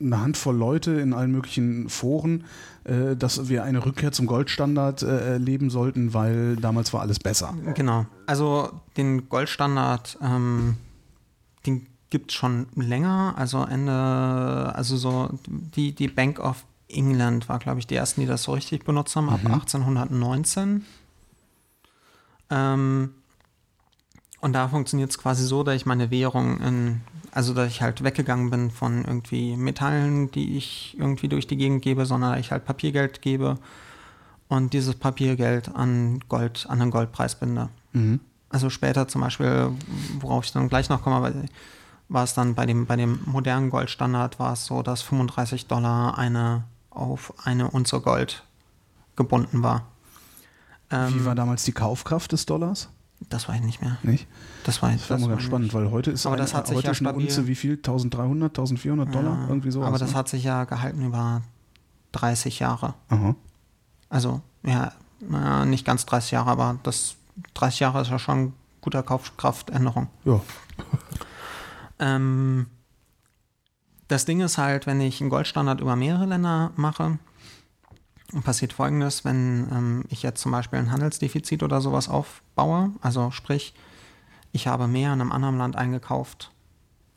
[0.00, 2.44] eine Handvoll Leute in allen möglichen Foren,
[2.84, 7.52] äh, dass wir eine Rückkehr zum Goldstandard äh, erleben sollten, weil damals war alles besser.
[7.74, 8.06] Genau.
[8.26, 10.76] Also den Goldstandard, ähm,
[11.66, 13.34] den gibt es schon länger.
[13.36, 18.26] Also Ende, also so die, die Bank of England war, glaube ich, die ersten, die
[18.26, 20.84] das so richtig benutzt haben, ab 1819.
[22.50, 23.14] Ähm,
[24.40, 27.00] und da funktioniert es quasi so, dass ich meine Währung in,
[27.32, 31.82] also dass ich halt weggegangen bin von irgendwie Metallen, die ich irgendwie durch die Gegend
[31.82, 33.58] gebe, sondern dass ich halt Papiergeld gebe
[34.48, 37.68] und dieses Papiergeld an Gold, an den Goldpreis binde.
[37.92, 38.20] Mhm.
[38.48, 39.70] Also später zum Beispiel,
[40.20, 41.46] worauf ich dann gleich noch komme, weil-
[42.08, 46.18] war es dann bei dem, bei dem modernen Goldstandard war es so, dass 35 Dollar
[46.18, 48.44] eine auf eine Unze Gold
[49.16, 49.86] gebunden war.
[50.90, 52.88] Ähm, Wie war damals die Kaufkraft des Dollars?
[53.28, 53.98] das war ich nicht mehr.
[54.02, 54.26] Nicht?
[54.64, 56.66] Das war, Das war mal ganz war spannend, weil heute ist, Aber eine, das hat
[56.66, 57.72] sich heute ja stabil- Unze wie viel?
[57.76, 59.42] 1300, 1400 Dollar?
[59.42, 59.88] Ja, Irgendwie sowas.
[59.88, 60.16] Aber das ne?
[60.16, 61.42] hat sich ja gehalten über
[62.12, 62.94] 30 Jahre.
[63.10, 63.34] Aha.
[64.08, 67.16] Also, ja, naja, nicht ganz 30 Jahre, aber das
[67.52, 70.08] 30 Jahre ist ja schon guter Kaufkraftänderung.
[70.24, 70.40] Ja.
[71.98, 72.66] Ähm,
[74.10, 77.18] das Ding ist halt, wenn ich einen Goldstandard über mehrere Länder mache,
[78.44, 83.74] passiert folgendes, wenn ähm, ich jetzt zum Beispiel ein Handelsdefizit oder sowas aufbaue, also sprich,
[84.52, 86.50] ich habe mehr in einem anderen Land eingekauft,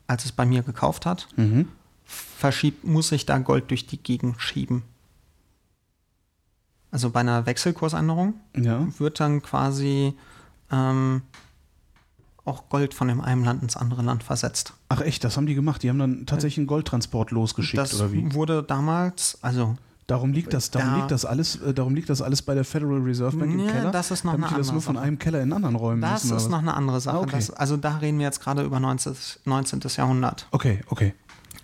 [0.06, 1.68] als es bei mir gekauft hat, Mhm.
[2.04, 4.82] verschiebt, muss ich da Gold durch die Gegend schieben.
[6.90, 8.86] Also bei einer Wechselkursänderung Ja.
[8.98, 10.14] wird dann quasi
[10.70, 11.22] ähm,
[12.44, 14.74] auch Gold von dem einen Land ins andere Land versetzt.
[14.88, 15.82] Ach echt, das haben die gemacht.
[15.82, 18.32] Die haben dann tatsächlich einen Goldtransport losgeschickt das oder wie?
[18.34, 19.76] wurde damals, also
[20.06, 22.66] Darum liegt das, darum Da- liegt das alles, äh, darum liegt das alles bei der
[22.66, 23.90] Federal Reserve Bank im Nee, Keller.
[23.90, 25.04] das ist noch damit eine die das nur von Sache.
[25.06, 26.36] einem Keller in anderen Räumen das müssen.
[26.36, 27.16] ist noch eine andere Sache.
[27.16, 27.30] Ah, okay.
[27.36, 29.14] Das, also da reden wir jetzt gerade über 19.
[29.46, 29.80] 19.
[29.96, 30.46] Jahrhundert.
[30.50, 31.14] Okay, okay.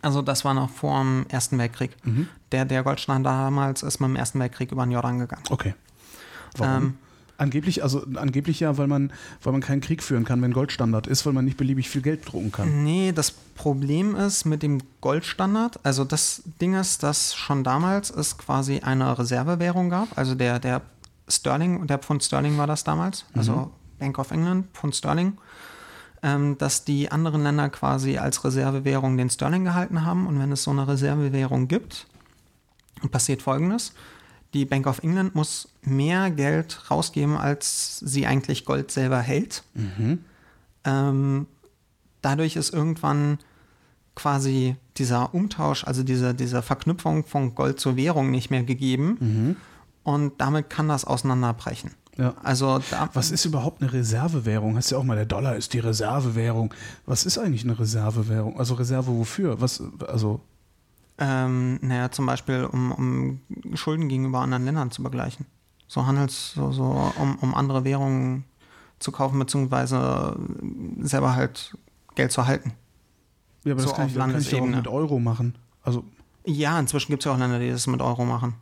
[0.00, 1.94] Also das war noch vor dem Ersten Weltkrieg.
[2.06, 2.28] Mhm.
[2.52, 5.42] Der, der Goldstein damals ist mit dem Ersten Weltkrieg über den Jordan gegangen.
[5.50, 5.74] Okay.
[6.56, 6.82] Warum?
[6.82, 6.94] Ähm,
[7.40, 9.12] angeblich, also angeblich ja, weil man,
[9.42, 12.30] weil man keinen Krieg führen kann, wenn Goldstandard ist, weil man nicht beliebig viel Geld
[12.30, 12.84] drucken kann.
[12.84, 18.38] Nee, das Problem ist mit dem Goldstandard, also das Ding ist, dass schon damals es
[18.38, 20.82] quasi eine Reservewährung gab, also der, der
[21.28, 25.38] Sterling, der Pfund Sterling war das damals, also Bank of England, Pfund Sterling,
[26.22, 30.64] ähm, dass die anderen Länder quasi als Reservewährung den Sterling gehalten haben und wenn es
[30.64, 32.06] so eine Reservewährung gibt,
[33.10, 33.92] passiert folgendes.
[34.54, 39.62] Die Bank of England muss mehr Geld rausgeben, als sie eigentlich Gold selber hält.
[40.84, 41.46] Ähm,
[42.22, 43.38] dadurch ist irgendwann
[44.14, 49.56] quasi dieser Umtausch, also diese, diese Verknüpfung von Gold zur Währung nicht mehr gegeben.
[50.02, 51.92] Und damit kann das auseinanderbrechen.
[52.16, 52.34] Ja.
[52.42, 52.80] Also
[53.14, 54.76] Was ist überhaupt eine Reservewährung?
[54.76, 56.74] Heißt ja auch mal, der Dollar ist die Reservewährung.
[57.06, 58.58] Was ist eigentlich eine Reservewährung?
[58.58, 59.60] Also Reserve wofür?
[59.60, 60.40] Was, also,
[61.20, 65.46] ähm, naja, zum Beispiel, um, um Schulden gegenüber anderen Ländern zu begleichen.
[65.86, 68.44] So Handels, so, so um, um andere Währungen
[68.98, 70.36] zu kaufen, beziehungsweise
[71.00, 71.76] selber halt
[72.14, 72.72] Geld zu halten.
[73.64, 75.54] ja, aber So das kann auf ich, kann ich auch mit Euro machen.
[75.82, 76.04] Also,
[76.44, 78.54] Ja, inzwischen gibt es ja auch Länder, die das mit Euro machen.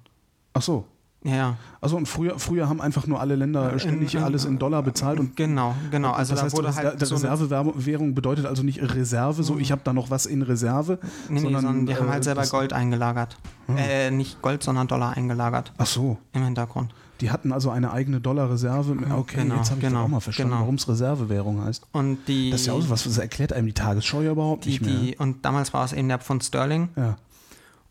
[0.54, 0.86] ach so.
[1.28, 1.56] Ja.
[1.80, 5.20] Also und früher, früher haben einfach nur alle Länder ständig in- alles in Dollar bezahlt
[5.20, 6.12] und Genau, genau.
[6.12, 9.82] Also das da heißt, wurde halt so Reservewährung bedeutet also nicht Reserve, so ich habe
[9.84, 10.98] da noch was in Reserve,
[11.28, 13.36] Nee, nee, sondern, sondern die haben äh, halt selber das- Gold eingelagert.
[13.76, 16.92] Äh, nicht Gold, sondern Dollar eingelagert Ach so, im Hintergrund.
[17.20, 18.96] die hatten also eine eigene Dollarreserve.
[19.16, 20.62] Okay, Genau, jetzt habe ich genau, auch mal verstanden, genau.
[20.62, 21.84] warum es Reservewährung heißt.
[21.92, 24.64] Und die, Das ist ja auch so was, das erklärt einem die Tagesschau ja überhaupt
[24.64, 24.94] die, nicht mehr.
[24.94, 26.88] die, und damals war es eben der Pfund Sterling.
[26.96, 27.16] ja.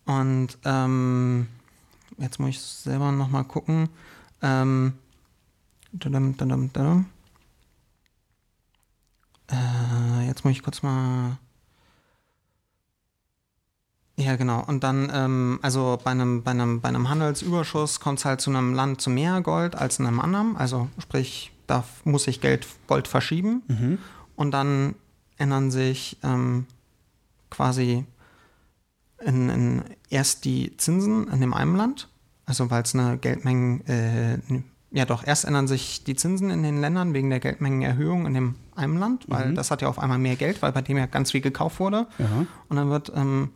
[0.05, 1.47] Und ähm,
[2.17, 3.89] jetzt muss ich selber nochmal gucken.
[4.41, 4.93] Ähm,
[5.93, 7.05] dadum, dadum, dadum.
[9.51, 11.37] Äh, jetzt muss ich kurz mal.
[14.19, 14.63] Ja, genau.
[14.65, 18.49] Und dann, ähm, also bei einem, bei einem, bei einem Handelsüberschuss kommt es halt zu
[18.49, 20.57] einem Land zu mehr Gold als in einem anderen.
[20.57, 23.99] Also sprich, da muss sich Geld, Gold verschieben Mhm.
[24.35, 24.95] und dann
[25.37, 26.65] ändern sich ähm,
[27.51, 28.05] quasi
[29.25, 32.09] in, in erst die Zinsen in dem einen Land,
[32.45, 34.37] also weil es eine Geldmengen, äh,
[34.91, 38.55] ja doch, erst ändern sich die Zinsen in den Ländern wegen der Geldmengenerhöhung in dem
[38.75, 41.31] einen Land, weil das hat ja auf einmal mehr Geld, weil bei dem ja ganz
[41.31, 42.07] viel gekauft wurde.
[42.19, 42.45] Ja.
[42.69, 43.49] Und dann wird ähm,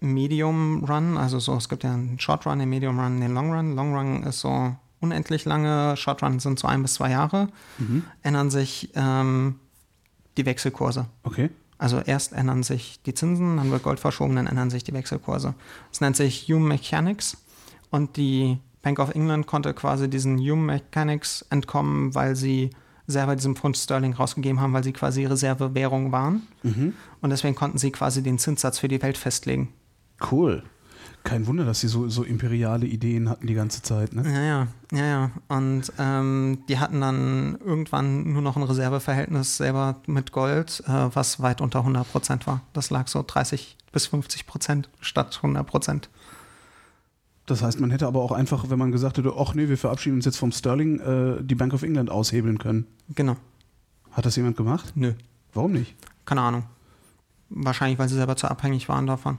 [0.00, 3.52] Medium Run, also so, es gibt ja einen Short Run, den Medium Run, den Long
[3.52, 3.74] Run.
[3.74, 7.48] Long Run ist so unendlich lange, Short Run sind so ein bis zwei Jahre,
[8.22, 9.56] ändern sich ähm,
[10.36, 11.06] die Wechselkurse.
[11.24, 11.50] Okay.
[11.78, 15.54] Also erst ändern sich die Zinsen, dann wird Gold verschoben, dann ändern sich die Wechselkurse.
[15.90, 17.36] Das nennt sich Hume Mechanics
[17.90, 22.70] und die Bank of England konnte quasi diesen Hume Mechanics entkommen, weil sie
[23.06, 26.46] selber diesen Pfund Sterling rausgegeben haben, weil sie quasi Reservewährung waren.
[27.20, 29.72] Und deswegen konnten sie quasi den Zinssatz für die Welt festlegen.
[30.30, 30.62] Cool.
[31.28, 34.14] Kein Wunder, dass sie so, so imperiale Ideen hatten die ganze Zeit.
[34.14, 34.22] Ne?
[34.24, 35.30] Ja, ja, ja, ja.
[35.48, 41.42] Und ähm, die hatten dann irgendwann nur noch ein Reserveverhältnis selber mit Gold, äh, was
[41.42, 42.62] weit unter 100 Prozent war.
[42.72, 46.08] Das lag so 30 bis 50 Prozent statt 100 Prozent.
[47.44, 50.16] Das heißt, man hätte aber auch einfach, wenn man gesagt hätte, ach nee, wir verabschieden
[50.16, 52.86] uns jetzt vom Sterling, äh, die Bank of England aushebeln können.
[53.14, 53.36] Genau.
[54.12, 54.92] Hat das jemand gemacht?
[54.94, 55.12] Nö.
[55.52, 55.94] Warum nicht?
[56.24, 56.62] Keine Ahnung.
[57.50, 59.36] Wahrscheinlich, weil sie selber zu abhängig waren davon.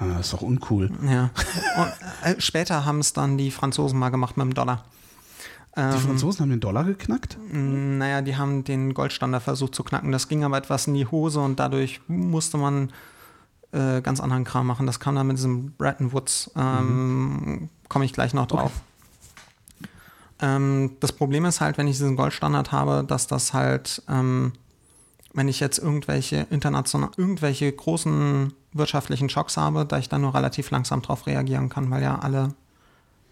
[0.00, 0.90] Ah, das ist doch uncool.
[1.08, 1.30] Ja.
[1.76, 1.92] Und,
[2.36, 4.84] äh, später haben es dann die Franzosen mal gemacht mit dem Dollar.
[5.76, 7.36] Die Ähm, Franzosen haben den Dollar geknackt?
[7.52, 10.10] Mm, Naja, die haben den Goldstandard versucht zu knacken.
[10.12, 12.90] Das ging aber etwas in die Hose und dadurch musste man
[13.72, 14.86] äh, ganz anderen Kram machen.
[14.86, 16.50] Das kam dann mit diesem Bretton Woods.
[16.56, 18.70] Ähm, Komme ich gleich noch drauf.
[20.40, 24.52] Ähm, das Problem ist halt, wenn ich diesen Goldstandard habe, dass das halt, ähm,
[25.34, 30.70] wenn ich jetzt irgendwelche international, irgendwelche großen wirtschaftlichen Schocks habe, da ich dann nur relativ
[30.70, 32.54] langsam drauf reagieren kann, weil ja alle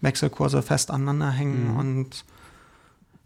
[0.01, 1.77] Wechselkurse fest aneinander hängen Mhm.
[1.77, 2.25] und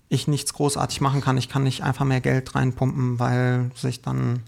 [0.10, 1.38] ich nichts großartig machen kann.
[1.38, 4.44] Ich kann nicht einfach mehr Geld reinpumpen, weil sich dann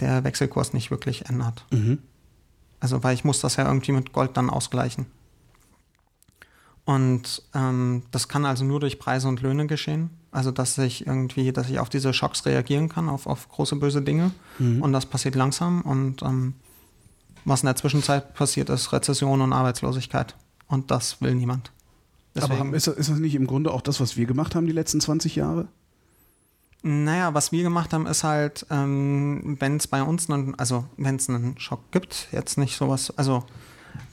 [0.00, 1.64] der Wechselkurs nicht wirklich ändert.
[1.70, 1.98] Mhm.
[2.80, 5.06] Also, weil ich muss das ja irgendwie mit Gold dann ausgleichen.
[6.88, 10.08] Und ähm, das kann also nur durch Preise und Löhne geschehen.
[10.30, 14.00] Also, dass ich irgendwie, dass ich auf diese Schocks reagieren kann, auf, auf große böse
[14.00, 14.30] Dinge.
[14.58, 14.80] Mhm.
[14.80, 15.82] Und das passiert langsam.
[15.82, 16.54] Und ähm,
[17.44, 20.34] was in der Zwischenzeit passiert, ist Rezession und Arbeitslosigkeit.
[20.66, 21.72] Und das will niemand.
[22.34, 24.64] Aber Deswegen, ist das, ist das nicht im Grunde auch das, was wir gemacht haben
[24.64, 25.68] die letzten 20 Jahre?
[26.80, 31.16] Naja, was wir gemacht haben, ist halt, ähm, wenn es bei uns einen, also wenn
[31.16, 33.44] es einen Schock gibt, jetzt nicht sowas, also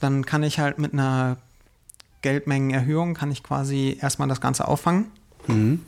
[0.00, 1.38] dann kann ich halt mit einer
[2.26, 5.06] Geldmengenerhöhung, kann ich quasi erstmal das Ganze auffangen.
[5.46, 5.82] Mhm.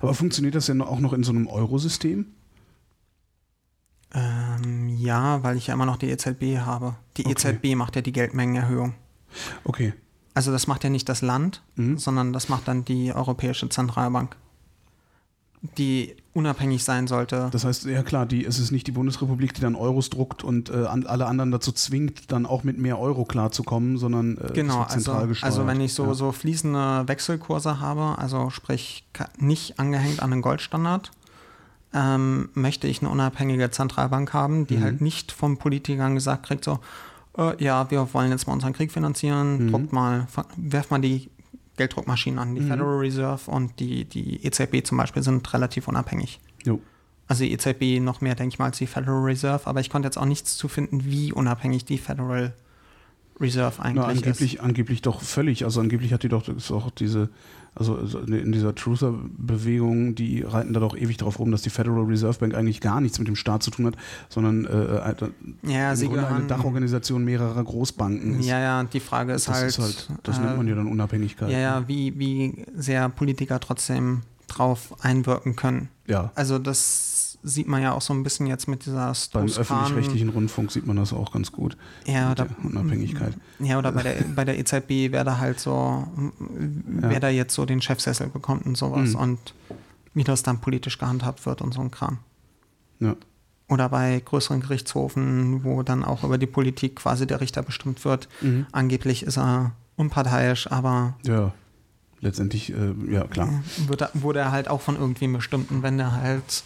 [0.00, 2.24] Aber funktioniert das denn auch noch in so einem Eurosystem?
[4.14, 6.94] Ähm, ja, weil ich ja immer noch die EZB habe.
[7.18, 7.32] Die Okay.
[7.32, 8.94] EZB macht ja die Geldmengenerhöhung.
[9.64, 9.92] Okay.
[10.32, 11.98] Also das macht ja nicht das Land, Mhm.
[11.98, 14.34] sondern das macht dann die Europäische Zentralbank,
[15.76, 17.48] die unabhängig sein sollte.
[17.50, 20.70] Das heißt, ja klar, die, es ist nicht die Bundesrepublik, die dann Euros druckt und
[20.70, 24.78] äh, an, alle anderen dazu zwingt, dann auch mit mehr Euro klarzukommen, sondern äh, Genau,
[24.80, 25.52] wird zentral also, gesteuert.
[25.52, 26.14] also wenn ich so, ja.
[26.14, 29.04] so fließende Wechselkurse habe, also sprich
[29.38, 31.10] nicht angehängt an den Goldstandard,
[31.92, 34.82] ähm, möchte ich eine unabhängige Zentralbank haben, die Mhm.
[34.84, 36.78] halt nicht von Politikern gesagt kriegt, so,
[37.36, 39.70] äh, ja, wir wollen jetzt mal unseren Krieg finanzieren, Mhm.
[39.72, 41.28] druckt mal, werft mal die
[41.80, 42.54] Gelddruckmaschinen an.
[42.54, 42.68] Die Mhm.
[42.68, 46.38] Federal Reserve und die, die EZB zum Beispiel sind relativ unabhängig.
[46.64, 46.80] Jo.
[47.26, 50.06] Also die EZB noch mehr, denke ich mal, als die Federal Reserve, aber ich konnte
[50.06, 52.54] jetzt auch nichts zu finden, wie unabhängig die Federal Reserve
[53.80, 54.18] eigentlich Na, ist.
[54.18, 55.64] angeblich, angeblich doch völlig.
[55.64, 57.28] Also angeblich hat die doch ist auch diese,
[57.74, 62.04] also so in dieser Truther-Bewegung, die reiten da doch ewig drauf rum, dass die Federal
[62.04, 63.94] Reserve Bank eigentlich gar nichts mit dem Staat zu tun hat,
[64.28, 65.16] sondern äh, eine-
[65.62, 66.48] Ja, sie Grunde eine gehören.
[66.48, 68.46] Dachorganisation mehrerer Großbanken ist.
[68.46, 69.68] Ja, ja, die Frage ist das halt.
[69.68, 71.50] ist halt, das äh, nennt man ja dann Unabhängigkeit.
[71.50, 75.88] Ja, ja, wie, wie sehr Politiker trotzdem drauf einwirken können.
[76.06, 76.32] ja.
[76.34, 77.09] Also, das
[77.42, 80.86] sieht man ja auch so ein bisschen jetzt mit dieser Beim Strauss-Kahn- öffentlich-rechtlichen Rundfunk sieht
[80.86, 81.76] man das auch ganz gut.
[82.06, 83.34] ja, oder, der Unabhängigkeit.
[83.60, 86.06] ja, oder bei der, bei der EZB, wer da halt so,
[86.86, 89.16] wer da jetzt so den Chefsessel bekommt und sowas Mhm.
[89.16, 89.38] und
[90.14, 92.18] wie das dann politisch gehandhabt wird und so ein Kram.
[92.98, 93.14] Ja.
[93.68, 98.28] Oder bei größeren Gerichtshofen, wo dann auch über die Politik quasi der Richter bestimmt wird.
[98.40, 98.66] Mhm.
[98.72, 101.52] Angeblich ist er unparteiisch, aber Ja.
[102.22, 103.48] Letztendlich, äh, ja klar.
[103.86, 105.70] wird wurde er halt auch von irgendwem bestimmt.
[105.70, 106.64] Und wenn er halt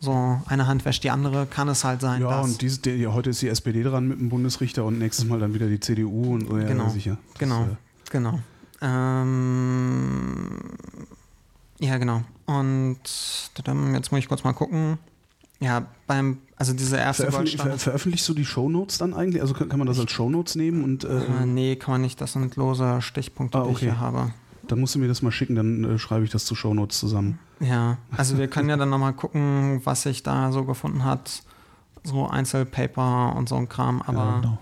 [0.00, 3.30] so eine Hand wäscht die andere, kann es halt sein, Ja, und diese, der, heute
[3.30, 6.50] ist die SPD dran mit dem Bundesrichter und nächstes Mal dann wieder die CDU und
[6.52, 7.18] ja, Genau, sicher.
[7.32, 7.62] Das, genau.
[7.64, 7.76] äh,
[8.10, 8.38] Genau.
[8.80, 10.48] Ähm,
[11.80, 12.22] ja, genau.
[12.46, 12.98] Und
[13.92, 14.98] jetzt muss ich kurz mal gucken.
[15.60, 19.42] Ja, beim, also diese erste Veröffentlich, ver veröffentlichst du die Shownotes dann eigentlich?
[19.42, 22.20] Also kann, kann man das als Shownotes nehmen und äh, Äh, nee, kann man nicht.
[22.20, 23.84] Das sind lose Stichpunkte, Ah, die ich okay.
[23.86, 24.32] hier habe.
[24.68, 27.38] Dann musst du mir das mal schicken, dann äh, schreibe ich das zu Shownotes zusammen.
[27.60, 31.42] Ja, also wir können ja dann nochmal gucken, was sich da so gefunden hat.
[32.04, 34.58] So Einzelpaper und so ein Kram, aber ja, genau.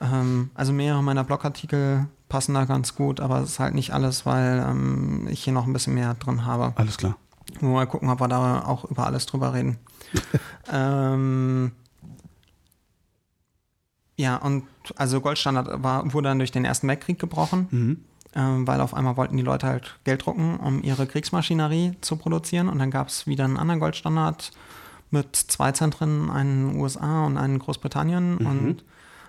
[0.00, 4.24] ähm, also mehrere meiner Blogartikel passen da ganz gut, aber es ist halt nicht alles,
[4.24, 6.72] weil ähm, ich hier noch ein bisschen mehr drin habe.
[6.76, 7.16] Alles klar.
[7.60, 9.78] Mal gucken, ob wir da auch über alles drüber reden.
[10.72, 11.72] ähm,
[14.16, 14.64] ja, und
[14.96, 18.04] also Goldstandard war, wurde dann durch den Ersten Weltkrieg gebrochen, Mhm.
[18.34, 22.68] Ähm, weil auf einmal wollten die Leute halt Geld drucken, um ihre Kriegsmaschinerie zu produzieren.
[22.68, 24.52] Und dann gab es wieder einen anderen Goldstandard
[25.10, 28.38] mit zwei Zentren, einen USA und einen in Großbritannien.
[28.38, 28.84] Und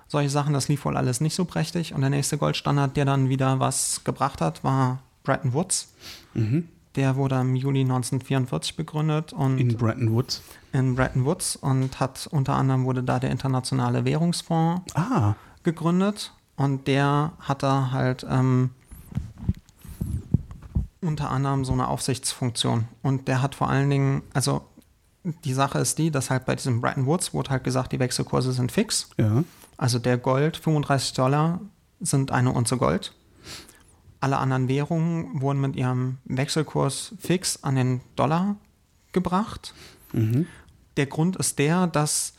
[0.08, 1.94] solche Sachen, das lief wohl alles nicht so prächtig.
[1.94, 5.94] Und der nächste Goldstandard, der dann wieder was gebracht hat, war Bretton Woods.
[6.34, 6.68] Mhm.
[6.96, 10.44] Der wurde im Juli 1944 begründet und In Bretton Woods.
[10.74, 16.88] in Bretton Woods und hat unter anderem wurde da der Internationale Währungsfonds Ah, gegründet und
[16.88, 18.70] der hatte halt ähm,
[21.04, 24.62] unter anderem so eine Aufsichtsfunktion und der hat vor allen Dingen, also
[25.46, 28.52] die Sache ist die, dass halt bei diesem Bretton Woods wurde halt gesagt, die Wechselkurse
[28.54, 29.10] sind fix.
[29.18, 29.44] ja.
[29.78, 31.60] Also der Gold, 35 Dollar
[32.00, 33.14] sind eine Unze Gold.
[34.20, 38.56] Alle anderen Währungen wurden mit ihrem Wechselkurs fix an den Dollar
[39.14, 39.74] gebracht.
[40.14, 40.46] Mhm.
[40.96, 42.34] Der Grund ist der, dass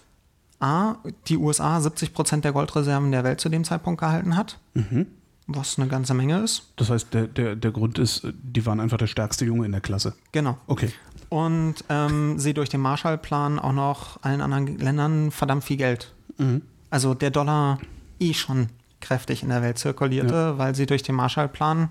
[0.61, 0.95] A,
[1.27, 5.07] die USA 70 Prozent der Goldreserven der Welt zu dem Zeitpunkt gehalten hat, Mhm.
[5.47, 6.73] Was eine ganze Menge ist.
[6.77, 9.81] Das heißt, der, der, der Grund ist, die waren einfach der stärkste Junge in der
[9.81, 10.15] Klasse.
[10.33, 10.57] Genau.
[10.67, 10.91] Okay.
[11.29, 16.13] Und ähm, sie durch den Marshallplan auch noch allen anderen Ländern verdammt viel Geld.
[16.39, 16.63] Mhm.
[16.91, 17.79] Also der Dollar
[18.21, 18.69] eh schon
[19.01, 21.91] kräftig in der Welt zirkulierte, weil sie durch den Marshallplan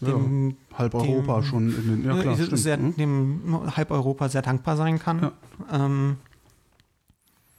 [0.00, 2.04] dem, Halb Europa schon in den.
[2.04, 2.38] Ja, klar.
[2.38, 2.58] äh, Stimmt.
[2.58, 2.96] sehr, Mhm.
[2.96, 5.22] dem halb Europa sehr dankbar sein kann.
[5.22, 5.32] Ja.
[5.72, 6.16] Ähm,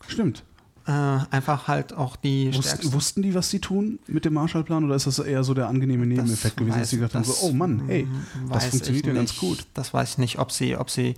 [0.08, 0.44] Stimmt.
[0.88, 2.94] Äh, einfach halt auch die Wussten, stärksten.
[2.94, 6.06] wussten die, was sie tun mit dem Marshallplan oder ist das eher so der angenehme
[6.06, 8.08] Nebeneffekt gewesen, dass sie gedacht haben, so, oh Mann, hey,
[8.50, 9.66] das funktioniert ja ganz gut.
[9.74, 11.16] Das weiß ich nicht, ob sie, ob sie,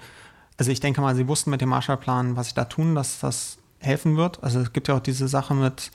[0.58, 3.58] also ich denke mal, sie wussten mit dem Marshallplan, was sie da tun, dass das
[3.78, 4.44] helfen wird.
[4.44, 5.92] Also es gibt ja auch diese Sache mit,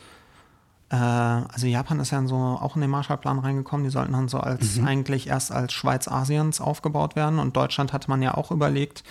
[0.91, 4.39] äh, also Japan ist ja so auch in den Marshallplan reingekommen, die sollten dann so
[4.39, 4.87] als Mhm.
[4.87, 9.03] eigentlich erst als Schweiz Asiens aufgebaut werden und Deutschland hatte man ja auch überlegt,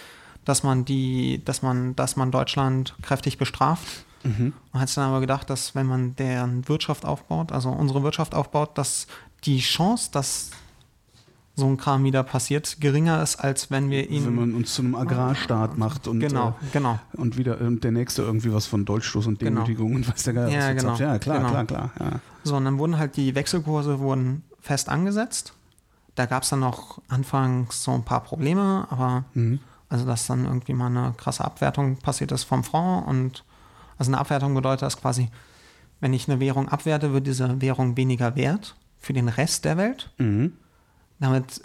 [0.45, 4.05] dass man die, dass man, dass man Deutschland kräftig bestraft.
[4.23, 4.53] Mhm.
[4.71, 8.33] Man hat sich dann aber gedacht, dass wenn man deren Wirtschaft aufbaut, also unsere Wirtschaft
[8.35, 9.07] aufbaut, dass
[9.45, 10.51] die Chance, dass
[11.55, 14.25] so ein Kram wieder passiert, geringer ist, als wenn wir ihn.
[14.25, 16.97] Wenn man uns zu einem Agrarstaat macht und, genau, genau.
[17.13, 19.61] äh, und wieder äh, der Nächste irgendwie was von Dolchstoß und Genau.
[19.63, 20.95] Demütigung und weiß der Geier, was Ja, genau.
[20.95, 21.49] Ja, klar, genau.
[21.49, 21.91] klar, klar.
[21.99, 22.19] Ja.
[22.43, 25.53] So, und dann wurden halt die Wechselkurse wurden fest angesetzt.
[26.15, 29.59] Da gab es dann noch anfangs so ein paar Probleme, aber Mhm.
[29.89, 33.43] also dass dann irgendwie mal eine krasse Abwertung passiert ist vom Franc und
[34.03, 35.29] also eine Abwertung bedeutet das quasi,
[36.01, 40.11] wenn ich eine Währung abwerte, wird diese Währung weniger wert für den Rest der Welt.
[40.17, 40.53] Mhm.
[41.19, 41.61] Damit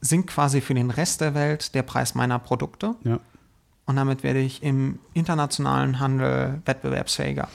[0.00, 3.20] sinkt quasi für den Rest der Welt der Preis meiner Produkte Ja.
[3.84, 7.48] und damit werde ich im internationalen Handel wettbewerbsfähiger.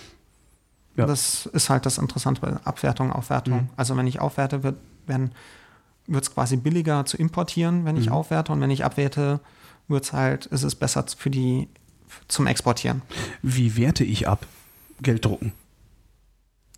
[0.95, 1.05] Ja.
[1.07, 3.61] Das ist halt das Interessante bei Abwertung, Aufwertung.
[3.63, 3.69] Mhm.
[3.75, 4.75] Also wenn ich aufwerte, wird
[6.07, 8.13] es quasi billiger zu importieren, wenn ich Mhm.
[8.13, 9.39] aufwerte und wenn ich abwerte,
[9.87, 11.67] wird's halt, ist es besser für die
[12.27, 13.01] zum Exportieren.
[13.41, 14.45] Wie werte ich ab?
[15.01, 15.51] Geld drucken.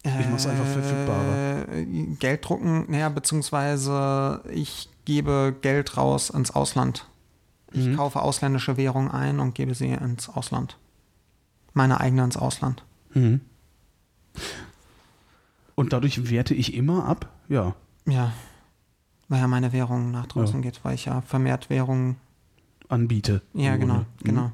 [0.03, 1.67] Ich mach's einfach verfügbarer.
[1.73, 1.85] Äh,
[2.19, 7.05] Geld drucken, naja, beziehungsweise ich gebe Geld raus ins Ausland.
[7.73, 7.97] Ich Mhm.
[7.97, 10.77] kaufe ausländische Währung ein und gebe sie ins Ausland.
[11.73, 12.83] Meine eigene ins Ausland.
[13.13, 13.41] Mhm.
[15.75, 17.29] Und dadurch werte ich immer ab?
[17.49, 17.75] Ja.
[18.05, 18.31] Ja.
[19.27, 22.15] Weil ja meine Währung nach draußen geht, weil ich ja vermehrt Währung.
[22.87, 23.41] Anbiete.
[23.53, 23.97] Ja, genau.
[23.99, 24.05] Mhm.
[24.23, 24.51] genau.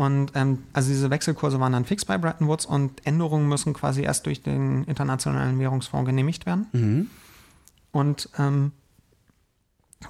[0.00, 4.00] Und ähm, also diese Wechselkurse waren dann fix bei Bretton Woods und Änderungen müssen quasi
[4.00, 6.66] erst durch den Internationalen Währungsfonds genehmigt werden.
[6.72, 7.10] Mhm.
[7.92, 8.72] Und ähm,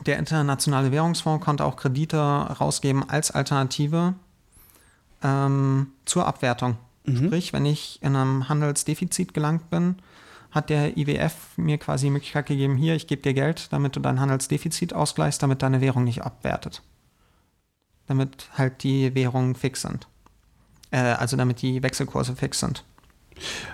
[0.07, 4.15] der Internationale Währungsfonds konnte auch Kredite rausgeben als Alternative
[5.25, 6.77] ähm, zur Abwertung.
[7.05, 7.25] Mhm.
[7.25, 9.97] Sprich, wenn ich in einem Handelsdefizit gelangt bin,
[10.53, 14.01] hat der IWF mir quasi die Möglichkeit gegeben, hier, ich gebe dir Geld, damit du
[14.01, 16.81] dein Handelsdefizit ausgleichst, damit deine Währung nicht abwertet.
[18.11, 20.09] Damit halt die Währungen fix sind.
[20.91, 22.85] Äh, also damit die Wechselkurse fix sind.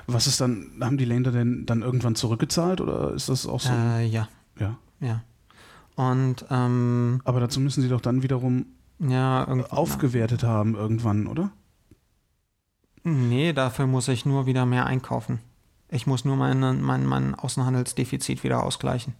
[0.06, 3.72] Was ist dann, haben die Länder denn dann irgendwann zurückgezahlt oder ist das auch so?
[3.72, 4.28] Äh, ja,
[4.60, 4.76] ja.
[5.00, 5.22] ja.
[5.94, 8.66] Und ähm, Aber dazu müssen sie doch dann wiederum
[8.98, 11.50] ja, aufgewertet haben irgendwann, oder?
[13.02, 15.38] Nee, dafür muss ich nur wieder mehr einkaufen.
[15.88, 19.14] Ich muss nur meine, mein, mein Außenhandelsdefizit wieder ausgleichen.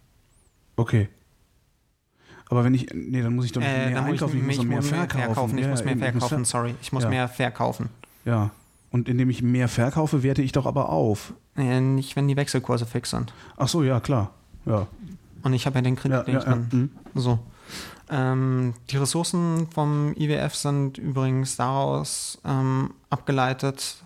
[0.75, 1.09] Okay.
[2.49, 4.43] Aber wenn ich, nee, dann muss ich doch Äh, mehr dann muss ich, einkaufen, ich
[4.43, 5.57] muss ich doch mehr muss verkaufen.
[5.57, 6.75] Ich Ja, muss mehr ich muss verkaufen, ver- sorry.
[6.81, 7.09] Ich muss Ja.
[7.09, 7.89] mehr verkaufen.
[8.25, 8.51] Ja.
[8.89, 11.33] Und indem ich mehr verkaufe, werte ich doch aber auf.
[11.57, 13.33] Äh, nicht, wenn die Wechselkurse fix sind.
[13.57, 14.31] Ach so, ja, klar.
[14.65, 14.87] Ja.
[15.43, 16.69] Und ich habe ja den Kredit Ja, nicht drin.
[16.71, 16.77] ja.
[16.79, 16.89] Mhm.
[17.15, 17.39] So.
[18.09, 23.97] Ähm, die Ressourcen vom IWF sind übrigens daraus ähm, abgeleitet.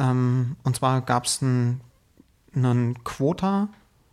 [0.00, 1.80] Ähm, und zwar gab es ein,
[2.56, 3.68] einen Quota,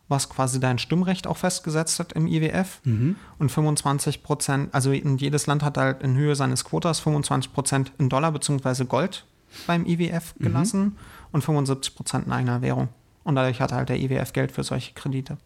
[0.07, 2.81] was quasi dein Stimmrecht auch festgesetzt hat im IWF.
[2.83, 3.15] Mhm.
[3.39, 8.09] Und 25 Prozent, also jedes Land hat halt in Höhe seines Quotas 25 Prozent in
[8.09, 8.85] Dollar bzw.
[8.85, 9.25] Gold
[9.67, 10.97] beim IWF gelassen
[11.31, 12.89] und 75 Prozent in eigener Währung.
[13.23, 15.37] Und dadurch hat halt der IWF Geld für solche Kredite.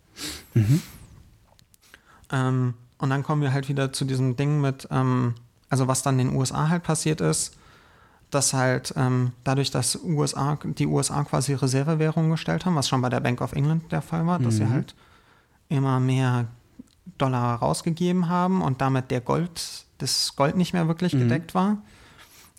[2.31, 5.35] Ähm, und dann kommen wir halt wieder zu diesem Ding mit, ähm,
[5.69, 7.55] also was dann in den USA halt passiert ist,
[8.29, 13.09] dass halt ähm, dadurch, dass USA, die USA quasi Reservewährungen gestellt haben, was schon bei
[13.09, 14.95] der Bank of England der Fall war, dass sie halt
[15.67, 16.47] immer mehr
[17.17, 21.77] Dollar rausgegeben haben und damit der Gold, das Gold nicht mehr wirklich gedeckt war.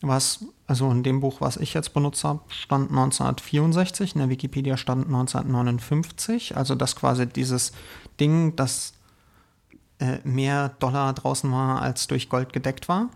[0.03, 4.77] Was, also in dem Buch, was ich jetzt benutzt habe, stand 1964, in der Wikipedia
[4.77, 7.73] stand 1959, also dass quasi dieses
[8.19, 8.95] Ding, das
[10.01, 13.09] äh, mehr Dollar draußen war, als durch Gold gedeckt war.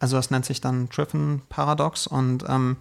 [0.00, 2.76] Also das nennt sich dann Triffin-Paradox und ähm,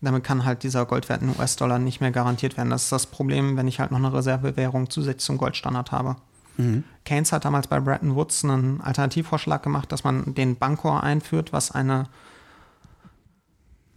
[0.00, 2.70] damit kann halt dieser Goldwert in US-Dollar nicht mehr garantiert werden.
[2.70, 6.16] Das ist das Problem, wenn ich halt noch eine Reservewährung zusätzlich zum Goldstandard habe.
[7.04, 11.70] Keynes hat damals bei Bretton Woods einen Alternativvorschlag gemacht, dass man den Bankor einführt, was
[11.70, 12.08] eine,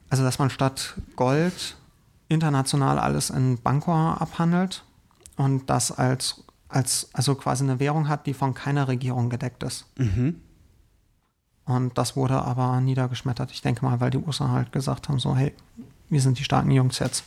[0.10, 1.76] also dass man statt Gold
[2.30, 4.84] international alles in Bankor abhandelt
[5.36, 9.86] und das als, als also quasi eine Währung hat, die von keiner Regierung gedeckt ist.
[11.66, 13.52] Und das wurde aber niedergeschmettert.
[13.52, 15.54] Ich denke mal, weil die USA halt gesagt haben, so, hey,
[16.10, 17.24] wir sind die starken Jungs jetzt.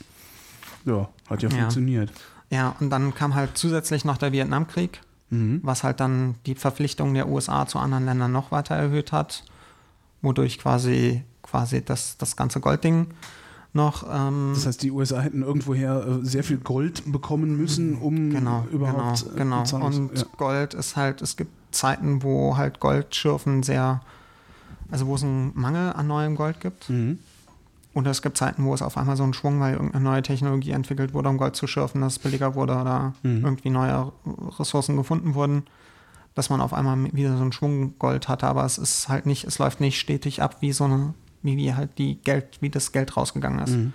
[0.85, 1.57] Ja, hat ja, Ja.
[1.61, 2.13] funktioniert.
[2.51, 5.01] Ja, und dann kam halt zusätzlich noch der Vietnamkrieg,
[5.31, 9.45] was halt dann die Verpflichtung der USA zu anderen Ländern noch weiter erhöht hat,
[10.23, 13.09] wodurch quasi, quasi das, das ganze Goldding
[13.79, 18.31] noch ähm, Das heißt, die USA hätten irgendwoher äh, sehr viel Gold bekommen müssen, um
[18.31, 19.87] Genau, überhaupt genau, äh, genau.
[19.87, 20.25] Und ja.
[20.37, 24.01] Gold ist halt, es gibt Zeiten, wo halt Goldschürfen sehr,
[24.91, 26.91] also wo es einen Mangel an neuem Gold gibt.
[26.91, 27.19] Mhm.
[27.95, 30.71] Oder es gibt Zeiten, wo es auf einmal so einen Schwung, weil irgendeine neue Technologie
[30.73, 33.45] entwickelt wurde, um Gold zu schürfen, dass es billiger wurde oder Mhm.
[33.45, 34.13] irgendwie neue
[34.59, 35.65] Ressourcen gefunden wurden,
[36.35, 38.47] dass man auf einmal wieder so einen Schwung Gold hatte.
[38.47, 41.75] Aber es ist halt nicht, es läuft nicht stetig ab, wie so eine, wie, wie
[41.75, 43.71] halt die Geld, wie das Geld rausgegangen ist.
[43.77, 43.93] Mhm.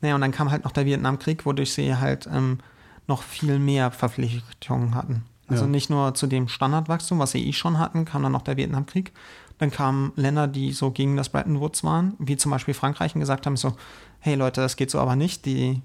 [0.00, 2.58] Naja, und dann kam halt noch der Vietnamkrieg, wodurch sie halt ähm,
[3.06, 5.22] noch viel mehr Verpflichtungen hatten.
[5.48, 5.70] Also Ja.
[5.70, 9.12] nicht nur zu dem Standardwachstum, was sie eh schon hatten, kam dann noch der Vietnamkrieg.
[9.58, 13.20] Dann kamen Länder, die so gegen das Bretton Woods waren, wie zum Beispiel Frankreich, und
[13.20, 13.74] gesagt haben so,
[14.18, 15.46] hey Leute, das geht so aber nicht.
[15.46, 15.80] Die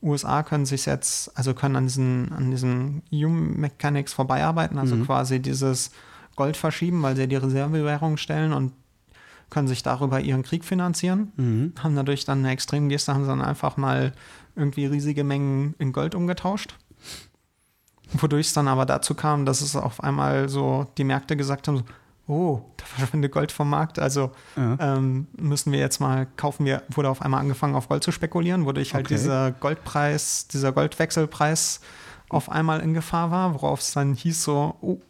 [0.00, 5.40] USA können sich jetzt, also können an diesen, an diesen Hume Mechanics vorbeiarbeiten, also quasi
[5.40, 5.90] dieses
[6.36, 8.72] Gold verschieben, weil sie die Reservewährung stellen und
[9.50, 11.32] können sich darüber ihren Krieg finanzieren.
[11.36, 11.72] Mhm.
[11.82, 14.12] Haben dadurch dann eine extreme Geste, haben sie dann einfach mal
[14.56, 16.74] irgendwie riesige Mengen in Gold umgetauscht.
[18.12, 21.78] Wodurch es dann aber dazu kam, dass es auf einmal so die Märkte gesagt haben,
[21.78, 21.84] so,
[22.26, 24.76] oh, da verschwindet Gold vom Markt, also Ja.
[24.96, 26.64] ähm, müssen wir jetzt mal kaufen.
[26.64, 29.14] Wir wurde auf einmal angefangen auf Gold zu spekulieren, wodurch halt Okay.
[29.14, 31.80] dieser Goldpreis, dieser Goldwechselpreis
[32.28, 35.00] auf einmal in Gefahr war, worauf es dann hieß so, oh,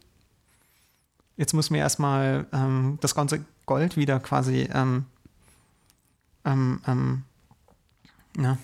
[1.36, 5.04] jetzt müssen wir erstmal ähm, das ganze Gold wieder quasi ähm,
[6.44, 7.22] ähm, ähm,
[8.36, 8.58] na,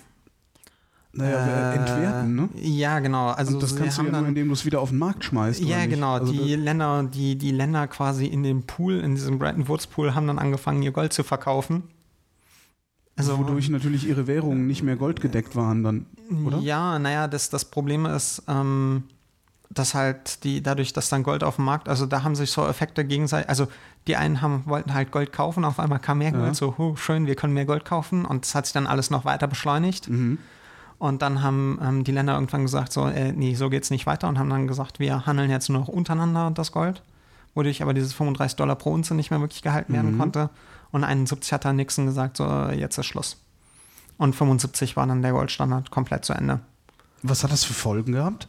[1.13, 2.49] Naja, äh, entwerten, ne?
[2.55, 3.29] Ja, genau.
[3.29, 5.23] Also Und das kannst du ja nur, dann, indem du es wieder auf den Markt
[5.23, 5.61] schmeißt.
[5.61, 6.15] ja, genau.
[6.15, 10.13] Also die Länder, die, die Länder quasi in dem Pool, in diesem Bretton Woods Pool,
[10.13, 11.83] haben dann angefangen, ihr Gold zu verkaufen.
[13.15, 16.05] Also, wodurch natürlich ihre Währungen nicht mehr goldgedeckt waren dann,
[16.45, 16.59] oder?
[16.59, 19.03] Ja, naja, das, das Problem ist, ähm,
[19.69, 22.65] dass halt die, dadurch, dass dann Gold auf dem Markt, also da haben sich so
[22.65, 23.67] Effekte gegenseitig, also
[24.07, 26.37] die einen haben, wollten halt Gold kaufen, auf einmal kam mehr Ja.
[26.39, 29.09] Gold, so, huh, schön, wir können mehr Gold kaufen und das hat sich dann alles
[29.09, 30.09] noch weiter beschleunigt.
[30.09, 30.37] Mhm.
[30.99, 34.27] Und dann haben ähm, die Länder irgendwann gesagt, so, äh, nee, so geht's nicht weiter
[34.29, 37.03] und haben dann gesagt, wir handeln jetzt nur noch untereinander das Gold,
[37.53, 40.17] wodurch aber dieses 35 Dollar pro Unze nicht mehr wirklich gehalten werden Mhm.
[40.19, 40.49] konnte.
[40.91, 43.37] Und 71 hat dann Nixon gesagt, so, äh, jetzt ist Schluss.
[44.17, 46.61] Und 75 war dann der Goldstandard komplett zu Ende.
[47.21, 48.47] Was hat das für Folgen gehabt?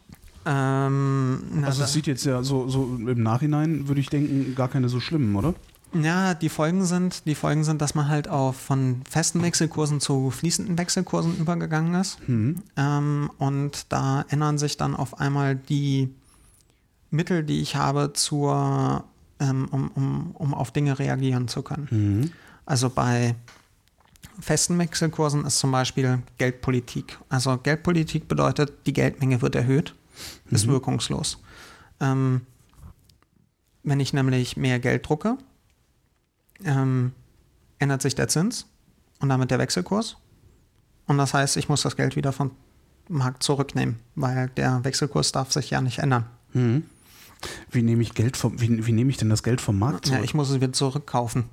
[0.49, 4.67] Ähm, na, Also es sieht jetzt ja so, so im Nachhinein, würde ich denken, gar
[4.67, 5.53] keine so schlimmen, oder?
[5.93, 10.31] Ja, die Folgen sind, die Folgen sind, dass man halt auf von festen Wechselkursen zu
[10.31, 12.17] fließenden Wechselkursen übergegangen ist.
[12.27, 12.63] Mhm.
[12.77, 16.09] Ähm, und da ändern sich dann auf einmal die
[17.11, 19.03] Mittel, die ich habe, zur,
[19.39, 21.87] ähm, um, um, um auf Dinge reagieren zu können.
[21.91, 22.31] Mhm.
[22.65, 23.35] Also bei
[24.39, 27.19] festen Wechselkursen ist zum Beispiel Geldpolitik.
[27.29, 29.95] Also Geldpolitik bedeutet, die Geldmenge wird erhöht,
[30.49, 31.41] ist wirkungslos.
[31.99, 32.41] Ähm,
[33.83, 35.37] wenn ich nämlich mehr Geld drucke,
[36.63, 37.13] ähm,
[37.79, 38.65] ändert sich der Zins
[39.19, 40.17] und damit der Wechselkurs.
[41.07, 42.51] Und das heißt, ich muss das Geld wieder vom
[43.07, 46.25] Markt zurücknehmen, weil der Wechselkurs darf sich ja nicht ändern.
[46.53, 46.83] Mhm.
[47.71, 50.19] Wie nehme ich Geld vom, wie, wie nehme ich denn das Geld vom Markt zurück?
[50.19, 51.45] Ja, ich muss es wieder zurückkaufen.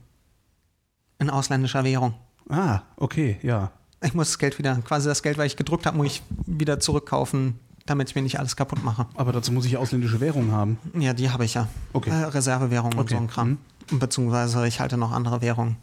[1.19, 2.15] In ausländischer Währung.
[2.49, 3.73] Ah, okay, ja.
[4.03, 6.81] Ich muss das Geld wieder, quasi das Geld, was ich gedruckt habe, muss ich wieder
[6.81, 9.07] zurückkaufen, damit ich mir nicht alles kaputt mache.
[9.15, 10.79] Aber dazu muss ich ausländische Währung haben.
[10.99, 11.69] Ja, die habe ich ja.
[11.93, 12.11] Okay.
[12.11, 13.01] Äh, Reservewährung okay.
[13.01, 13.59] und so ein Kram.
[13.91, 13.99] Mhm.
[13.99, 15.77] Beziehungsweise ich halte noch andere Währungen.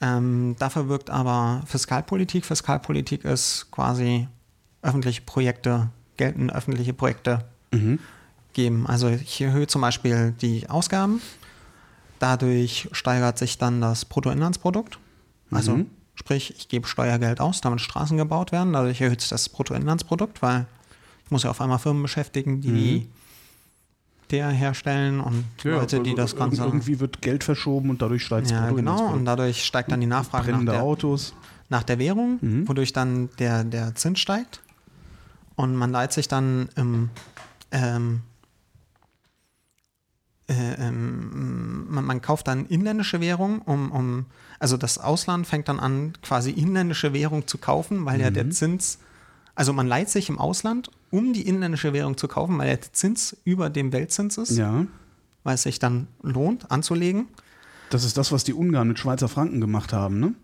[0.00, 2.44] Ähm, dafür wirkt aber Fiskalpolitik.
[2.44, 4.28] Fiskalpolitik ist quasi
[4.82, 7.98] öffentliche Projekte, gelten öffentliche Projekte mhm.
[8.52, 8.86] geben.
[8.86, 11.20] Also ich erhöhe zum Beispiel die Ausgaben.
[12.18, 14.98] Dadurch steigert sich dann das Bruttoinlandsprodukt.
[15.50, 15.86] Also mhm.
[16.14, 18.72] sprich, ich gebe Steuergeld aus, damit Straßen gebaut werden.
[18.72, 20.66] Dadurch erhöht sich das Bruttoinlandsprodukt, weil
[21.32, 23.06] muss ja auf einmal Firmen beschäftigen, die mhm.
[24.30, 26.62] der herstellen und ja, Leute, die das Ganze...
[26.62, 29.12] Irgendwie wird Geld verschoben und dadurch steigt Ja, genau.
[29.12, 31.34] Und dadurch steigt dann die Nachfrage nach der, Autos.
[31.68, 32.68] nach der Währung, mhm.
[32.68, 34.60] wodurch dann der, der Zins steigt.
[35.56, 37.10] Und man leiht sich dann im
[37.72, 38.22] ähm,
[40.48, 44.26] äh, ähm, man, man, kauft dann inländische Währung, um, um,
[44.58, 48.22] also das Ausland fängt dann an, quasi inländische Währung zu kaufen, weil mhm.
[48.22, 48.52] ja der mhm.
[48.52, 48.98] Zins,
[49.54, 53.36] also man leiht sich im Ausland, um die inländische Währung zu kaufen, weil der Zins
[53.44, 54.56] über dem Weltzins ist.
[54.56, 54.86] Ja.
[55.44, 57.28] Weil es sich dann lohnt, anzulegen.
[57.90, 60.34] Das ist das, was die Ungarn mit Schweizer Franken gemacht haben, ne?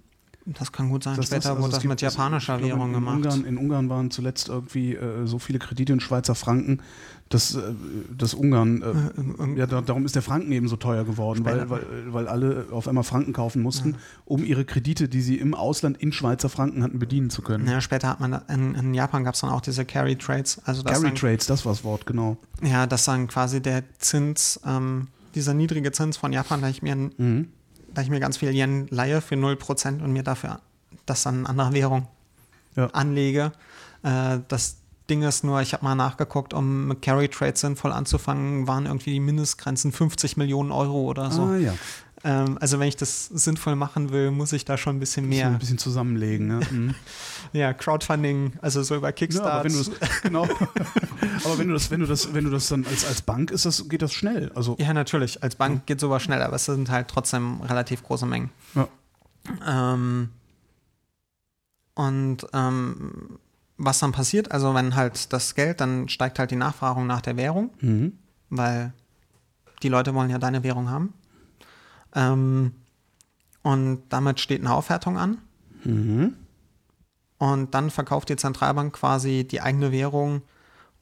[0.55, 1.17] Das kann gut sein.
[1.17, 3.17] Das, Später das, also wurde das mit japanischer Währung in gemacht.
[3.17, 6.81] Ungarn, in Ungarn waren zuletzt irgendwie äh, so viele Kredite in Schweizer Franken,
[7.29, 7.61] dass, äh,
[8.17, 11.45] dass Ungarn, äh, äh, ähm, ja, da, darum ist der Franken eben so teuer geworden,
[11.45, 13.99] weil, weil, weil alle auf einmal Franken kaufen mussten, ja.
[14.25, 17.69] um ihre Kredite, die sie im Ausland in Schweizer Franken hatten, bedienen zu können.
[17.69, 20.61] Ja, später hat man, in, in Japan gab es dann auch diese Carry Trades.
[20.65, 22.39] Also Carry dann, Trades, das war das Wort, genau.
[22.63, 26.97] Ja, dass dann quasi der Zins, ähm, dieser niedrige Zins von Japan, da ich mir
[26.97, 27.49] mhm
[27.99, 30.61] da ich mir ganz viel Yen leihe für 0% und mir dafür
[31.05, 32.07] das dann in anderer Währung
[32.77, 32.87] ja.
[32.93, 33.51] anlege.
[34.05, 34.77] Äh, das
[35.11, 39.19] Ding ist nur, ich habe mal nachgeguckt, um Carry Trade sinnvoll anzufangen, waren irgendwie die
[39.19, 41.43] Mindestgrenzen 50 Millionen Euro oder so.
[41.43, 41.75] Ah, ja.
[42.25, 45.49] Ähm, also wenn ich das sinnvoll machen will, muss ich da schon ein bisschen mehr.
[45.49, 46.61] Ein bisschen zusammenlegen, ne?
[46.71, 46.95] Mhm.
[47.53, 49.69] ja, Crowdfunding, also so über Kickstarter.
[49.69, 49.83] Ja,
[50.23, 50.43] genau.
[51.45, 53.65] aber wenn du das, wenn du das, wenn du das dann als, als Bank ist,
[53.65, 54.51] das, geht das schnell.
[54.55, 55.43] Also, ja, natürlich.
[55.43, 55.83] Als Bank ja.
[55.87, 58.51] geht sowas schnell, aber es sind halt trotzdem relativ große Mengen.
[58.75, 58.89] Ja.
[59.67, 60.31] Ähm,
[61.95, 63.39] und ähm,
[63.77, 67.37] was dann passiert, also wenn halt das Geld, dann steigt halt die Nachfrage nach der
[67.37, 68.13] Währung, mhm.
[68.51, 68.93] weil
[69.83, 71.15] die Leute wollen ja deine Währung haben.
[72.19, 72.73] Ähm,
[73.63, 75.39] und damit steht eine Aufwertung an.
[75.85, 76.35] Mhm.
[77.39, 80.43] Und dann verkauft die Zentralbank quasi die eigene Währung,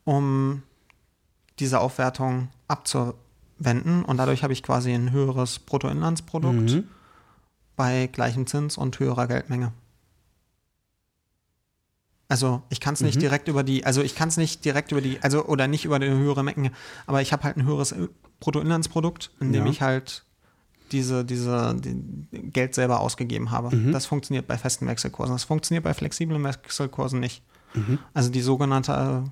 [0.05, 0.62] um
[1.59, 4.05] diese Aufwertung abzuwenden.
[4.05, 6.88] Und dadurch habe ich quasi ein höheres Bruttoinlandsprodukt mhm.
[7.76, 9.72] bei gleichem Zins und höherer Geldmenge.
[12.28, 13.20] Also ich kann es nicht mhm.
[13.20, 15.97] direkt über die, also ich kann es nicht direkt über die, also oder nicht über
[15.97, 16.72] eine höhere Menge,
[17.06, 17.94] aber ich habe halt ein höheres
[18.40, 19.70] Bruttoinlandsprodukt, in dem ja.
[19.70, 20.26] ich halt
[20.93, 23.75] diese, diese die Geld selber ausgegeben habe.
[23.75, 23.93] Mhm.
[23.93, 25.35] Das funktioniert bei festen Wechselkursen.
[25.35, 27.43] Das funktioniert bei flexiblen Wechselkursen nicht.
[27.75, 27.99] Mhm.
[28.15, 29.25] Also die sogenannte,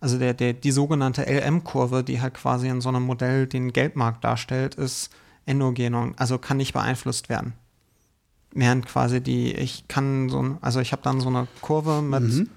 [0.00, 4.24] also der, der, die sogenannte LM-Kurve, die halt quasi in so einem Modell den Geldmarkt
[4.24, 5.10] darstellt, ist
[5.46, 7.54] endogen, also kann nicht beeinflusst werden
[8.54, 12.48] während quasi die, ich kann so, also ich habe dann so eine Kurve mit, mhm.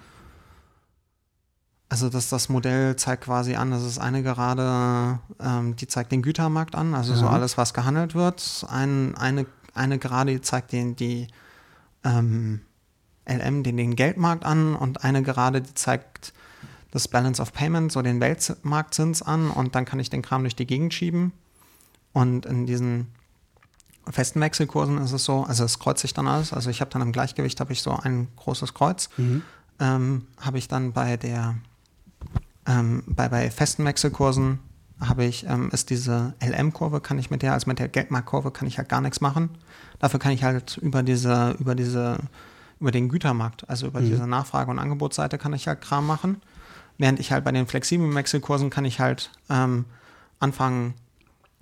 [1.89, 6.21] Also das, das Modell zeigt quasi an, das ist eine Gerade, ähm, die zeigt den
[6.21, 7.19] Gütermarkt an, also ja.
[7.19, 8.65] so alles, was gehandelt wird.
[8.69, 11.27] Ein, eine, eine Gerade die zeigt den, die
[12.03, 12.61] ähm,
[13.27, 16.33] LM, den, den Geldmarkt an und eine Gerade, die zeigt
[16.91, 20.55] das Balance of Payment, so den Weltmarktzins an und dann kann ich den Kram durch
[20.55, 21.31] die Gegend schieben.
[22.13, 23.07] Und in diesen
[24.09, 26.53] festen Wechselkursen ist es so, also es kreuzt sich dann alles.
[26.53, 29.09] Also ich habe dann im Gleichgewicht habe ich so ein großes Kreuz.
[29.17, 29.43] Mhm.
[29.79, 31.55] Ähm, habe ich dann bei der
[32.67, 34.59] ähm, bei, bei festen Wechselkursen
[34.99, 38.67] habe ich, ähm, ist diese LM-Kurve, kann ich mit der, also mit der Geldmarktkurve kann
[38.67, 39.49] ich halt gar nichts machen.
[39.99, 42.17] Dafür kann ich halt über diese, über diese,
[42.79, 44.09] über den Gütermarkt, also über mhm.
[44.09, 46.41] diese Nachfrage- und Angebotsseite kann ich halt Kram machen.
[46.97, 49.85] Während ich halt bei den flexiblen Wechselkursen kann ich halt ähm,
[50.39, 50.95] anfangen,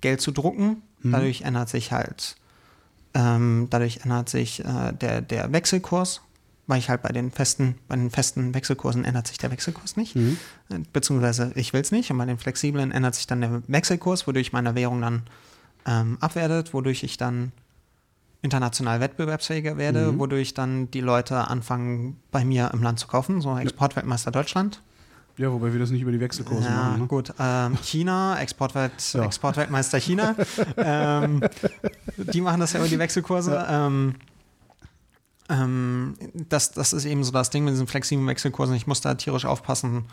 [0.00, 1.12] Geld zu drucken Mhm.
[1.12, 2.36] Dadurch ändert sich halt,
[3.14, 6.20] ähm, dadurch ändert sich äh, der, der Wechselkurs,
[6.66, 10.16] weil ich halt bei den festen, bei den festen Wechselkursen ändert sich der Wechselkurs nicht.
[10.16, 10.36] Mhm.
[10.68, 12.10] Äh, beziehungsweise ich will es nicht.
[12.10, 15.22] Und bei den flexiblen ändert sich dann der Wechselkurs, wodurch meine Währung dann
[15.86, 17.52] ähm, abwertet, wodurch ich dann
[18.42, 20.18] international wettbewerbsfähiger werde, mhm.
[20.18, 24.82] wodurch dann die Leute anfangen, bei mir im Land zu kaufen, so Exportweltmeister Deutschland.
[25.38, 27.00] Ja, wobei wir das nicht über die Wechselkurse ja, machen.
[27.02, 27.06] Ne?
[27.08, 29.24] Gut, ähm, China, Exportwelt, ja.
[29.24, 30.34] Exportweltmeister China,
[30.78, 31.42] ähm,
[32.16, 33.52] die machen das ja über die Wechselkurse.
[33.52, 33.86] Ja.
[33.86, 34.14] Ähm,
[35.48, 38.74] ähm, das, das ist eben so das Ding mit diesen flexiblen Wechselkursen.
[38.74, 40.06] Ich muss da tierisch aufpassen,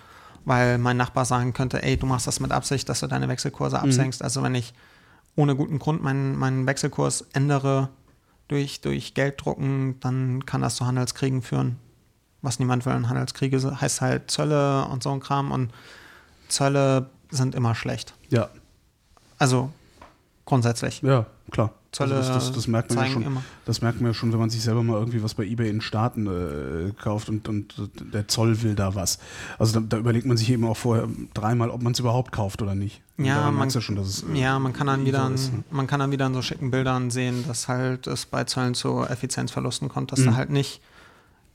[0.45, 3.77] weil mein Nachbar sagen könnte, ey, du machst das mit Absicht, dass du deine Wechselkurse
[3.77, 3.83] Mhm.
[3.83, 4.21] absenkst.
[4.21, 4.73] Also wenn ich
[5.35, 7.89] ohne guten Grund meinen, meinen Wechselkurs ändere
[8.47, 11.77] durch, durch Gelddrucken, dann kann das zu Handelskriegen führen.
[12.41, 12.93] Was niemand will.
[12.93, 15.51] Und Handelskriege heißt halt Zölle und so ein Kram.
[15.51, 15.71] Und
[16.49, 18.13] Zölle sind immer schlecht.
[18.29, 18.49] Ja,
[19.39, 19.71] Also
[20.45, 21.01] grundsätzlich.
[21.01, 21.71] ja, klar.
[21.91, 23.21] Zölle Also das, das, das merkt man ja schon.
[23.21, 23.43] immer.
[23.65, 25.79] Das merkt man ja schon, wenn man sich selber mal irgendwie was bei eBay in
[25.79, 27.75] Staaten äh, kauft und, und
[28.11, 29.19] der Zoll will da was.
[29.59, 32.63] Also da, da überlegt man sich eben auch vorher dreimal, ob man es überhaupt kauft
[32.63, 33.03] oder nicht.
[33.19, 35.63] Ja, man- ja schon, es äh, Ja, man kann dann so wieder, ist, ne?
[35.69, 39.03] man kann dann wieder in so schicken Bildern sehen, dass halt es bei Zöllen zu
[39.03, 40.25] Effizienzverlusten kommt, dass Mhm.
[40.25, 40.81] da halt nicht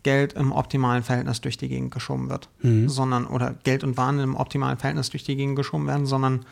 [0.04, 2.88] Geld im optimalen Verhältnis durch die Gegend geschoben wird, Mhm.
[2.88, 6.44] sondern oder Geld und Waren im optimalen Verhältnis durch die Gegend geschoben werden, sondern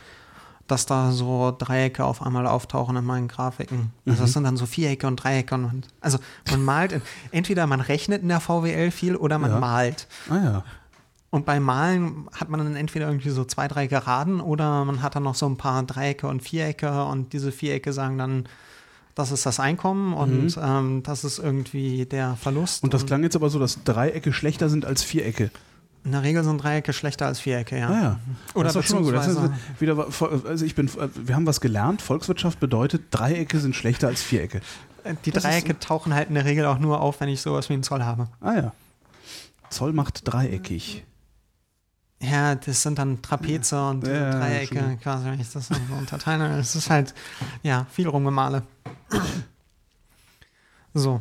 [0.66, 3.93] dass da so Dreiecke auf einmal auftauchen in meinen Grafiken.
[4.06, 4.24] Also Mhm.
[4.24, 6.18] das sind dann so Vierecke und Dreiecke und also
[6.51, 9.59] man malt, in, entweder man rechnet in der VWL viel oder man Ja.
[9.60, 10.06] malt.
[10.30, 10.64] Ah ja.
[11.30, 15.16] Und beim Malen hat man dann entweder irgendwie so zwei, drei Geraden oder man hat
[15.16, 18.44] dann noch so ein paar Dreiecke und Vierecke und diese Vierecke sagen dann,
[19.14, 22.82] das ist das Einkommen und ähm, das ist irgendwie der Verlust.
[22.82, 22.86] Mhm.
[22.88, 25.51] Und das klang jetzt aber so, dass Dreiecke schlechter sind als Vierecke.
[26.07, 27.89] In der Regel sind Dreiecke schlechter als Vierecke, ja.
[27.89, 28.20] Ah ja.
[28.55, 29.12] Oder das ist schon gut.
[29.12, 29.39] Das ist
[29.81, 30.07] wieder,
[30.47, 32.01] also ich bin, wir haben was gelernt.
[32.01, 34.61] Volkswirtschaft bedeutet, Dreiecke sind schlechter als Vierecke.
[35.24, 37.73] Die das Dreiecke tauchen halt in der Regel auch nur auf, wenn ich sowas wie
[37.73, 38.28] einen Zoll habe.
[38.41, 38.73] Ah ja.
[39.69, 41.05] Zoll macht dreieckig.
[42.20, 45.01] Ja, das sind dann Trapeze und Ja, ja, Dreiecke, schon.
[45.01, 46.57] quasi, wenn ich das so unterteile.
[46.59, 47.15] Es ist halt,
[47.65, 48.62] ja, viel Rumgemale.
[50.95, 51.20] So.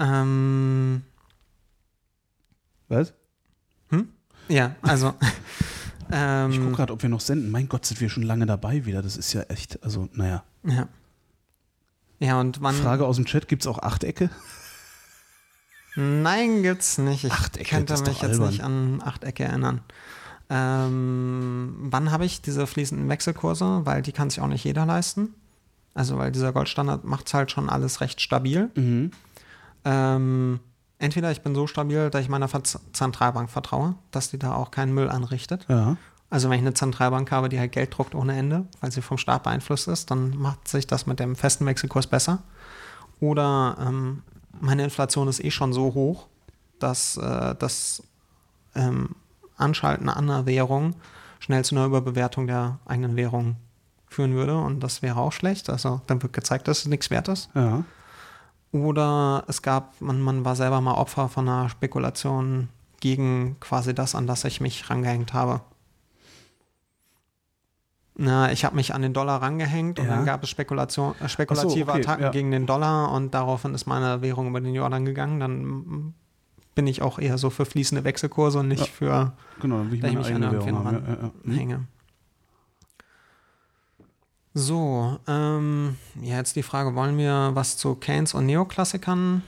[0.00, 1.02] Ähm,
[2.88, 3.12] Was?
[4.48, 5.14] ja, also.
[6.12, 7.50] ähm, Ich gucke gerade, ob wir noch senden.
[7.50, 9.02] Mein Gott, sind wir schon lange dabei wieder.
[9.02, 10.42] Das ist ja echt, also naja.
[10.64, 10.88] ja.
[12.20, 12.74] Ja, und wann.
[12.74, 14.30] Frage aus dem Chat, gibt es auch Achtecke?
[15.94, 17.24] Nein, gibt's nicht.
[17.24, 19.82] Ich Achtecke, könnte mich jetzt nicht an Achtecke erinnern.
[20.50, 23.82] Ähm, wann habe ich diese fließenden Wechselkurse?
[23.84, 25.34] Weil die kann sich auch nicht jeder leisten.
[25.94, 28.70] Also, weil dieser Goldstandard macht halt schon alles recht stabil.
[28.74, 29.10] Mhm.
[29.84, 30.60] Ähm,
[30.98, 34.92] entweder ich bin so stabil, dass ich meiner Zentralbank vertraue, dass die da auch keinen
[34.92, 35.66] Müll anrichtet.
[35.68, 35.96] Ja.
[36.30, 39.16] Also wenn ich eine Zentralbank habe, die halt Geld druckt ohne Ende, weil sie vom
[39.16, 42.42] Staat beeinflusst ist, dann macht sich das mit dem festen Wechselkurs besser.
[43.20, 44.22] Oder ähm,
[44.60, 46.26] meine Inflation ist eh schon so hoch,
[46.78, 48.02] dass äh, das
[48.74, 49.14] ähm,
[49.56, 50.94] Anschalten einer Währung
[51.40, 53.56] schnell zu einer Überbewertung der eigenen Währung
[54.08, 54.58] führen würde.
[54.58, 55.70] Und das wäre auch schlecht.
[55.70, 57.48] Also dann wird gezeigt, dass es nichts wert ist.
[57.54, 57.84] Ja.
[58.72, 62.68] Oder es gab, man, man war selber mal Opfer von einer Spekulation
[63.00, 65.60] gegen quasi das, an das ich mich rangehängt habe.
[68.20, 70.16] Na, ich habe mich an den Dollar rangehängt und Ja.
[70.16, 72.30] dann gab es Spekulation, äh, spekulative okay, Attacken ja.
[72.30, 75.38] gegen den Dollar und daraufhin ist meine Währung über den Jordan gegangen.
[75.38, 76.14] Dann
[76.74, 78.86] bin ich auch eher so für fließende Wechselkurse und nicht Ja.
[78.86, 81.30] für Genau, ich ich mich an irgendwen Währung ja.
[81.44, 81.52] Mhm.
[81.54, 81.84] hänge.
[84.54, 89.42] So, ähm, ja, jetzt die Frage, wollen wir was zu Keynes und Neoklassikern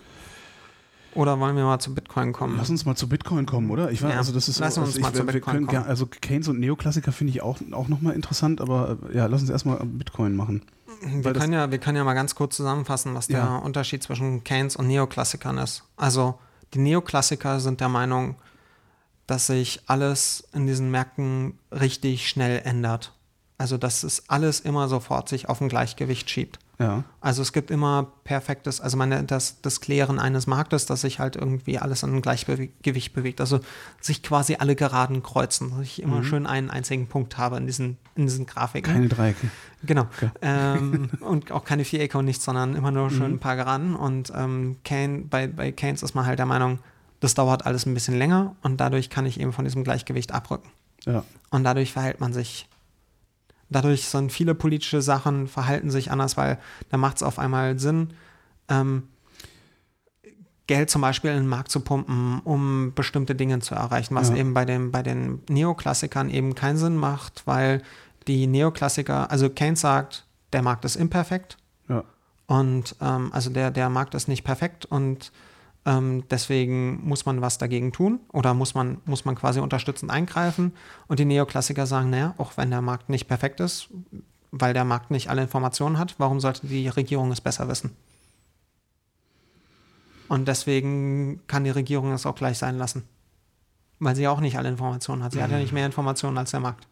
[1.14, 2.56] oder wollen wir mal zu Bitcoin kommen?
[2.56, 3.90] Lass uns mal zu Bitcoin kommen, oder?
[3.90, 5.66] Ich weiß, Ja, also das ist lass so, uns also mal ich, zu Bitcoin können
[5.66, 5.85] kommen.
[5.89, 9.51] also Keynes und Neoklassiker finde ich auch, auch nochmal interessant, aber äh, ja, lass uns
[9.51, 10.62] erstmal Bitcoin machen.
[11.02, 13.56] wir, können ja, wir können ja mal ganz kurz zusammenfassen, was der Ja.
[13.56, 15.82] Unterschied zwischen Keynes und Neoklassikern ist.
[15.97, 16.39] Also
[16.74, 18.36] die Neoklassiker sind der Meinung,
[19.27, 23.12] dass sich alles in diesen Märkten richtig schnell ändert.
[23.61, 26.59] Also dass es alles immer sofort sich auf ein Gleichgewicht schiebt.
[26.78, 27.05] Ja.
[27.20, 31.37] Also es gibt immer perfektes, also meine, das, das Klären eines Marktes, dass sich halt
[31.37, 33.39] irgendwie alles in ein Gleichgewicht bewegt.
[33.39, 33.61] Also
[34.01, 37.99] sich quasi alle Geraden kreuzen, dass ich immer schön einen einzigen Punkt habe in diesen,
[38.15, 38.95] in diesen Grafiken.
[38.95, 39.51] Keine Dreiecke.
[39.82, 40.07] Genau.
[40.16, 40.31] Okay.
[40.41, 43.95] Ähm, und auch keine Vierecke und nichts, sondern immer nur schön ein paar Geraden.
[43.95, 46.78] Und ähm, Kane, bei, bei Keynes ist man halt der Meinung,
[47.20, 50.70] das dauert alles ein bisschen länger und dadurch kann ich eben von diesem Gleichgewicht abrücken.
[51.05, 51.24] Ja.
[51.51, 52.70] Und dadurch verhält man sich.
[53.71, 56.59] Dadurch sind viele politische Sachen, verhalten sich anders, weil
[56.91, 58.09] da macht es auf einmal Sinn,
[58.69, 59.05] ähm,
[60.67, 64.37] Geld zum Beispiel in den Markt zu pumpen, um bestimmte Dinge zu erreichen, was Ja.
[64.37, 67.83] eben bei, dem, bei den Neoklassikern eben keinen Sinn macht, weil
[68.29, 71.57] die Neoklassiker, also Keynes sagt, der Markt ist imperfekt
[71.89, 72.05] Ja.
[72.47, 75.33] und ähm, also der, der Markt ist nicht perfekt und
[75.86, 80.73] ähm, deswegen muss man was dagegen tun oder muss man, muss man quasi unterstützend eingreifen.
[81.09, 83.89] Und die Neoklassiker sagen, naja, auch wenn der Markt nicht perfekt ist,
[84.51, 87.97] weil der Markt nicht alle Informationen hat, warum sollte die Regierung es besser wissen?
[90.28, 93.05] Und deswegen kann die Regierung es auch gleich sein lassen.
[93.98, 95.32] Weil sie auch nicht alle Informationen hat.
[95.32, 96.86] Sie hat ja nicht mehr Informationen als der Markt.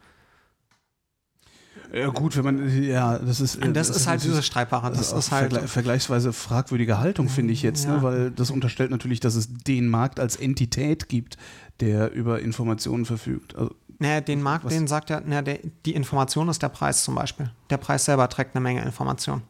[1.92, 3.56] Ja, gut, wenn man, ja, das ist.
[3.56, 4.90] Und das, das ist halt dieses Streitbare.
[4.90, 5.52] Das, das ist halt.
[5.52, 7.94] Vergle vergleichsweise fragwürdige Haltung, finde ich jetzt, ne?
[7.94, 7.96] ja.
[7.98, 8.02] ne?
[8.02, 11.38] weil das unterstellt natürlich, dass es den Markt als Entität gibt,
[11.80, 13.56] der über Informationen verfügt.
[13.56, 14.72] Also, naja, den Markt, was?
[14.72, 17.50] den sagt er, naja, der, die Information ist der Preis zum Beispiel.
[17.70, 19.42] Der Preis selber trägt eine Menge Information.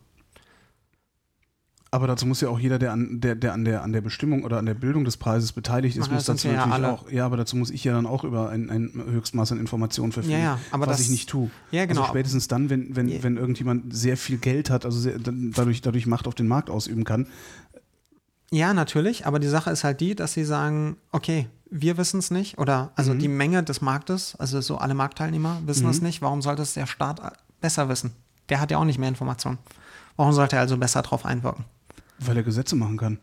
[1.90, 4.44] Aber dazu muss ja auch jeder, der an der, der an der an der Bestimmung
[4.44, 7.38] oder an der Bildung des Preises beteiligt ist, muss dazu natürlich ja auch, ja, aber
[7.38, 10.58] dazu muss ich ja dann auch über ein, ein Höchstmaß an Informationen verfügen, ja, ja,
[10.70, 11.50] aber was das, ich nicht tue.
[11.70, 12.02] Ja, genau.
[12.02, 13.22] Also spätestens dann, wenn, wenn, yeah.
[13.22, 17.04] wenn irgendjemand sehr viel Geld hat, also sehr, dadurch, dadurch Macht auf den Markt ausüben
[17.04, 17.26] kann.
[18.50, 22.30] Ja, natürlich, aber die Sache ist halt die, dass sie sagen, okay, wir wissen es
[22.30, 23.18] nicht, oder also mhm.
[23.18, 25.90] die Menge des Marktes, also so alle Marktteilnehmer wissen mhm.
[25.90, 27.20] es nicht, warum sollte es der Staat
[27.62, 28.12] besser wissen?
[28.50, 29.58] Der hat ja auch nicht mehr Informationen.
[30.16, 31.64] Warum sollte er also besser darauf einwirken?
[32.18, 33.18] Weil er Gesetze machen kann.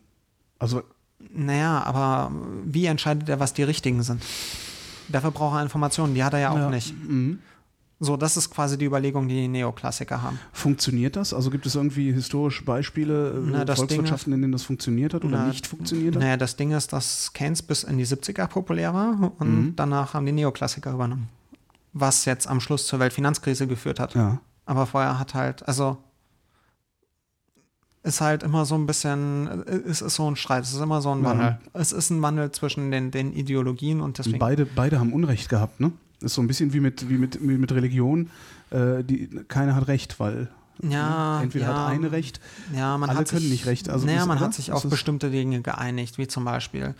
[0.58, 0.82] Also.
[1.32, 2.30] Naja, aber
[2.64, 4.22] wie entscheidet er, was die richtigen sind?
[5.08, 6.70] Dafür braucht er Informationen, die hat er ja auch ja.
[6.70, 6.94] nicht.
[6.94, 7.38] Mhm.
[7.98, 10.38] So, das ist quasi die Überlegung, die die Neoklassiker haben.
[10.52, 11.32] Funktioniert das?
[11.32, 15.38] Also gibt es irgendwie historische Beispiele, äh, Na, Volkswirtschaften, in denen das funktioniert hat oder
[15.38, 16.22] na, nicht funktioniert hat?
[16.22, 19.72] Naja, das Ding ist, dass Keynes bis in die 70er populär war und mhm.
[19.76, 21.28] danach haben die Neoklassiker übernommen.
[21.94, 24.14] Was jetzt am Schluss zur Weltfinanzkrise geführt hat.
[24.14, 24.40] Ja.
[24.66, 25.96] Aber vorher hat halt, also
[28.06, 31.12] ist halt immer so ein bisschen, es ist so ein Streit, es ist immer so
[31.14, 31.46] ein Wandel.
[31.46, 31.58] Ja.
[31.72, 34.38] Es ist ein Wandel zwischen den, den Ideologien und deswegen.
[34.38, 35.92] Beide, beide haben Unrecht gehabt, ne?
[36.20, 38.30] Ist so ein bisschen wie mit, wie mit, wie mit Religion.
[38.70, 40.48] Äh, die, keiner hat Recht, weil
[40.82, 42.40] ja, entweder ja, hat eine Recht,
[42.74, 43.88] ja, man alle hat können sich, nicht Recht.
[43.88, 46.94] Also naja, man hat sich auf bestimmte Dinge geeinigt, wie zum Beispiel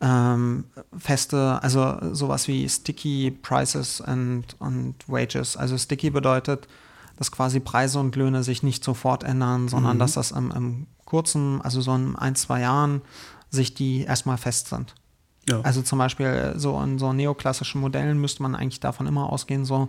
[0.00, 0.64] ähm,
[0.98, 5.56] feste, also sowas wie Sticky Prices and, und Wages.
[5.56, 6.68] Also Sticky bedeutet,
[7.16, 10.00] dass quasi Preise und Löhne sich nicht sofort ändern, sondern mhm.
[10.00, 13.00] dass das im, im, kurzen, also so in ein, zwei Jahren,
[13.48, 14.94] sich die erstmal fest sind.
[15.48, 15.60] Ja.
[15.60, 19.88] Also zum Beispiel so in so neoklassischen Modellen müsste man eigentlich davon immer ausgehen, so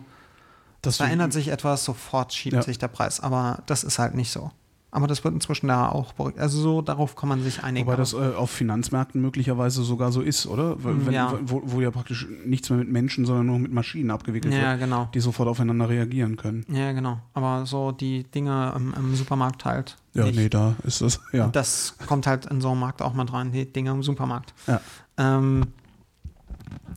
[0.81, 2.61] das verändert sich etwas, sofort schiebt ja.
[2.61, 3.19] sich der Preis.
[3.19, 4.51] Aber das ist halt nicht so.
[4.97, 7.85] Aber das wird inzwischen da auch, also so darauf kann man sich einigen.
[7.85, 10.83] Wobei das äh, auf Finanzmärkten möglicherweise sogar so ist, oder?
[10.83, 11.37] Wenn, ja.
[11.43, 14.79] Wo, wo, ja praktisch nichts mehr mit Menschen, sondern nur mit Maschinen abgewickelt ja, wird,
[14.79, 15.07] genau.
[15.13, 16.65] die sofort aufeinander reagieren können.
[16.67, 17.19] Ja, genau.
[17.35, 19.97] Aber so die Dinge im, im Supermarkt halt.
[20.15, 20.35] Ja, nicht.
[20.35, 21.49] nee, da ist das, ja.
[21.49, 24.55] Das kommt halt in so einem Markt auch mal rein, die Dinge im Supermarkt.
[24.65, 24.81] Ja.
[25.17, 25.67] Ähm,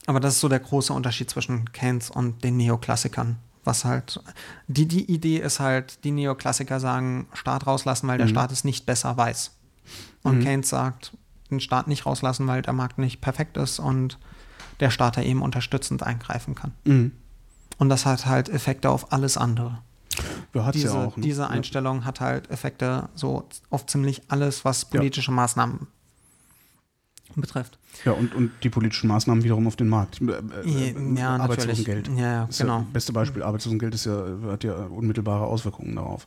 [0.06, 4.20] aber das ist so der große Unterschied zwischen Keynes und den Neoklassikern was halt,
[4.68, 8.32] die, die Idee ist halt, die Neoklassiker sagen, Staat rauslassen, weil der mhm.
[8.32, 9.52] Staat es nicht besser weiß.
[10.22, 10.44] Und mhm.
[10.44, 11.16] Keynes sagt,
[11.50, 14.18] den Staat nicht rauslassen, weil der Markt nicht perfekt ist und
[14.78, 16.72] der Staat da eben unterstützend eingreifen kann.
[16.84, 17.12] Mhm.
[17.78, 19.78] Und das hat halt Effekte auf alles andere.
[20.54, 21.22] Ja, diese, ja auch, ne?
[21.22, 25.36] diese Einstellung hat halt Effekte so auf ziemlich alles, was politische ja.
[25.36, 25.86] Maßnahmen
[27.36, 27.78] betrifft.
[28.04, 30.20] Ja, und, und die politischen Maßnahmen wiederum auf den Markt.
[30.20, 30.32] Äh,
[30.66, 32.08] äh, ja, Arbeitslosengeld.
[32.16, 32.78] Ja, ja genau.
[32.78, 36.26] Ja beste Beispiel, Arbeitslosengeld ist ja, hat ja unmittelbare Auswirkungen darauf.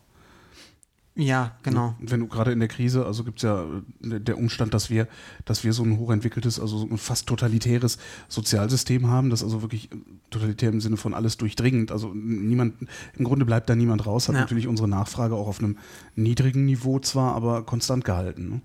[1.16, 1.96] Ja, genau.
[2.00, 3.66] Wenn du gerade in der Krise, also gibt es ja
[4.04, 5.08] äh, der Umstand, dass wir,
[5.46, 8.00] dass wir so ein hochentwickeltes, also so ein fast totalitäres
[8.30, 9.90] Sozialsystem haben, das also wirklich
[10.32, 14.36] totalitär im Sinne von alles durchdringend, also niemand, im Grunde bleibt da niemand raus, hat
[14.36, 14.42] ja.
[14.42, 15.78] natürlich unsere Nachfrage auch auf einem
[16.16, 18.50] niedrigen Niveau zwar, aber konstant gehalten.
[18.50, 18.62] Ne?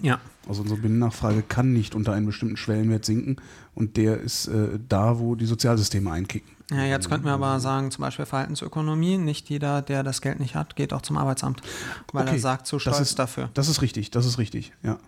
[0.00, 0.20] Ja.
[0.48, 3.36] Also unsere Binnennachfrage kann nicht unter einen bestimmten Schwellenwert sinken
[3.74, 6.50] und der ist äh, da, wo die Sozialsysteme einkicken.
[6.70, 10.54] Ja, jetzt könnten wir aber sagen, zum Beispiel Verhaltensökonomie, nicht jeder, der das Geld nicht
[10.54, 11.62] hat, geht auch zum Arbeitsamt,
[12.12, 12.36] weil okay.
[12.36, 13.50] er sagt, zu stolz das ist, dafür.
[13.54, 14.98] Das ist richtig, das ist richtig, ja.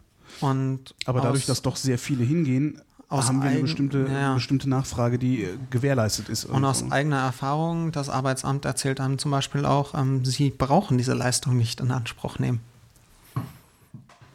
[0.41, 2.81] Und aber dadurch, dass doch sehr viele hingehen,
[3.11, 4.35] haben wir eine bestimmte, ja.
[4.35, 6.45] bestimmte Nachfrage, die äh, gewährleistet ist.
[6.45, 11.15] Und aus eigener Erfahrung, das Arbeitsamt erzählt einem zum Beispiel auch, ähm, sie brauchen diese
[11.15, 12.61] Leistung nicht in Anspruch nehmen.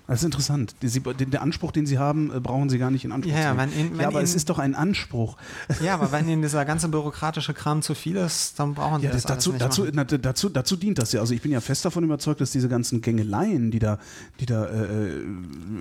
[0.08, 0.76] Das ist interessant.
[0.82, 3.50] Die, den, der Anspruch, den Sie haben, äh, brauchen Sie gar nicht in Anspruch ja,
[3.52, 3.72] zu nehmen.
[3.76, 5.38] Wenn, wenn ja, aber Ihnen, es ist doch ein Anspruch.
[5.82, 9.14] Ja, aber wenn Ihnen dieser ganze bürokratische Kram zu viel ist, dann brauchen Sie ja,
[9.14, 11.22] das, dazu, nicht dazu, na, dazu, dazu dient das ja.
[11.22, 13.98] Also ich bin ja fest davon überzeugt, dass diese ganzen Gängeleien, die da,
[14.40, 15.22] die da äh,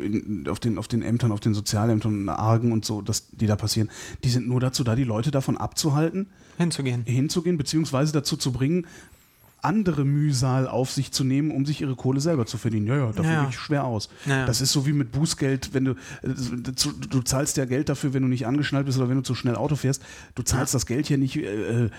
[0.02, 3.56] in, auf, den, auf den Ämtern, auf den Sozialämtern, Argen und so, dass, die da
[3.56, 3.90] passieren,
[4.22, 7.02] die sind nur dazu da, die Leute davon abzuhalten, hinzugehen.
[7.05, 8.86] Hinzugehen, beziehungsweise dazu zu bringen,
[9.64, 12.86] andere Mühsal auf sich zu nehmen, um sich ihre Kohle selber zu verdienen.
[12.86, 13.46] Ja, ja, dafür ja.
[13.48, 14.08] ich schwer aus.
[14.26, 14.46] Ja.
[14.46, 15.92] Das ist so wie mit Bußgeld, wenn du,
[16.22, 16.28] äh,
[17.08, 19.56] du zahlst ja Geld dafür, wenn du nicht angeschnallt bist oder wenn du zu schnell
[19.56, 20.02] Auto fährst.
[20.34, 20.76] Du zahlst ja.
[20.78, 21.90] das Geld hier nicht äh, äh,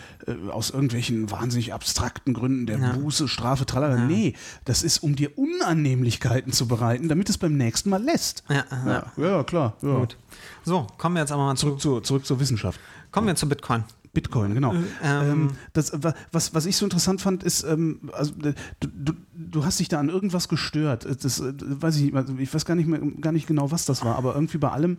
[0.52, 3.98] aus irgendwelchen wahnsinnig abstrakten Gründen der Buße, Strafe, tralala.
[3.98, 4.34] Nee,
[4.66, 8.44] das ist, um dir Unannehmlichkeiten zu bereiten, damit es beim nächsten Mal lässt.
[8.50, 9.44] Ja, ja.
[9.44, 9.76] klar.
[9.82, 10.18] Gut.
[10.64, 12.80] So, kommen wir jetzt aber mal zurück, zu, zurück zur Wissenschaft.
[13.12, 13.84] Kommen wir zu Bitcoin.
[14.16, 14.74] Bitcoin, genau.
[14.74, 15.92] Ähm, ähm das,
[16.32, 20.00] was, was ich so interessant fand, ist, ähm, also, du, du, du, hast dich da
[20.00, 21.06] an irgendwas gestört.
[21.24, 24.16] Das, äh, weiß ich, ich weiß gar nicht, mehr, gar nicht genau, was das war,
[24.16, 24.98] aber irgendwie bei allem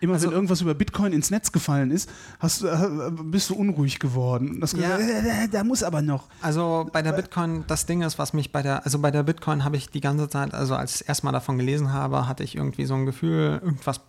[0.00, 2.08] Immer Also- wenn irgendwas über Bitcoin ins Netz gefallen ist,
[2.38, 2.88] hast, äh,
[3.24, 4.60] bist du unruhig geworden.
[4.60, 4.96] Das Ja.
[4.96, 6.28] gesagt, äh, da muss aber noch.
[6.40, 9.64] Also bei der Bitcoin, das Ding ist, was mich bei der, also bei der Bitcoin
[9.64, 12.84] habe ich die ganze Zeit, also als ich erstmal davon gelesen habe, hatte ich irgendwie
[12.84, 14.00] so ein Gefühl, irgendwas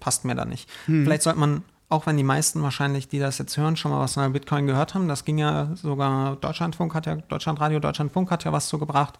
[0.00, 0.68] passt mir da nicht.
[0.86, 4.14] Vielleicht sollte man, auch wenn die meisten wahrscheinlich, die das jetzt hören, schon mal was
[4.14, 8.52] von Bitcoin gehört haben, das ging ja sogar, Deutschlandfunk hat ja, Deutschlandradio, Deutschlandfunk hat ja
[8.52, 9.18] was zugebracht.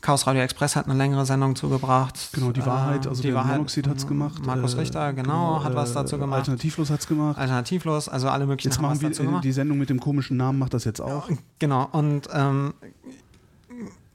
[0.00, 2.28] Chaos Radio Express hat eine längere Sendung zugebracht.
[2.34, 4.44] Genau, die Wahrheit, Äh, also die der Wahrheit, Monoxid hat es gemacht.
[4.44, 6.40] Markus äh, Richter, genau, hat was dazu gemacht.
[6.40, 7.38] Alternativlos hat es gemacht.
[7.38, 9.44] Alternativlos, also alle möglichen Jetzt haben machen was wir dazu äh, gemacht.
[9.44, 11.30] die Sendung mit dem komischen Namen, macht das jetzt auch.
[11.58, 12.74] Genau, und ähm,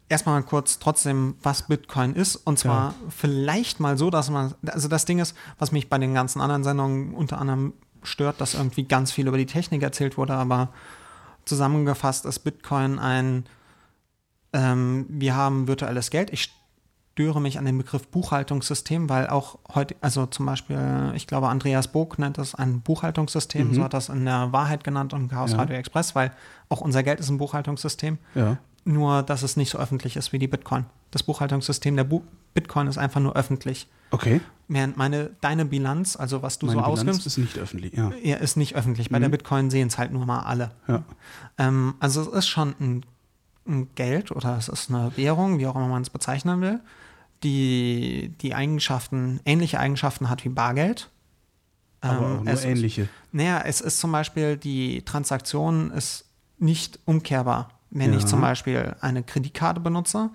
[0.09, 2.35] erstmal kurz trotzdem, was Bitcoin ist.
[2.35, 2.95] Und zwar Ja.
[3.09, 6.63] vielleicht mal so, dass man, also das Ding ist, was mich bei den ganzen anderen
[6.63, 7.73] Sendungen unter anderem
[8.03, 10.69] stört, dass irgendwie ganz viel über die Technik erzählt wurde, aber
[11.45, 13.45] zusammengefasst ist Bitcoin ein,
[14.53, 16.31] ähm, wir haben virtuelles Geld.
[16.31, 16.51] Ich
[17.13, 21.89] störe mich an den Begriff Buchhaltungssystem, weil auch heute, also zum Beispiel, ich glaube, Andreas
[21.89, 25.57] Bog nennt das ein Buchhaltungssystem, so hat das in der Wahrheit genannt und Chaos Ja.
[25.57, 26.31] Radio Express, weil
[26.69, 28.57] auch unser Geld ist ein Buchhaltungssystem, Ja.
[28.85, 30.85] Nur dass es nicht so öffentlich ist wie die Bitcoin.
[31.11, 32.21] Das Buchhaltungssystem der Bu
[32.53, 33.87] Bitcoin ist einfach nur öffentlich.
[34.11, 34.41] Okay.
[34.67, 37.93] Während meine, deine Bilanz, also was du Meine so Bilanz ausgibst, ist nicht öffentlich.
[37.93, 38.11] Ja.
[38.23, 39.09] ja, ist nicht öffentlich.
[39.09, 40.71] Bei der Bitcoin sehen es halt nur mal alle.
[40.87, 41.03] ja.
[41.59, 43.05] Ähm, also es ist schon ein,
[43.67, 46.79] ein Geld oder es ist eine Währung, wie auch immer man es bezeichnen will,
[47.43, 51.09] die die Eigenschaften, ähnliche Eigenschaften hat wie Bargeld.
[52.01, 53.09] Aber Ähm, auch nur es ist- ähnliche.
[53.31, 56.25] Naja, es ist zum Beispiel, die Transaktion ist
[56.57, 57.69] nicht umkehrbar.
[57.91, 58.19] Wenn Ja.
[58.19, 60.29] ich zum Beispiel eine Kreditkarte benutze,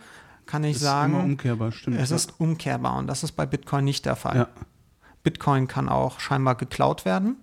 [0.47, 1.99] kann ich ist immer sagen, umkehrbar, stimmt.
[1.99, 2.17] es ja.
[2.17, 4.37] ist umkehrbar und das ist bei Bitcoin nicht der Fall.
[4.37, 4.49] Ja.
[5.23, 7.37] Bitcoin kann auch scheinbar geklaut werden,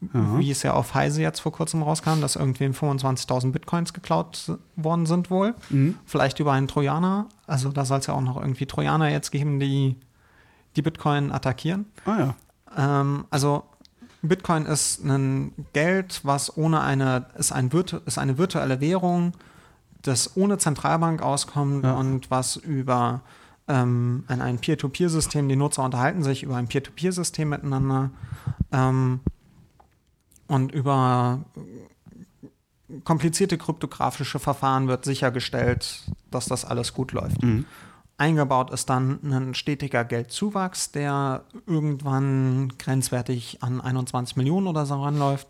[0.00, 0.38] Ja.
[0.38, 5.04] wie es ja auf Heise jetzt vor kurzem rauskam, dass irgendwem 25.000 Bitcoins geklaut worden
[5.06, 5.54] sind wohl.
[5.70, 5.96] Mhm.
[6.06, 7.26] Vielleicht über einen Trojaner.
[7.46, 9.96] Also da soll es ja auch noch irgendwie Trojaner jetzt geben, die
[10.76, 11.86] die Bitcoin attackieren.
[12.06, 12.18] Ah
[12.76, 13.00] ja.
[13.00, 13.64] Ähm, also
[14.22, 19.32] Bitcoin ist ein Geld, was ohne eine, ist, ein virtu, ist eine virtuelle Währung,
[20.02, 21.94] das ohne Zentralbank auskommt Ja.
[21.94, 23.22] und was über
[23.66, 28.10] ähm, ein, ein Peer-to-Peer-System, die Nutzer unterhalten sich über ein Peer-to-Peer-System miteinander
[28.72, 29.20] ähm,
[30.46, 31.40] und über
[33.04, 37.42] komplizierte kryptografische Verfahren wird sichergestellt, dass das alles gut läuft.
[37.42, 37.66] Mhm.
[38.16, 45.46] Eingebaut ist dann ein stetiger Geldzuwachs, der irgendwann grenzwertig an 21 Millionen oder so ranläuft.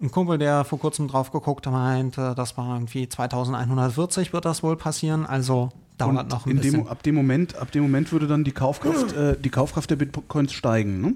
[0.00, 4.62] Ein Kumpel, der vor kurzem drauf geguckt hat, meinte, das war irgendwie 2140 wird das
[4.62, 6.82] wohl passieren, also dauert Und noch ein in bisschen.
[6.82, 9.96] dem, ab, dem Moment, ab dem Moment würde dann die Kaufkraft, äh, die Kaufkraft der
[9.96, 11.14] Bitcoins steigen, ne?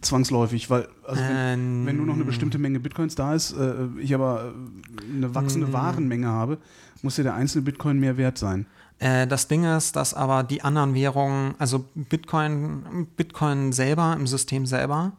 [0.00, 3.74] Zwangsläufig, weil also wenn, Ähm, wenn nur noch eine bestimmte Menge Bitcoins da ist, äh,
[3.98, 5.72] ich aber äh, eine wachsende Mm.
[5.72, 6.58] Warenmenge habe,
[7.02, 8.66] muss ja der einzelne Bitcoin mehr wert sein.
[8.98, 14.66] Äh, das Ding ist, dass aber die anderen Währungen, also Bitcoin, Bitcoin selber im System
[14.66, 15.12] selber,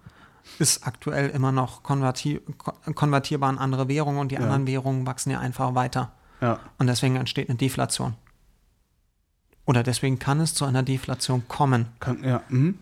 [0.59, 4.41] ist aktuell immer noch konverti kon- konvertierbar in andere Währungen und die Ja.
[4.41, 6.11] anderen Währungen wachsen ja einfach weiter.
[6.41, 6.59] Ja.
[6.79, 8.15] Und deswegen entsteht eine Deflation.
[9.65, 11.87] Oder deswegen kann es zu einer Deflation kommen.
[11.99, 12.41] Kann, ja.
[12.49, 12.77] Mhm.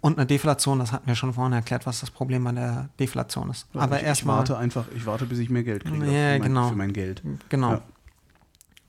[0.00, 3.48] Und eine Deflation, das hatten wir schon vorhin erklärt, was das Problem bei der Deflation
[3.50, 3.66] ist.
[3.72, 4.38] Aber ich, ich erstmal.
[4.38, 6.02] warte einfach, ich warte, bis ich mehr Geld kriege Ja,
[6.34, 6.68] für, mein, genau.
[6.68, 7.22] für mein Geld.
[7.48, 7.70] Genau.
[7.72, 7.82] Ja.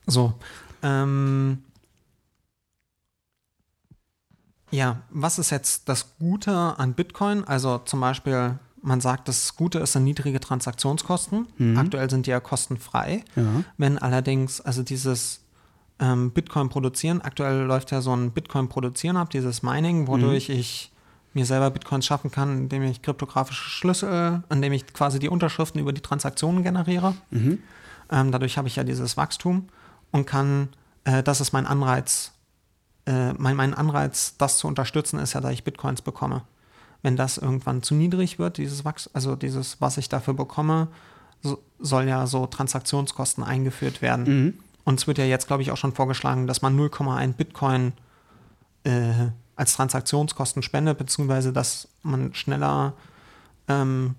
[0.07, 0.33] So.
[0.83, 1.63] Ähm,
[4.71, 7.43] ja, was ist jetzt das Gute an Bitcoin?
[7.43, 11.47] Also zum Beispiel, man sagt, das Gute ist sind niedrige Transaktionskosten.
[11.57, 11.77] Mhm.
[11.77, 13.23] Aktuell sind die ja kostenfrei.
[13.35, 13.63] Ja.
[13.77, 15.41] Wenn allerdings, also dieses
[15.99, 20.55] ähm, Bitcoin produzieren, aktuell läuft ja so ein Bitcoin produzieren ab, dieses Mining, wodurch Mhm.
[20.55, 20.91] ich
[21.33, 25.91] mir selber Bitcoins schaffen kann, indem ich kryptografische Schlüssel, indem ich quasi die Unterschriften über
[25.93, 27.13] die Transaktionen generiere.
[27.29, 27.59] Mhm.
[28.09, 29.67] Ähm, dadurch habe ich ja dieses Wachstum
[30.11, 30.69] und kann,
[31.03, 32.31] äh, das ist mein Anreiz,
[33.05, 36.43] äh, mein, mein Anreiz, das zu unterstützen, ist ja, dass ich Bitcoins bekomme.
[37.01, 40.87] Wenn das irgendwann zu niedrig wird, dieses Wachs also dieses, was ich dafür bekomme,
[41.41, 44.25] so, soll ja so Transaktionskosten eingeführt werden.
[44.25, 44.59] Mhm.
[44.85, 47.93] Und es wird ja jetzt, glaube ich, auch schon vorgeschlagen, dass man 0,1 Bitcoin
[48.83, 52.93] äh, als Transaktionskosten spendet, beziehungsweise dass man schneller
[53.67, 54.15] ähm,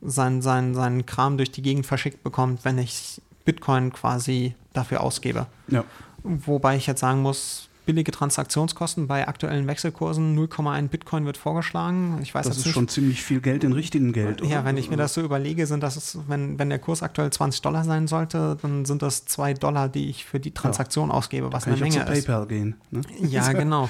[0.00, 5.46] seinen sein, seinen Kram durch die Gegend verschickt bekommt, wenn ich Bitcoin quasi dafür ausgebe.
[5.68, 5.84] Ja.
[6.22, 12.18] Wobei ich jetzt sagen muss, billige Transaktionskosten bei aktuellen Wechselkursen, 0,1 Bitcoin wird vorgeschlagen.
[12.22, 12.74] Ich weiß Das ist nicht.
[12.74, 14.42] schon ziemlich viel Geld in richtigem Geld.
[14.42, 14.66] Ja, oder?
[14.66, 17.84] wenn ich mir das so überlege, sind das, wenn, wenn der Kurs aktuell 20 Dollar
[17.84, 21.72] sein sollte, dann sind das 2 Dollar, die ich für die Transaktion ausgebe, was Kann
[21.72, 22.26] eine ich auch Menge zu ist.
[22.26, 22.74] PayPal gehen.
[22.90, 23.00] Ne?
[23.22, 23.88] Ja, genau.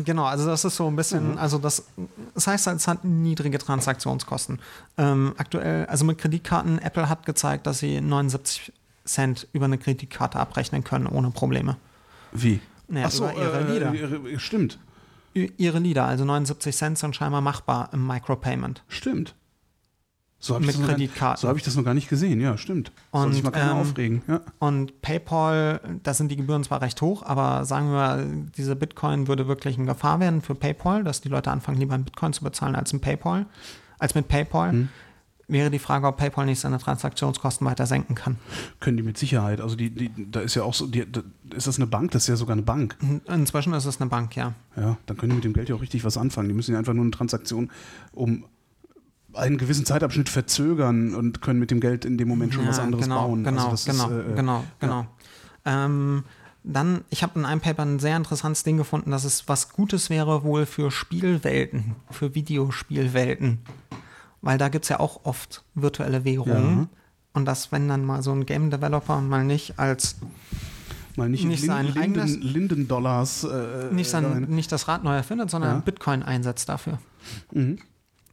[0.00, 1.84] Genau, also das ist so ein bisschen, also das,
[2.34, 4.58] das heißt, es hat niedrige Transaktionskosten.
[4.98, 8.72] Ähm, aktuell, also mit Kreditkarten, Apple hat gezeigt, dass sie 79
[9.04, 11.76] Cent über eine Kreditkarte abrechnen können, ohne Probleme.
[12.32, 12.58] Wie?
[12.88, 13.94] Naja, Ach so, über ihre äh, Lieder.
[13.94, 14.78] ihre- stimmt.
[15.34, 18.82] ihre Lieder, also 79 Cent sind scheinbar machbar im Micropayment.
[18.88, 19.34] Stimmt.
[20.38, 22.40] So habe ich, so hab ich das noch gar nicht gesehen.
[22.40, 22.92] Ja, stimmt.
[23.10, 24.22] Soll Und, sich mal keiner ähm, aufregen.
[24.28, 24.42] Ja.
[24.58, 28.24] Und PayPal, da sind die Gebühren zwar recht hoch, aber sagen wir,
[28.56, 32.04] diese Bitcoin würde wirklich in Gefahr werden für PayPal, dass die Leute anfangen, lieber in
[32.04, 33.46] Bitcoin zu bezahlen als in PayPal,
[33.98, 34.72] als mit PayPal.
[34.72, 34.88] Hm.
[35.48, 38.36] Wäre die Frage, ob PayPal nicht seine Transaktionskosten weiter senken kann.
[38.80, 39.60] Können die mit Sicherheit.
[39.60, 41.22] Also die, die, da ist ja auch so, die, da,
[41.54, 42.10] ist das eine Bank?
[42.10, 42.96] Das ist ja sogar eine Bank.
[43.26, 44.54] Inzwischen ist es eine Bank, ja.
[44.76, 46.48] Ja, dann können die mit dem Geld ja auch richtig was anfangen.
[46.48, 47.70] Die müssen ja einfach nur eine Transaktion
[48.12, 48.44] um
[49.34, 52.84] einen gewissen Zeitabschnitt verzögern und können mit dem Geld in dem Moment schon was Ja,
[52.84, 53.44] anderes genau, bauen.
[53.44, 55.06] Genau, also genau, ist, äh, genau, genau.
[55.64, 56.24] Ähm,
[56.64, 60.10] dann, ich habe in einem Paper ein sehr interessantes Ding gefunden, dass es was Gutes
[60.10, 63.60] wäre wohl für Spielwelten, für Videospielwelten.
[64.46, 66.78] Weil da gibt es ja auch oft virtuelle Währungen.
[66.78, 66.88] Ja.
[67.34, 70.16] Und dass, wenn dann mal so ein Game Developer mal nicht als
[71.16, 73.44] Mal nicht, nicht sein Linden, eigenes- Linden-Dollars.
[73.44, 75.80] Äh, nicht, sein, nicht das Rad neu erfindet, sondern Ja.
[75.80, 76.98] Bitcoin einsetzt dafür.
[77.52, 77.78] Mhm.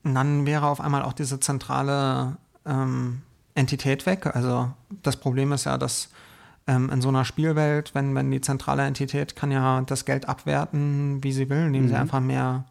[0.03, 2.35] Und dann wäre auf einmal auch diese zentrale
[2.65, 3.21] ähm,
[3.55, 4.27] Entität weg.
[4.35, 4.69] Also
[5.01, 6.09] das Problem ist ja, dass
[6.67, 11.23] ähm, in so einer Spielwelt, wenn, wenn die zentrale Entität kann ja das Geld abwerten,
[11.23, 11.99] wie sie will, indem sie Mhm.
[12.01, 12.65] einfach mehr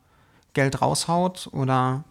[0.53, 2.05] Geld raushaut oder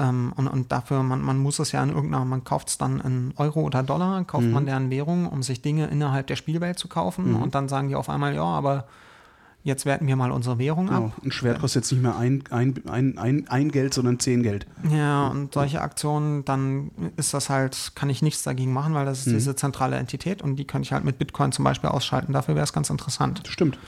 [0.00, 2.98] ähm, und, und dafür, man, man muss es ja in irgendeiner, man kauft es dann
[3.00, 4.52] in Euro oder Dollar, kauft Mhm.
[4.52, 7.42] man deren Währung, um sich Dinge innerhalb der Spielwelt zu kaufen Mhm.
[7.42, 8.86] und dann sagen die auf einmal, ja, aber
[9.62, 11.02] jetzt werten wir mal unsere Währung ab.
[11.02, 11.12] Genau.
[11.22, 14.66] Ein Schwert kostet jetzt nicht mehr ein, ein, ein, ein, ein Geld, sondern zehn Geld.
[14.90, 19.18] Ja, und solche Aktionen, dann ist das halt, kann ich nichts dagegen machen, weil das
[19.20, 19.32] ist Mhm.
[19.32, 22.32] diese zentrale Entität und die könnte ich halt mit Bitcoin zum Beispiel ausschalten.
[22.32, 23.40] Dafür wäre es ganz interessant.
[23.44, 23.78] Das stimmt.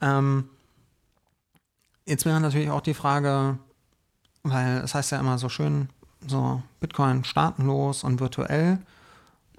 [0.00, 0.44] Ähm,
[2.06, 3.58] jetzt wäre natürlich auch die Frage,
[4.42, 5.88] weil es heißt ja immer so schön,
[6.26, 8.78] so Bitcoin staatenlos und virtuell.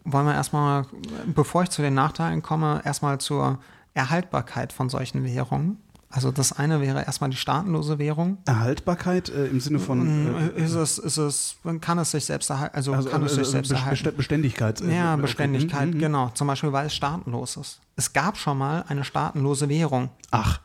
[0.03, 0.85] Wollen wir erstmal,
[1.27, 3.59] bevor ich zu den Nachteilen komme, erstmal zur
[3.93, 5.77] Erhaltbarkeit von solchen Währungen.
[6.13, 8.37] Also das eine wäre erstmal die staatenlose Währung.
[8.45, 10.35] Erhaltbarkeit äh, im Sinne von.
[10.55, 12.75] Äh, ist es, ist es, kann es sich selbst erhalten?
[12.75, 14.03] Also, also, kann es sich äh, selbst erhalten?
[14.03, 14.81] Best- Beständigkeit.
[14.81, 15.21] äh, Ja, okay.
[15.21, 15.99] Beständigkeit, Mhm, mhm.
[15.99, 16.29] genau.
[16.33, 17.79] Zum Beispiel, weil es staatenlos ist.
[17.95, 20.09] Es gab schon mal eine staatenlose Währung.
[20.31, 20.59] Ach,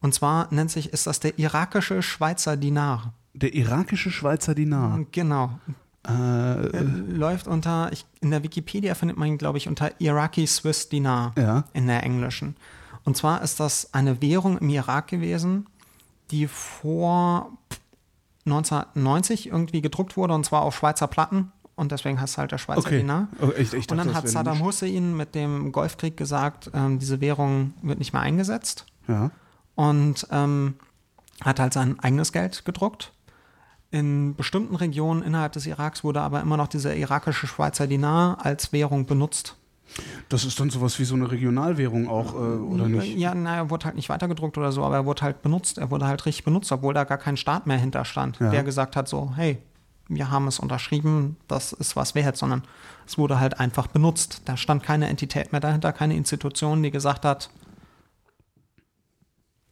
[0.00, 3.12] Und zwar nennt sich, ist das der irakische Schweizer Dinar.
[3.34, 5.00] Der irakische Schweizer Dinar.
[5.12, 5.58] Genau.
[6.06, 6.10] Äh,
[6.66, 10.88] Äh, Läuft unter, ich, in der Wikipedia findet man ihn, glaube ich, unter Iraqi Swiss
[10.88, 11.64] Dinar ja.
[11.72, 12.56] in der englischen.
[13.04, 15.66] Und zwar ist das eine Währung im Irak gewesen,
[16.30, 17.50] die vor
[18.46, 21.52] 1990 irgendwie gedruckt wurde und zwar auf Schweizer Platten.
[21.74, 22.98] Und deswegen heißt es halt der Schweizer Okay.
[22.98, 23.28] Dinar.
[23.40, 26.98] Oh, ich, ich Und dachte, dann das hat Saddam Hussein mit dem Golfkrieg gesagt, ähm,
[26.98, 29.30] diese Währung wird nicht mehr eingesetzt Ja.
[29.74, 30.74] und ähm,
[31.42, 33.12] hat halt sein eigenes Geld gedruckt.
[33.92, 38.72] In bestimmten Regionen innerhalb des Iraks wurde aber immer noch dieser irakische Schweizer Dinar als
[38.72, 39.54] Währung benutzt.
[40.30, 43.18] Das ist dann sowas wie so eine Regionalwährung auch, äh, oder nicht?
[43.18, 45.76] Ja, naja, er wurde halt nicht weitergedruckt oder so, aber er wurde halt benutzt.
[45.76, 48.50] Er wurde halt richtig benutzt, obwohl da gar kein Staat mehr hinter stand, Ja.
[48.50, 49.58] der gesagt hat so, hey,
[50.08, 52.62] wir haben es unterschrieben, das ist was wert, sondern
[53.06, 54.40] es wurde halt einfach benutzt.
[54.46, 57.50] Da stand keine Entität mehr dahinter, keine Institution, die gesagt hat,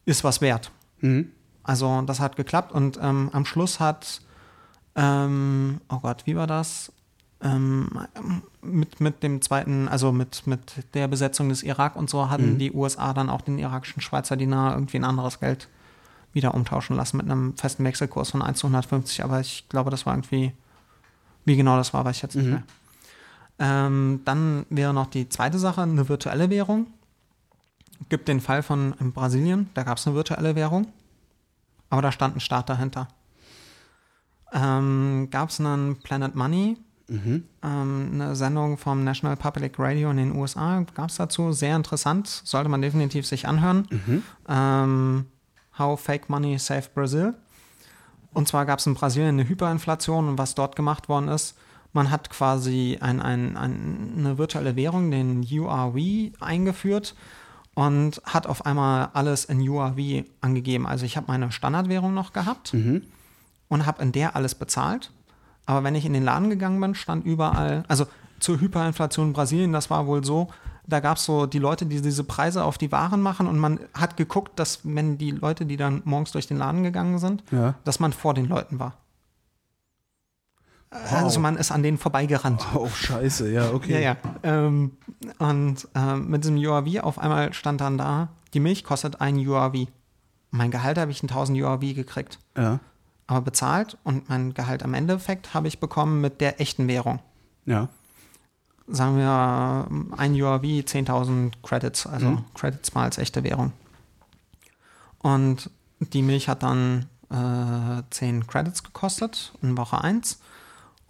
[0.04, 0.70] ist was wert.
[1.00, 1.32] Mhm.
[1.62, 4.22] Also das hat geklappt und ähm, am Schluss hat,
[4.96, 6.92] ähm, oh Gott, wie war das?
[7.42, 7.88] Ähm,
[8.60, 12.58] mit, mit dem zweiten, also mit, mit der Besetzung des Irak und so hatten Mhm.
[12.58, 15.68] die USA dann auch den irakischen Schweizer Dinar irgendwie ein anderes Geld
[16.32, 20.04] wieder umtauschen lassen mit einem festen Wechselkurs von 1 zu 150, aber ich glaube, das
[20.06, 20.52] war irgendwie,
[21.44, 22.50] wie genau das war, weiß ich jetzt nicht Mhm.
[22.52, 22.62] mehr.
[23.58, 26.86] Ähm, dann wäre noch die zweite Sache, eine virtuelle Währung.
[28.08, 30.86] Gibt den Fall von in Brasilien, da gab es eine virtuelle Währung,
[31.90, 33.08] aber da stand ein Staat dahinter.
[34.52, 36.76] Ähm, gab es einen Planet Money,
[37.08, 37.42] Mhm.
[37.64, 42.28] ähm, eine Sendung vom National Public Radio in den USA, gab es dazu, sehr interessant,
[42.28, 43.88] sollte man definitiv sich anhören.
[43.90, 44.22] Mhm.
[44.48, 45.26] Ähm,
[45.76, 47.34] How Fake Money Saved Brazil.
[48.32, 51.58] Und zwar gab es in Brasilien eine Hyperinflation und was dort gemacht worden ist,
[51.92, 55.96] man hat quasi ein, ein, ein, eine virtuelle Währung, den URV,
[56.38, 57.16] eingeführt
[57.80, 60.86] und hat auf einmal alles in URV angegeben.
[60.86, 63.02] Also ich habe meine Standardwährung noch gehabt Mhm.
[63.68, 65.10] und habe in der alles bezahlt.
[65.66, 68.06] Aber wenn ich in den Laden gegangen bin, stand überall, also
[68.40, 70.48] zur Hyperinflation in Brasilien, das war wohl so,
[70.86, 73.78] da gab es so die Leute, die diese Preise auf die Waren machen und man
[73.94, 77.74] hat geguckt, dass wenn die Leute, die dann morgens durch den Laden gegangen sind, Ja.
[77.84, 78.94] dass man vor den Leuten war.
[80.92, 81.22] Wow.
[81.22, 82.66] Also man ist an denen vorbeigerannt.
[82.74, 83.92] Oh, scheiße, ja, okay.
[83.94, 84.16] Ja, ja.
[84.42, 84.96] Ähm,
[85.38, 89.86] und ähm, mit diesem UAV auf einmal stand dann da, die Milch kostet ein UAV.
[90.50, 92.38] Mein Gehalt habe ich in 1000 UAV gekriegt.
[92.56, 92.80] Ja.
[93.28, 97.20] Aber bezahlt und mein Gehalt am Endeffekt habe ich bekommen mit der echten Währung.
[97.66, 97.88] Ja.
[98.88, 99.86] Sagen wir
[100.18, 102.44] ein UAV 10.000 Credits, also Mhm.
[102.54, 103.72] Credits mal als echte Währung.
[105.18, 110.40] Und die Milch hat dann äh, 10 Credits gekostet in Woche 1.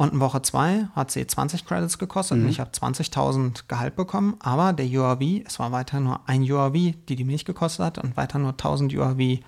[0.01, 2.45] Und in Woche 2 hat sie 20 Credits gekostet Mhm.
[2.45, 4.35] und ich habe 20.000 Gehalt bekommen.
[4.39, 8.17] Aber der URV, es war weiter nur ein URV, die die Milch gekostet hat und
[8.17, 9.43] weiter nur 1000 URV, die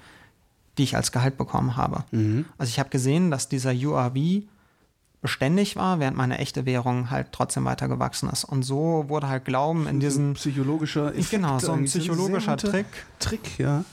[0.77, 2.05] ich als Gehalt bekommen habe.
[2.11, 2.45] Mhm.
[2.59, 4.43] Also ich habe gesehen, dass dieser URV
[5.23, 8.45] beständig war, während meine echte Währung halt trotzdem weiter gewachsen ist.
[8.45, 12.85] Und so wurde halt Glauben in diesen psychologischer Effekt Genau, so ein psychologischer Trick.
[13.21, 13.87] Trick, ja.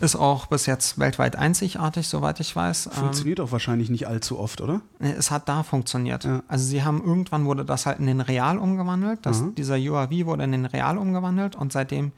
[0.00, 2.86] Ist auch bis jetzt weltweit einzigartig, soweit ich weiß.
[2.86, 4.80] Ähm, Funktioniert auch wahrscheinlich nicht allzu oft, oder?
[4.98, 6.24] es hat da funktioniert.
[6.24, 6.42] Ja.
[6.48, 9.20] Also sie haben irgendwann wurde das halt in den Real umgewandelt.
[9.22, 9.54] Das, Mhm.
[9.54, 12.12] Dieser UAV wurde in den Real umgewandelt und seitdem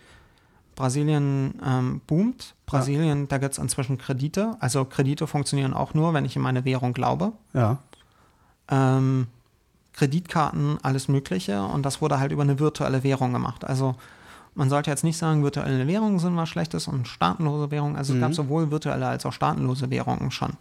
[0.77, 2.55] Brasilien ähm, boomt.
[2.67, 4.57] Brasilien, da gibt es inzwischen Kredite.
[4.61, 7.33] Also Kredite funktionieren auch nur, wenn ich in meine Währung glaube.
[7.53, 7.79] Ja.
[8.71, 9.29] ähm,
[9.93, 11.63] Kreditkarten, alles Mögliche.
[11.63, 13.65] Und das wurde halt über eine virtuelle Währung gemacht.
[13.65, 13.95] Also
[14.55, 17.97] man sollte jetzt nicht sagen, virtuelle Währungen sind was Schlechtes und staatenlose Währungen.
[17.97, 20.53] Also es gab sowohl virtuelle als auch staatenlose Währungen schon.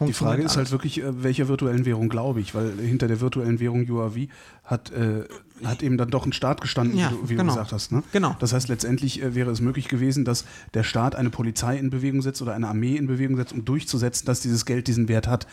[0.00, 0.06] Mhm.
[0.06, 3.60] Die Frage ist halt wirklich, äh, welcher virtuellen Währung glaube ich, weil hinter der virtuellen
[3.60, 4.28] Währung UAV
[4.64, 5.24] hat, äh,
[5.64, 7.44] hat eben dann doch ein Staat gestanden, Ja, wie, du, wie genau.
[7.44, 7.92] du gesagt hast.
[7.92, 8.02] Ne?
[8.12, 8.36] Genau.
[8.38, 10.44] Das heißt, letztendlich äh, wäre es möglich gewesen, dass
[10.74, 14.26] der Staat eine Polizei in Bewegung setzt oder eine Armee in Bewegung setzt, um durchzusetzen,
[14.26, 15.46] dass dieses Geld diesen Wert hat.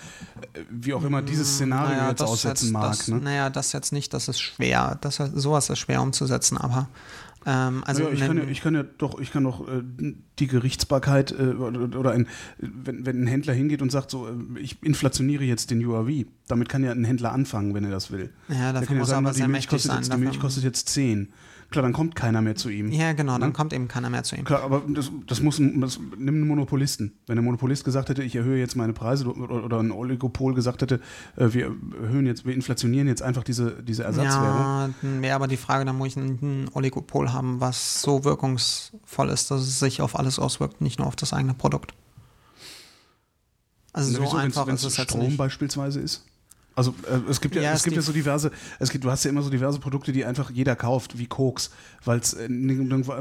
[0.53, 2.91] Äh, Wie auch immer dieses Szenario Naja, jetzt aussetzen jetzt, mag.
[2.91, 3.17] Das, ne?
[3.17, 4.97] Naja, das jetzt nicht, das ist schwer.
[5.01, 6.87] Das, sowas ist schwer umzusetzen, aber
[7.45, 9.83] ähm, also naja, ich, kann ja, ich kann ja doch, ich kann doch äh,
[10.39, 12.27] die Gerichtsbarkeit äh, oder, ein,
[12.57, 16.69] wenn, wenn ein Händler hingeht und sagt so, äh, ich inflationiere jetzt den UAV, damit
[16.69, 18.31] kann ja ein Händler anfangen, wenn er das will.
[18.49, 20.01] ja, ja muss er sagen, aber die sehr Milch mächtig kostet sein.
[20.01, 21.33] jetzt, die Milch kostet jetzt 10.
[21.71, 22.91] Klar, dann kommt keiner mehr zu ihm.
[22.91, 23.53] ja, genau, dann Ne?
[23.53, 24.45] kommt eben keiner mehr zu ihm.
[24.45, 27.17] Klar, aber das, das muss ein, das, nimm einen Monopolisten.
[27.27, 31.01] Wenn der Monopolist gesagt hätte, ich erhöhe jetzt meine Preise oder, ein Oligopol gesagt hätte,
[31.35, 34.57] äh, wir erhöhen jetzt, wir inflationieren jetzt einfach diese, diese Ersatzwährung.
[34.59, 39.29] Ja, dann wäre aber die Frage, dann muss ich ein, Oligopol haben, was so wirkungsvoll
[39.29, 41.93] ist, dass es sich auf alles auswirkt, nicht nur auf das eigene Produkt.
[43.91, 45.37] Also so Wieso, wenn's- einfach wenn's ist es jetzt Strom nicht.
[45.37, 46.25] beispielsweise ist.
[46.75, 49.23] Also äh, es gibt ja, Ja, es gibt ja so diverse, es gibt, du hast
[49.23, 51.69] ja immer so diverse Produkte, die einfach jeder kauft, wie Koks,
[52.03, 52.49] weil es äh,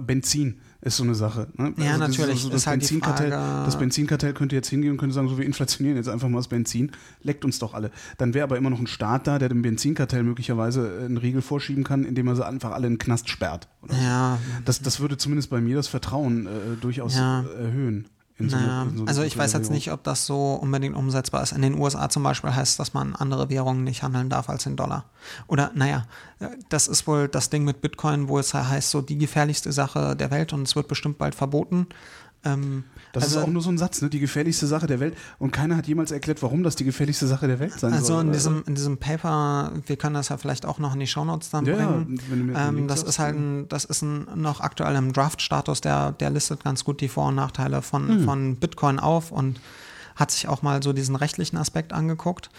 [0.05, 1.47] Benzin ist so eine Sache.
[1.57, 1.73] Ne?
[1.79, 5.15] Ja, das natürlich, So, das, ist halt Benzinkartell, das Benzinkartell könnte jetzt hingehen und könnte
[5.15, 6.91] sagen, so wir inflationieren jetzt einfach mal das Benzin,
[7.23, 7.91] leckt uns doch alle.
[8.19, 11.41] Dann wäre aber immer noch ein Staat da, der dem Benzinkartell möglicherweise äh, einen Riegel
[11.41, 13.69] vorschieben kann, indem er sie einfach alle in den Knast sperrt.
[13.89, 13.95] So.
[13.95, 16.51] Ja, Das, das würde zumindest bei mir das Vertrauen äh,
[16.81, 17.43] durchaus Ja.
[17.45, 18.09] äh, erhöhen.
[18.39, 18.87] So naja.
[18.95, 21.53] so also ich weiß jetzt nicht, ob das so unbedingt umsetzbar ist.
[21.53, 24.75] In den USA zum Beispiel heißt, dass man andere Währungen nicht handeln darf als in
[24.77, 25.05] Dollar.
[25.47, 26.07] Oder naja,
[26.69, 30.33] das ist wohl das Ding mit Bitcoin, wo es heißt, so die gefährlichste Sache der
[30.33, 31.87] Welt und es wird bestimmt bald verboten.
[32.45, 34.11] Ähm, Das also- ist auch nur so ein Satz, ne?
[34.11, 35.17] die gefährlichste Sache der Welt.
[35.39, 38.25] Und keiner hat jemals erklärt, warum das die gefährlichste Sache der Welt sein Also soll.
[38.25, 41.51] in diesem, in diesem Paper, wir können das ja vielleicht auch noch in die Shownotes
[41.51, 42.21] dann Ja, bringen.
[42.57, 46.65] ähm, das ist halt ein, das ist ein, noch aktuell im Draft-Status, der, der listet
[46.65, 48.25] ganz gut die Vor- und Nachteile von, Hm.
[48.25, 49.61] von Bitcoin auf und
[50.17, 52.51] hat sich auch mal so diesen rechtlichen Aspekt angeguckt.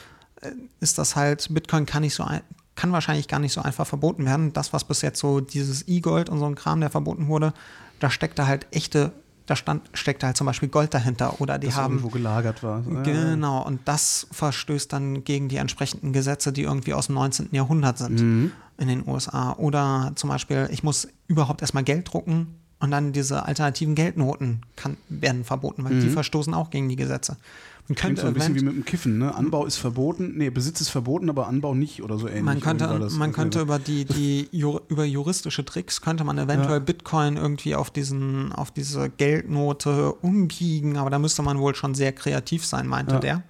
[0.42, 2.42] Äh, Ist das halt, Bitcoin kann nicht so ein,
[2.76, 4.52] kann wahrscheinlich gar nicht so einfach verboten werden.
[4.54, 7.54] Das, was bis jetzt so dieses E-Gold und so ein Kram, der verboten wurde,
[8.00, 9.14] da steckt da halt echte,
[9.46, 12.82] da stand, steckt halt zum Beispiel Gold dahinter oder die das haben irgendwo gelagert war.
[13.04, 17.50] Genau, und das verstößt dann gegen die entsprechenden Gesetze, die irgendwie aus dem 19.
[17.52, 18.52] Jahrhundert sind Mhm.
[18.78, 19.54] in den USA.
[19.54, 24.98] Oder zum Beispiel, ich muss überhaupt erstmal Geld drucken und dann diese alternativen Geldnoten kann,
[25.10, 27.38] werden verboten, weil die verstoßen auch gegen die Gesetze.
[27.88, 29.20] Man könnte, so ein bisschen wie mit dem Kiffen.
[29.20, 29.36] Ne?
[29.36, 32.44] Anbau ist verboten, nee, Besitz ist verboten, aber Anbau nicht oder so ähnlich.
[32.44, 36.80] man könnte, das- man könnte über die, die über juristische Tricks könnte man eventuell Ja.
[36.80, 42.12] Bitcoin irgendwie auf diesen, auf diese Geldnote umbiegen, aber da müsste man wohl schon sehr
[42.12, 43.20] kreativ sein, meinte Ja.
[43.20, 43.44] der.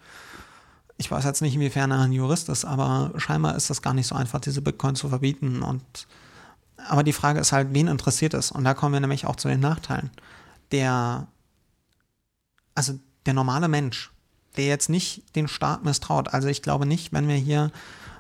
[0.98, 4.08] Ich weiß jetzt nicht, inwiefern er ein Jurist ist, aber scheinbar ist das gar nicht
[4.08, 5.62] so einfach, diese Bitcoin zu verbieten.
[5.62, 5.84] Und
[6.90, 8.52] aber die Frage ist halt, wen interessiert es?
[8.52, 10.10] Und da kommen wir nämlich auch zu den Nachteilen.
[10.72, 11.28] Der,
[12.76, 14.12] also der normale Mensch,
[14.58, 16.34] der jetzt nicht den Staat misstraut.
[16.34, 17.72] Also ich glaube nicht, wenn wir hier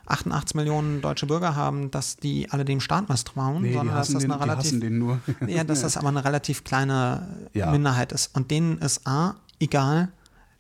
[0.08, 4.22] 88 Millionen deutsche Bürger haben, dass die alle dem Staat misstrauen, Nee, sondern dass das
[4.22, 4.82] den, eine relativ,
[5.48, 7.72] ja, dass das aber eine relativ kleine Ja.
[7.72, 8.36] Minderheit ist.
[8.36, 10.10] Und denen ist A, egal,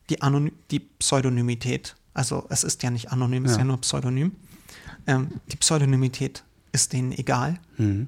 [0.09, 1.95] die, Anony die Pseudonymität.
[2.13, 3.61] Also es ist ja nicht anonym, es ist Ja.
[3.63, 4.31] ja nur Pseudonym.
[5.05, 7.59] Ähm, die Pseudonymität ist denen egal.
[7.77, 8.07] Mhm.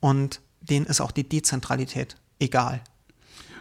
[0.00, 2.80] Und denen ist auch die Dezentralität egal.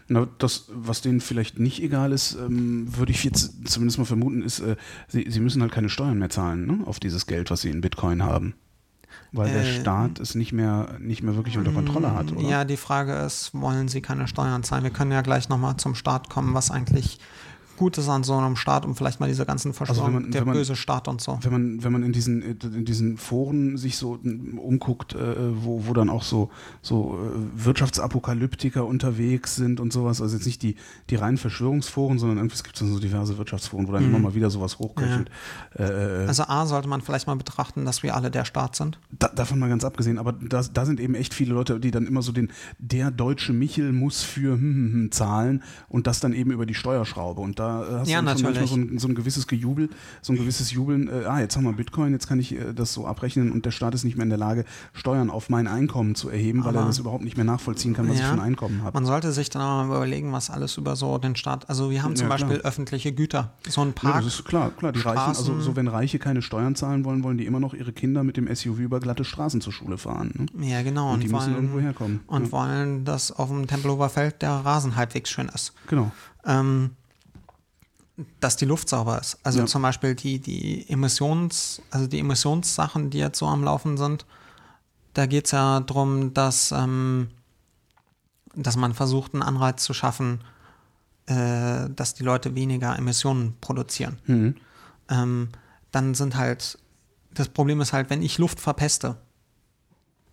[0.09, 4.41] Na, das, was denen vielleicht nicht egal ist, ähm, würde ich jetzt zumindest mal vermuten,
[4.41, 4.75] ist, äh,
[5.07, 6.79] sie, sie müssen halt keine Steuern mehr zahlen ne?
[6.85, 8.55] auf dieses Geld, was sie in Bitcoin haben.
[9.31, 12.41] Weil der Äh, Staat es nicht mehr, nicht mehr wirklich unter Kontrolle hat, oder?
[12.47, 14.83] Ja, die Frage ist, wollen sie keine Steuern zahlen?
[14.83, 17.19] Wir können ja gleich nochmal zum Staat kommen, was eigentlich
[17.79, 20.53] Gutes an so einem Staat, um vielleicht mal diese ganzen Verschwörungen, Also man- der man-
[20.53, 21.39] böse Staat und so.
[21.41, 24.19] wenn man, wenn man in diesen, in diesen Foren sich so
[24.57, 26.49] umguckt, äh, wo, wo dann auch so,
[26.81, 30.75] so äh, Wirtschaftsapokalyptiker unterwegs sind und sowas, also jetzt nicht die,
[31.09, 34.49] die reinen Verschwörungsforen, sondern irgendwie es gibt so diverse Wirtschaftsforen, wo dann immer mal wieder
[34.49, 35.29] sowas hochköchelt.
[35.77, 35.83] Äh,
[36.23, 38.99] äh, Also A, sollte man vielleicht mal betrachten, dass wir alle der Staat sind.
[39.17, 42.05] da, davon mal ganz abgesehen, aber da, da sind eben echt viele Leute, die dann
[42.07, 46.33] immer so den, der deutsche Michel muss für hm, hm, hm, zahlen und das dann
[46.33, 47.41] eben über die Steuerschraube.
[47.41, 48.69] Und da äh, hast Ja, du natürlich.
[48.69, 49.89] so ein, so ein gewisses Gejubel,
[50.21, 52.93] so ein gewisses Jubeln, äh, ah, jetzt haben wir Bitcoin, jetzt kann ich äh, das
[52.93, 56.15] so abrechnen und der Staat ist nicht mehr in der Lage, Steuern auf mein Einkommen
[56.15, 58.27] zu erheben, weil er das überhaupt nicht mehr nachvollziehen kann, was ich Ja.
[58.27, 58.93] für ein Einkommen habe.
[58.95, 61.69] Man sollte sich dann auch mal überlegen, was alles über so den Staat.
[61.69, 62.29] Also wir haben zum Ja.
[62.29, 63.53] Beispiel öffentliche Güter.
[63.67, 64.23] So ein Ja, Park.
[64.23, 64.91] das ist klar, klar.
[64.91, 67.73] Die Reichen, also Straßen- so wenn Reiche keine Steuern zahlen wollen, wollen die immer noch
[67.73, 70.47] ihre Kinder mit dem SUV über glatte Straßen zur Schule fahren.
[70.53, 70.67] Ne?
[70.69, 71.13] ja, genau.
[71.13, 72.19] Und die müssen wollen, irgendwo herkommen.
[72.27, 75.73] Und ja, wollen, dass auf dem Tempelhofer Feld der Rasen halbwegs schön ist.
[75.87, 76.11] genau.
[76.45, 76.91] ähm,
[78.39, 79.37] dass die Luft sauber ist.
[79.43, 79.65] Also Ja.
[79.65, 84.25] zum Beispiel die, die Emissions, also die Emissionssachen, die jetzt so am Laufen sind,
[85.13, 87.29] da geht es ja darum, dass, ähm,
[88.55, 90.41] dass man versucht, einen Anreiz zu schaffen,
[91.27, 94.19] äh, dass die Leute weniger Emissionen produzieren.
[94.25, 94.55] Mhm.
[95.09, 95.49] Ähm,
[95.91, 96.77] dann sind halt,
[97.33, 99.17] das Problem ist halt, wenn ich Luft verpeste,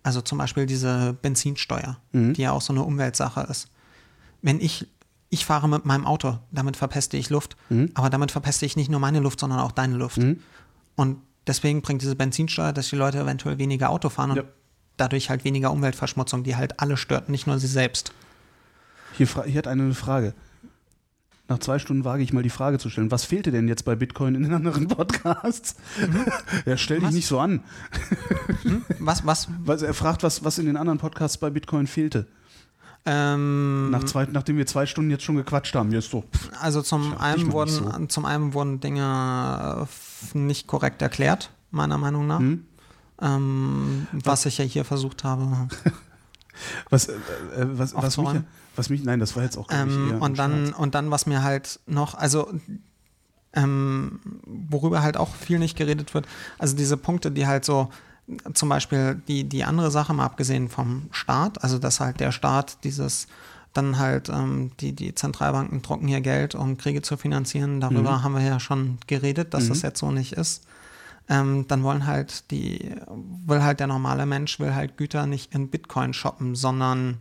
[0.02, 2.34] also zum Beispiel diese Benzinsteuer, Mhm.
[2.34, 3.68] die ja auch so eine Umweltsache ist.
[4.42, 4.86] Wenn ich,
[5.30, 7.90] ich fahre mit meinem Auto, damit verpeste ich Luft, Mhm.
[7.94, 10.18] aber damit verpeste ich nicht nur meine Luft, sondern auch deine Luft.
[10.18, 10.40] Mhm.
[10.94, 14.44] Und deswegen bringt diese Benzinsteuer, dass die Leute eventuell weniger Auto fahren und Ja.
[14.96, 18.12] dadurch halt weniger Umweltverschmutzung, die halt alle stört, nicht nur sie selbst.
[19.14, 20.34] Hier, hier hat eine Frage.
[21.48, 23.10] Nach zwei Stunden wage ich mal die Frage zu stellen.
[23.12, 25.76] Was fehlte denn jetzt bei Bitcoin in den anderen Podcasts?
[26.66, 27.14] ja, stell dich Mhm.
[27.14, 27.62] Nicht so an.
[28.98, 29.48] Was, was?
[29.64, 32.26] Weil er fragt, was, was in den anderen Podcasts bei Bitcoin fehlte.
[33.08, 35.92] Ähm, Nach zwei, nachdem wir zwei Stunden jetzt schon gequatscht haben.
[35.92, 36.24] Jetzt so.
[36.60, 39.86] Also zum einen, wurden, nicht zum einen wurden Dinge
[40.34, 42.40] äh, nicht korrekt erklärt, meiner Meinung nach.
[42.40, 42.66] Hm?
[43.22, 45.46] Ähm, was ich ja hier versucht habe.
[46.90, 47.18] Was, äh, äh,
[47.78, 48.28] was, was, mich,
[48.76, 50.78] was mich, nein, das war jetzt auch ich, Ähm, eher und, dann, Scherz.
[50.78, 52.50] und dann, was mir halt noch, also
[53.52, 56.26] ähm, worüber halt auch viel nicht geredet wird,
[56.58, 57.90] also diese Punkte, die halt so,
[58.54, 62.82] zum Beispiel die, die andere Sache, mal abgesehen vom Staat, also dass halt der Staat
[62.84, 63.26] dieses
[63.72, 67.80] dann halt ähm, die, die Zentralbanken drucken hier Geld, um Kriege zu finanzieren.
[67.80, 68.22] Darüber Mhm.
[68.22, 69.68] haben wir ja schon geredet, dass Mhm.
[69.68, 70.64] das jetzt so nicht ist.
[71.28, 72.90] Ähm, dann wollen halt die,
[73.46, 77.18] will halt der normale Mensch, will halt Güter nicht in Bitcoin shoppen, sondern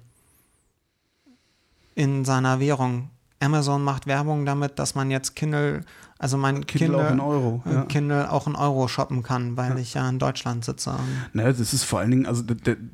[1.95, 3.09] in seiner Währung.
[3.39, 5.83] Amazon macht Werbung damit, dass man jetzt Kindle,
[6.17, 7.61] also mein Kindle auch in Euro.
[7.65, 7.81] äh, Ja.
[7.83, 10.95] Kindle auch in Euro shoppen kann, weil ich ja in Deutschland sitze.
[11.33, 12.43] Naja, das ist vor allen Dingen, also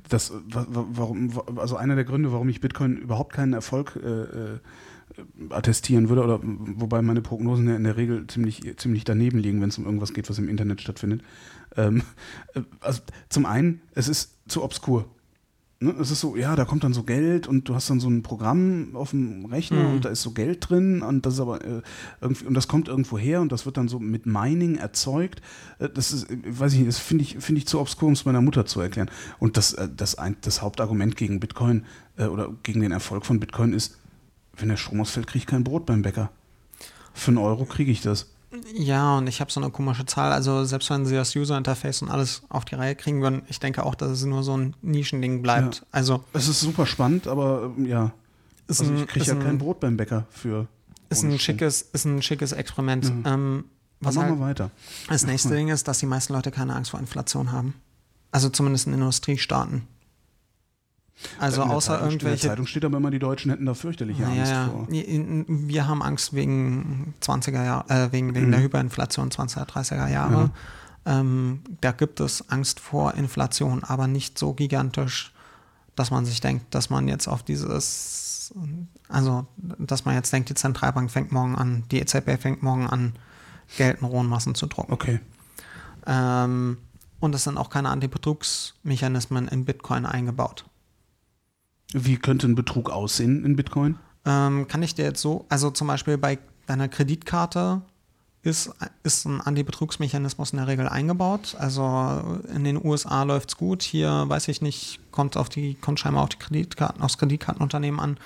[0.10, 4.07] das, wa- warum, wa- also einer der Gründe, warum ich Bitcoin überhaupt keinen Erfolg äh,
[4.07, 4.60] äh,
[5.49, 9.69] attestieren würde, oder wobei meine Prognosen ja in der Regel ziemlich, ziemlich daneben liegen, wenn
[9.69, 11.22] es um irgendwas geht, was im Internet stattfindet.
[11.77, 12.02] Ähm,
[12.56, 15.06] äh, also zum einen, es ist zu obskur.
[15.83, 15.95] Ne?
[15.99, 18.21] Es ist so, ja, da kommt dann so Geld und du hast dann so ein
[18.21, 19.95] Programm auf dem Rechner Mhm.
[19.95, 21.81] und da ist so Geld drin und das ist aber äh,
[22.21, 25.41] irgendwie, und das kommt irgendwo her und das wird dann so mit Mining erzeugt.
[25.79, 28.13] Äh, das ist, äh, weiß ich nicht, das finde ich, finde ich zu obskur, um
[28.13, 29.09] es meiner Mutter zu erklären.
[29.39, 31.85] Und das, äh, das, ein, das Hauptargument gegen Bitcoin
[32.15, 33.97] äh, oder gegen den Erfolg von Bitcoin ist,
[34.55, 36.29] wenn der Strom ausfällt, kriege ich kein Brot beim Bäcker.
[37.13, 38.31] Für einen Euro kriege ich das.
[38.73, 40.31] Ja, und ich habe so eine komische Zahl.
[40.31, 43.59] Also selbst wenn sie das User Interface und alles auf die Reihe kriegen würden, ich
[43.59, 45.75] denke auch, dass es nur so ein Nischending bleibt.
[45.77, 45.81] Ja.
[45.91, 48.11] Also Es ist super spannend, aber ähm, ja.
[48.67, 50.67] ist Also ich kriege ja ein, kein Brot beim Bäcker für.
[51.09, 53.05] ist ein schickes, ist ein schickes Experiment.
[53.23, 53.33] Ja.
[53.33, 53.65] Ähm,
[54.01, 54.71] was Aber halt, machen wir weiter.
[55.09, 57.75] das nächste Ding ist, dass die meisten Leute keine Angst vor Inflation haben.
[58.31, 59.87] Also zumindest in Industriestaaten.
[61.39, 63.65] Also in der außer Zeitung, In der irgendwelche Zeitung steht aber immer, die Deutschen hätten
[63.65, 64.88] da fürchterliche Ja, Angst vor.
[64.89, 68.52] Wir haben Angst wegen 20er Jahre, äh, wegen, wegen Mhm.
[68.52, 70.49] der Hyperinflation 20er, 30er Jahre.
[71.06, 75.34] Ähm, da gibt es Angst vor Inflation, aber nicht so gigantisch,
[75.95, 78.53] dass man sich denkt, dass man jetzt auf dieses,
[79.10, 83.14] also dass man jetzt denkt, die Zentralbank fängt morgen an, die EZB fängt morgen an,
[83.77, 84.91] Geld in rohen Massen zu drucken.
[84.93, 85.19] Okay.
[86.06, 86.77] Ähm,
[87.19, 90.65] und es sind auch keine Antibetrugsmechanismen in Bitcoin eingebaut.
[91.93, 93.97] Wie könnte ein Betrug aussehen in Bitcoin?
[94.26, 96.38] Ähm, kann ich dir jetzt so, also zum Beispiel bei
[96.68, 97.81] deiner Kreditkarte
[98.43, 98.72] ist,
[99.03, 101.55] ist ein Antibetrugsmechanismus in der Regel eingebaut.
[101.59, 103.84] Also in den USA läuft es gut.
[103.84, 108.18] Hier weiß ich nicht, kommt auf die, kommt scheinbar auf die Kreditkarten, aufs Kreditkartenunternehmen an.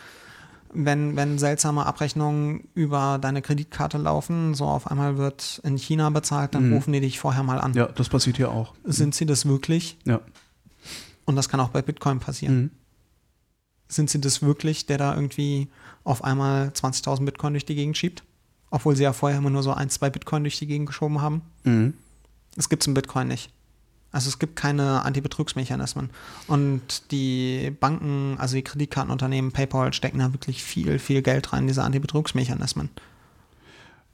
[0.78, 6.54] Wenn, wenn seltsame Abrechnungen über deine Kreditkarte laufen, so auf einmal wird in China bezahlt,
[6.54, 6.74] dann Mhm.
[6.76, 7.74] rufen die dich vorher mal an.
[7.74, 8.74] Ja, das passiert hier auch.
[8.84, 9.98] Sind sie das wirklich?
[10.06, 10.20] Ja.
[11.26, 12.56] Und das kann auch bei Bitcoin passieren.
[12.58, 12.72] Mhm.
[13.88, 15.68] Sind sie das wirklich, der da irgendwie
[16.04, 18.24] auf einmal 20.000 Bitcoin durch die Gegend schiebt?
[18.72, 21.42] Obwohl sie ja vorher immer nur so ein, zwei Bitcoin durch die Gegend geschoben haben.
[21.64, 21.94] Mhm.
[22.56, 23.52] Das gibt es im Bitcoin nicht.
[24.12, 26.10] Also es gibt keine Antibetrugsmechanismen.
[26.48, 31.84] Und die Banken, also die Kreditkartenunternehmen, PayPal stecken da wirklich viel, viel Geld rein, diese
[31.84, 32.90] Antibetrugsmechanismen.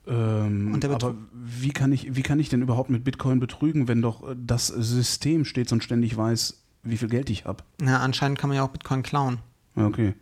[0.07, 4.23] Ähm, aber wie kann, ich, wie kann ich denn überhaupt mit Bitcoin betrügen, wenn doch
[4.35, 7.63] das System stets und ständig weiß, wie viel Geld ich habe?
[7.79, 9.37] Na, anscheinend kann man ja auch Bitcoin klauen.
[9.75, 10.13] Okay.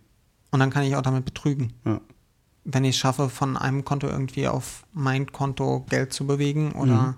[0.50, 1.72] Und dann kann ich auch damit betrügen.
[1.84, 2.00] Ja.
[2.64, 7.02] Wenn ich es schaffe, von einem Konto irgendwie auf mein Konto Geld zu bewegen oder.
[7.02, 7.14] Mhm.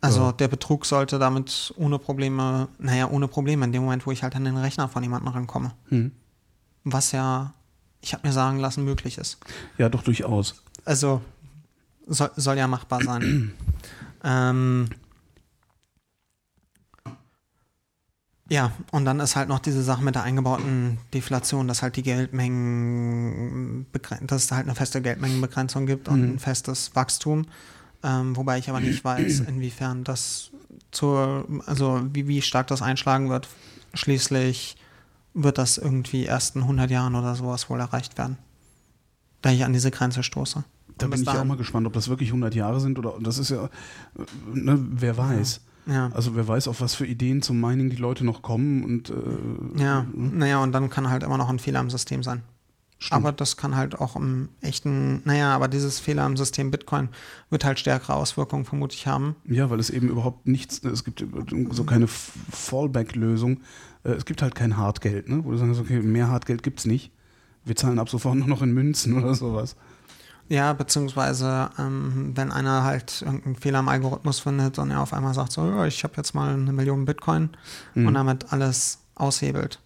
[0.00, 0.32] Also Ja.
[0.32, 4.34] der Betrug sollte damit ohne Probleme, naja, ohne Probleme, in dem Moment, wo ich halt
[4.34, 5.72] an den Rechner von jemandem rankomme.
[5.88, 6.10] Hm.
[6.82, 7.54] Was ja,
[8.00, 9.38] ich habe mir sagen lassen, möglich ist.
[9.78, 10.60] Ja, doch durchaus.
[10.84, 11.22] Also
[12.08, 13.52] soll, soll ja machbar sein.
[14.24, 14.88] ähm,
[18.52, 22.02] ja, und dann ist halt noch diese Sache mit der eingebauten Deflation, dass halt die
[22.02, 23.86] Geldmengen,
[24.26, 26.30] dass es halt eine feste Geldmengenbegrenzung gibt und Mhm.
[26.34, 27.46] ein festes Wachstum.
[28.02, 30.50] Ähm, wobei ich aber nicht weiß, inwiefern das
[30.90, 33.48] zur, also wie, wie stark das einschlagen wird.
[33.94, 34.76] Schließlich
[35.32, 38.36] wird das irgendwie erst in 100 Jahren oder sowas wohl erreicht werden.
[39.40, 40.62] Da ich an diese Grenze stoße.
[40.98, 43.48] Da bin ich auch mal gespannt, ob das wirklich 100 Jahre sind oder das ist
[43.50, 43.68] ja, äh,
[44.52, 45.60] ne, wer weiß.
[45.64, 45.71] Ja.
[46.14, 49.82] Also wer weiß, auf was für Ideen zum Mining die Leute noch kommen und äh,
[49.82, 52.42] Ja, naja, und dann kann halt immer noch ein Fehler im System sein.
[52.98, 53.12] stimmt.
[53.18, 57.08] Aber das kann halt auch im echten, naja, aber dieses Fehler im System Bitcoin
[57.50, 59.34] wird halt stärkere Auswirkungen vermutlich haben.
[59.44, 61.24] Ja, weil es eben überhaupt nichts, es gibt
[61.72, 62.06] so keine
[62.62, 63.60] Fallback-Lösung.
[64.04, 65.44] Äh, Es gibt halt kein Hartgeld, ne?
[65.44, 67.10] wo du sagst, okay, mehr Hartgeld gibt's nicht.
[67.64, 69.76] Wir zahlen ab sofort nur noch in Münzen oder sowas.
[70.48, 75.32] Ja, beziehungsweise ähm, wenn einer halt irgendeinen Fehler im Algorithmus findet und er auf einmal
[75.34, 77.50] sagt, so, ich habe jetzt mal eine Million Bitcoin
[77.94, 78.06] Mhm.
[78.06, 79.78] und damit alles aushebelt.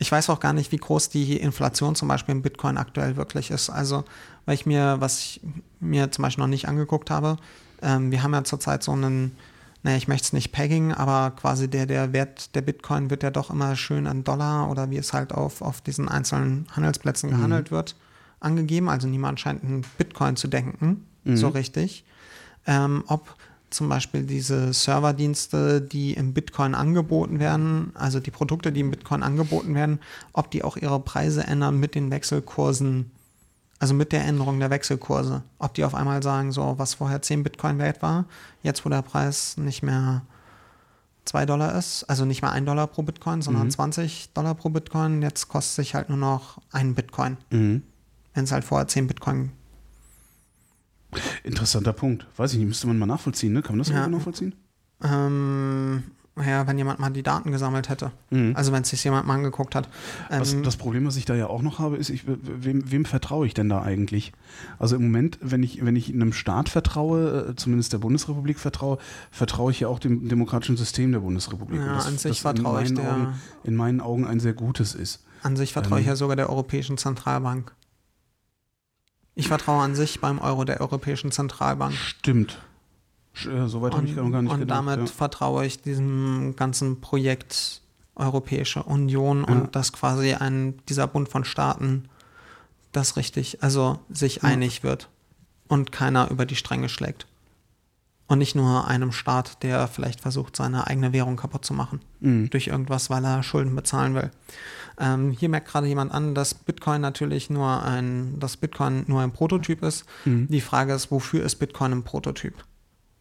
[0.00, 3.52] Ich weiß auch gar nicht, wie groß die Inflation zum Beispiel im Bitcoin aktuell wirklich
[3.52, 3.70] ist.
[3.70, 4.04] Also,
[4.46, 5.40] weil ich mir, was ich
[5.78, 7.36] mir zum Beispiel noch nicht angeguckt habe,
[7.80, 9.36] ähm, wir haben ja zurzeit so einen,
[9.84, 13.30] naja, ich möchte es nicht pegging, aber quasi der, der Wert der Bitcoin wird ja
[13.30, 17.34] doch immer schön in Dollar oder wie es halt auf, auf diesen einzelnen Handelsplätzen Mhm.
[17.36, 17.94] gehandelt wird,
[18.40, 18.88] angegeben.
[18.88, 21.36] Also niemand scheint in Bitcoin zu denken, Mhm.
[21.36, 22.04] so richtig.
[22.66, 23.34] Ähm, ob
[23.70, 29.22] zum Beispiel diese Serverdienste, die im Bitcoin angeboten werden, also die Produkte, die im Bitcoin
[29.22, 29.98] angeboten werden,
[30.32, 33.10] ob die auch ihre Preise ändern mit den Wechselkursen,
[33.80, 35.42] also mit der Änderung der Wechselkurse.
[35.58, 38.26] Ob die auf einmal sagen, so was vorher 10 Bitcoin wert war,
[38.62, 40.22] jetzt wo der Preis nicht mehr
[41.24, 43.70] 2 Dollar ist, also nicht mehr 1 Dollar pro Bitcoin, sondern Mhm.
[43.70, 47.82] 20 Dollar pro Bitcoin, jetzt kostet sich halt nur noch ein Bitcoin, Mhm.
[48.34, 49.52] Wenn es halt vorher 10 Bitcoin
[51.44, 52.26] Interessanter Punkt.
[52.36, 53.62] Weiß ich nicht, müsste man mal nachvollziehen, ne?
[53.62, 54.08] Kann man das Ja.
[54.08, 54.54] nachvollziehen?
[55.02, 56.02] Ähm,
[56.44, 58.10] ja, wenn jemand mal die Daten gesammelt hätte.
[58.30, 58.52] Mhm.
[58.56, 59.88] Also wenn es sich jemand mal angeguckt hat.
[60.30, 63.04] Ähm, Was, das Problem, was ich da ja auch noch habe, ist, ich, wem, wem
[63.04, 64.32] vertraue ich denn da eigentlich?
[64.80, 68.98] Also im Moment, wenn ich, wenn ich einem Staat vertraue, äh, zumindest der Bundesrepublik vertraue,
[69.30, 71.78] vertraue ich ja auch dem demokratischen System der Bundesrepublik.
[71.80, 75.22] Ja, das, an sich vertraue ich der- Augen, in meinen Augen ein sehr gutes ist.
[75.44, 77.72] an sich vertraue ich ähm, ja sogar der Europäischen Zentralbank.
[79.34, 81.94] Ich vertraue an sich beim Euro der Europäischen Zentralbank.
[81.94, 82.58] Stimmt.
[83.46, 84.78] Äh, Soweit habe ich noch gar nicht und gedacht.
[84.78, 85.06] damit ja.
[85.06, 87.82] vertraue ich diesem ganzen Projekt
[88.14, 89.52] Europäische Union Ja.
[89.52, 92.08] und dass quasi ein, dieser Bund von Staaten
[92.92, 94.42] das richtig, also sich Ja.
[94.44, 95.08] einig wird
[95.66, 97.26] und keiner über die Stränge schlägt.
[98.26, 102.00] Und nicht nur einem Staat, der vielleicht versucht, seine eigene Währung kaputt zu machen.
[102.20, 102.48] Mhm.
[102.50, 104.30] durch irgendwas, weil er Schulden bezahlen will.
[104.98, 109.32] Ähm, hier merkt gerade jemand an, dass Bitcoin natürlich nur ein, dass Bitcoin nur ein
[109.32, 110.04] Prototyp ist.
[110.24, 110.48] Mhm.
[110.48, 112.54] Die Frage ist, wofür ist Bitcoin ein Prototyp?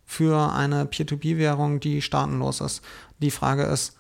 [0.06, 2.82] Für eine Peer-to-Peer-Währung, die staatenlos ist.
[3.20, 3.98] Die Frage ist,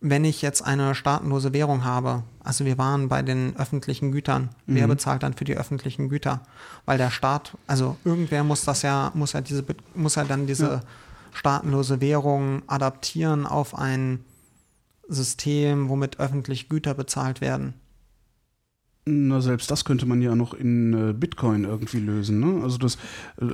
[0.00, 4.84] wenn ich jetzt eine staatenlose Währung habe, also wir waren bei den öffentlichen Gütern, wer
[4.86, 4.90] Mhm.
[4.90, 6.42] bezahlt dann für die öffentlichen Güter?
[6.84, 9.64] Weil der Staat, also irgendwer muss das ja, muss ja diese,
[9.94, 10.80] muss ja dann diese Ja.
[11.32, 14.24] staatenlose Währung adaptieren auf ein
[15.08, 17.74] System, womit öffentlich Güter bezahlt werden.
[19.06, 22.40] Na, selbst das könnte man ja noch in äh, Bitcoin irgendwie lösen.
[22.40, 22.62] Ne?
[22.62, 22.96] Also, das,
[23.38, 23.44] äh,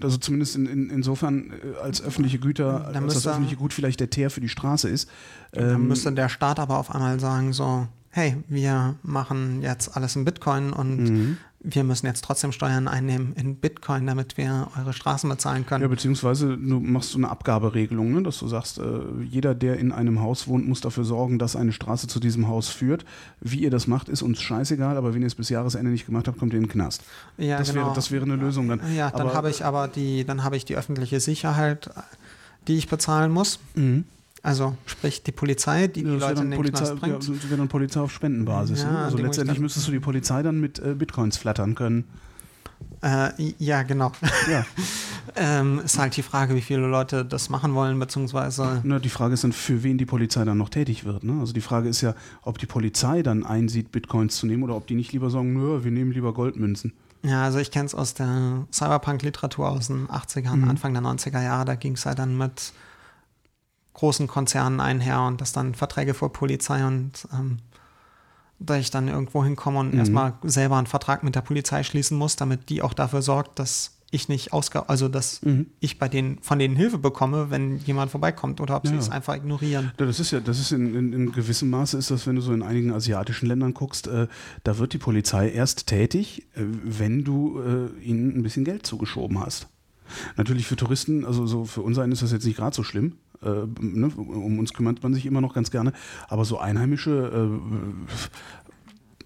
[0.00, 3.72] also zumindest in, in, insofern äh, als öffentliche Güter, Dann als das müsste- öffentliche Gut
[3.72, 5.08] vielleicht der Teer für die Straße ist.
[5.52, 10.16] Dann Ähm, müsste der Staat aber auf einmal sagen, so, hey, wir machen jetzt alles
[10.16, 11.36] in Bitcoin und mhm.
[11.60, 15.82] Wir müssen jetzt trotzdem Steuern einnehmen in Bitcoin, damit wir eure Straßen bezahlen können.
[15.82, 18.22] Ja, beziehungsweise du machst so eine Abgaberegelung, ne?
[18.22, 18.82] dass du sagst, äh,
[19.28, 22.68] jeder, der in einem Haus wohnt, muss dafür sorgen, dass eine Straße zu diesem Haus
[22.68, 23.04] führt.
[23.40, 26.28] Wie ihr das macht, ist uns scheißegal, aber wenn ihr es bis Jahresende nicht gemacht
[26.28, 27.02] habt, kommt ihr in den Knast.
[27.38, 28.80] Ja, das, wäre, das wäre eine Lösung dann.
[28.94, 31.90] Ja, dann habe ich aber die, dann habe ich die öffentliche Sicherheit,
[32.68, 33.58] die ich bezahlen muss.
[33.74, 34.04] Mhm.
[34.48, 36.98] Also sprich die Polizei, die die Das wäre Leute in dann, den Polizei, Knast ja,
[36.98, 37.28] bringt.
[37.28, 38.82] das wäre dann Polizei auf Spendenbasis.
[38.82, 38.98] Ja, ne?
[38.98, 42.04] Also die letztendlich müsstest du die Polizei dann mit äh, Bitcoins flattern können.
[43.02, 44.12] Äh, ja, genau.
[44.50, 44.64] Ja.
[45.36, 49.34] ähm, ist halt die Frage, wie viele Leute das machen wollen, beziehungsweise Na, die Frage
[49.34, 51.24] ist dann, für wen die Polizei dann noch tätig wird.
[51.24, 51.38] Ne?
[51.40, 54.86] Also die Frage ist ja, ob die Polizei dann einsieht, Bitcoins zu nehmen oder ob
[54.86, 56.92] die nicht lieber sagen, nö, wir nehmen lieber Goldmünzen.
[57.24, 60.68] Ja, also ich kenne es aus der Cyberpunk-Literatur aus den 80ern, Mhm.
[60.70, 61.64] Anfang der 90er Jahre.
[61.64, 62.72] Da ging es halt dann mit
[63.98, 67.58] großen Konzernen einher und das dann Verträge vor Polizei und ähm,
[68.60, 69.98] da ich dann irgendwo hinkomme und Mhm.
[69.98, 73.94] erstmal selber einen Vertrag mit der Polizei schließen muss, damit die auch dafür sorgt, dass
[74.10, 75.66] ich nicht ausge also dass Mhm.
[75.80, 78.98] ich bei denen von denen Hilfe bekomme, wenn jemand vorbeikommt oder ob sie Ja.
[79.00, 79.90] es einfach ignorieren.
[79.98, 82.40] Ja, das ist ja, das ist in, in, in gewissem Maße ist das, wenn du
[82.42, 84.26] so in einigen asiatischen Ländern guckst, äh,
[84.64, 89.40] da wird die Polizei erst tätig, äh, wenn du äh, ihnen ein bisschen Geld zugeschoben
[89.40, 89.66] hast.
[90.36, 93.16] Natürlich für Touristen, also so für uns einen ist das jetzt nicht gerade so schlimm.
[93.42, 95.92] Äh, ne, um uns kümmert man sich immer noch ganz gerne,
[96.28, 97.10] aber so Einheimische,
[97.50, 98.14] äh,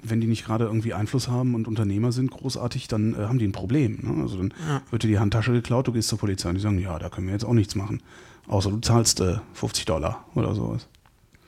[0.05, 3.47] wenn die nicht gerade irgendwie Einfluss haben und Unternehmer sind großartig, dann äh, haben die
[3.47, 3.98] ein Problem.
[4.02, 4.22] Ne?
[4.22, 4.82] Also dann Ja.
[4.90, 7.26] wird dir die Handtasche geklaut, du gehst zur Polizei und die sagen, ja, da können
[7.28, 8.02] wir jetzt auch nichts machen.
[8.48, 10.89] Außer du zahlst äh, 50 Dollar oder sowas.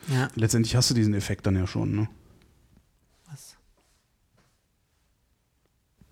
[0.09, 0.29] Ja.
[0.37, 2.09] Letztendlich hast du diesen Effekt dann ja schon, ne?
[3.31, 3.57] Was?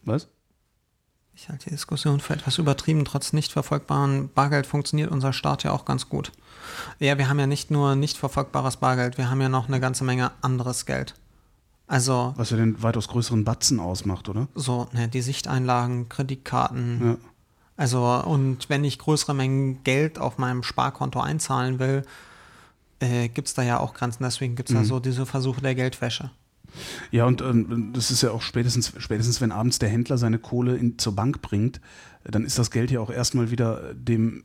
[0.05, 0.29] Was?
[1.43, 3.05] Ich halte die Diskussion für etwas übertrieben.
[3.05, 6.31] Trotz nicht verfolgbaren Bargeld funktioniert unser Staat ja auch ganz gut.
[7.01, 10.05] Ja, wir haben ja nicht nur nicht verfolgbares Bargeld, wir haben ja noch eine ganze
[10.05, 11.14] Menge anderes Geld.
[11.89, 14.47] Also Was ja den weitaus größeren Batzen ausmacht, oder?
[14.55, 17.01] so, ne, die Sichteinlagen, Kreditkarten.
[17.05, 17.16] Ja.
[17.77, 22.05] Also, und wenn ich größere Mengen Geld auf meinem Sparkonto einzahlen will,
[23.01, 24.23] äh, gibt es da ja auch Grenzen.
[24.23, 24.86] Deswegen gibt es ja Mhm.
[24.86, 26.31] so diese Versuche der Geldwäsche.
[27.11, 30.77] Ja, und ähm, das ist ja auch spätestens, spätestens, wenn abends der Händler seine Kohle
[30.77, 31.81] in, zur Bank bringt,
[32.24, 34.44] dann ist das Geld ja auch erstmal wieder dem,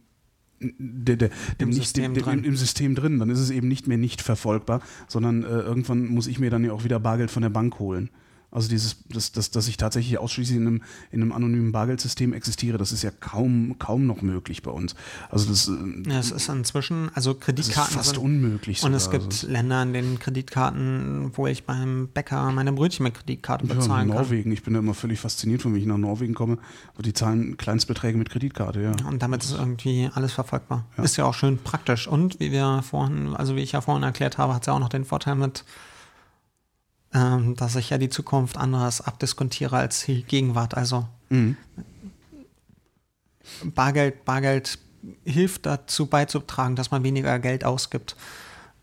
[0.59, 3.19] der, der, dem Im nicht, System dem, dem, im System drin.
[3.19, 6.63] Dann ist es eben nicht mehr nicht verfolgbar, sondern äh, irgendwann muss ich mir dann
[6.63, 8.09] ja auch wieder Bargeld von der Bank holen.
[8.57, 10.81] Also dieses, das, das, dass ich tatsächlich ausschließlich in einem,
[11.11, 14.95] in einem anonymen Bargeldsystem existiere, das ist ja kaum, kaum noch möglich bei uns.
[15.29, 18.81] Also das, äh, Ja, es ist inzwischen, also das ist Kreditkarten fast sind, unmöglich.
[18.83, 19.19] Und es sogar.
[19.19, 23.75] gibt Also, Länder, in denen Kreditkarten, wo ich beim Bäcker meine Brötchen mit Kreditkarte Ja,
[23.75, 24.17] bezahlen kann.
[24.17, 24.51] Norwegen.
[24.51, 26.57] Ich bin da immer völlig fasziniert, wenn ich nach Norwegen komme.
[26.95, 29.07] Aber die zahlen Kleinstbeträge mit Kreditkarte, ja.
[29.07, 30.83] Und damit ist irgendwie alles verfolgbar.
[30.97, 31.03] Ja.
[31.03, 32.07] Ist ja auch schön praktisch.
[32.07, 34.79] Und wie wir vorhin, also wie ich ja vorhin erklärt habe, hat es ja auch
[34.79, 35.63] noch den Vorteil mit,
[37.13, 40.75] ähm, dass ich ja die Zukunft anderes abdiskontiere als die Gegenwart.
[40.75, 41.57] Also Mhm.
[43.75, 44.77] Bargeld, Bargeld
[45.25, 48.15] hilft dazu beizutragen, dass man weniger Geld ausgibt.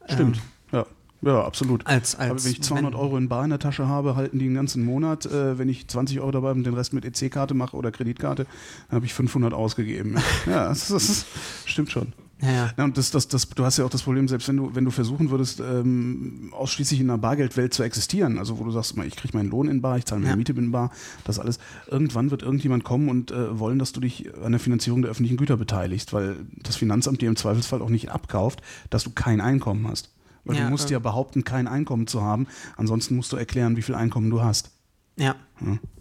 [0.09, 0.39] Stimmt.
[0.39, 0.43] Ähm,
[0.73, 0.87] ja.
[1.23, 1.87] ja, absolut.
[1.87, 4.39] als, Aber als wenn ich 200 wenn- Euro in Bar in der Tasche habe, halten
[4.39, 5.27] die einen ganzen Monat.
[5.27, 8.47] Äh, wenn ich 20 Euro dabei habe und den Rest mit EC-Karte mache oder Kreditkarte,
[8.89, 10.17] dann habe ich 500 ausgegeben.
[10.47, 11.27] Ja, das, das, das
[11.67, 12.13] stimmt schon.
[12.45, 12.85] Ja, ja.
[12.85, 14.91] Und das, das, das, du hast ja auch das Problem, selbst wenn du, wenn du
[14.91, 19.37] versuchen würdest, ähm, ausschließlich in einer Bargeldwelt zu existieren, also wo du sagst, ich kriege
[19.37, 20.37] meinen Lohn in Bar, ich zahle meine Ja.
[20.37, 20.91] Miete in Bar,
[21.25, 21.59] das alles,
[21.89, 25.37] irgendwann wird irgendjemand kommen und äh, wollen, dass du dich an der Finanzierung der öffentlichen
[25.37, 28.61] Güter beteiligst, weil das Finanzamt dir im Zweifelsfall auch nicht abkauft,
[28.91, 30.11] dass du kein Einkommen hast.
[30.45, 32.47] Weil Ja, du musst ja behaupten, kein Einkommen zu haben,
[32.77, 34.71] ansonsten musst du erklären, wie viel Einkommen du hast.
[35.17, 35.35] ja.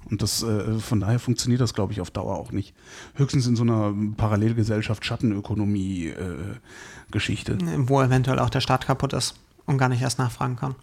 [0.09, 2.75] Und das, äh, von daher funktioniert das, glaube ich, auf Dauer auch nicht.
[3.15, 7.57] Höchstens in so einer Parallelgesellschaft, Schattenökonomie-Geschichte.
[7.77, 9.35] wo eventuell auch der Staat kaputt ist
[9.65, 10.75] und gar nicht erst nachfragen kann.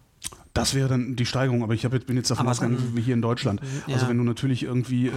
[0.52, 3.22] Das wäre dann die Steigerung, aber ich jetzt, bin jetzt davon ausgegangen, wie hier in
[3.22, 3.60] Deutschland.
[3.86, 4.08] Also Ja.
[4.08, 5.12] wenn du natürlich irgendwie äh,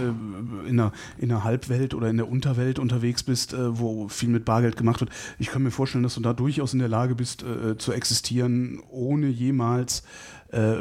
[0.68, 4.44] in, der, in der Halbwelt oder in der Unterwelt unterwegs bist, äh, wo viel mit
[4.44, 7.42] Bargeld gemacht wird, ich kann mir vorstellen, dass du da durchaus in der Lage bist,
[7.42, 10.04] äh, zu existieren, ohne jemals
[10.52, 10.74] äh,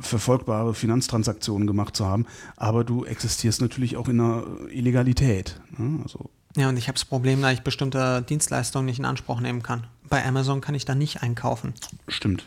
[0.00, 2.26] verfolgbare Finanztransaktionen gemacht zu haben.
[2.56, 5.60] Aber du existierst natürlich auch in einer Illegalität.
[5.78, 6.00] Ne?
[6.02, 9.62] Also Ja, und ich habe das Problem, da ich bestimmte Dienstleistungen nicht in Anspruch nehmen
[9.62, 9.86] kann.
[10.08, 11.74] Bei Amazon kann ich da nicht einkaufen.
[12.08, 12.44] stimmt.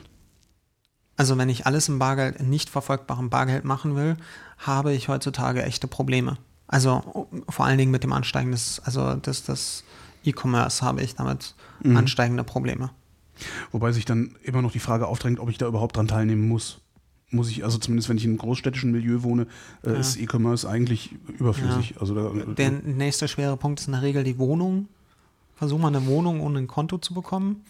[1.15, 4.18] Also wenn ich alles im Bargeld, in nicht verfolgbarem Bargeld machen will,
[4.57, 6.38] habe ich heutzutage echte Probleme.
[6.68, 9.84] Also vor allen Dingen mit dem Ansteigen des, also des, des
[10.23, 11.98] E-Commerce habe ich damit Mhm.
[11.98, 12.91] ansteigende Probleme.
[13.72, 16.80] Wobei sich dann immer noch die Frage aufdrängt, ob ich da überhaupt dran teilnehmen muss.
[17.30, 19.48] Muss ich, also zumindest wenn ich in einem großstädtischen Milieu wohne,
[19.84, 19.95] äh, Ja.
[19.99, 21.95] ist E-Commerce eigentlich überflüssig.
[21.99, 24.88] Also da, Der nächste schwere Punkt ist in der Regel die Wohnung.
[25.56, 27.64] Versuch mal eine Wohnung ohne ein Konto zu bekommen.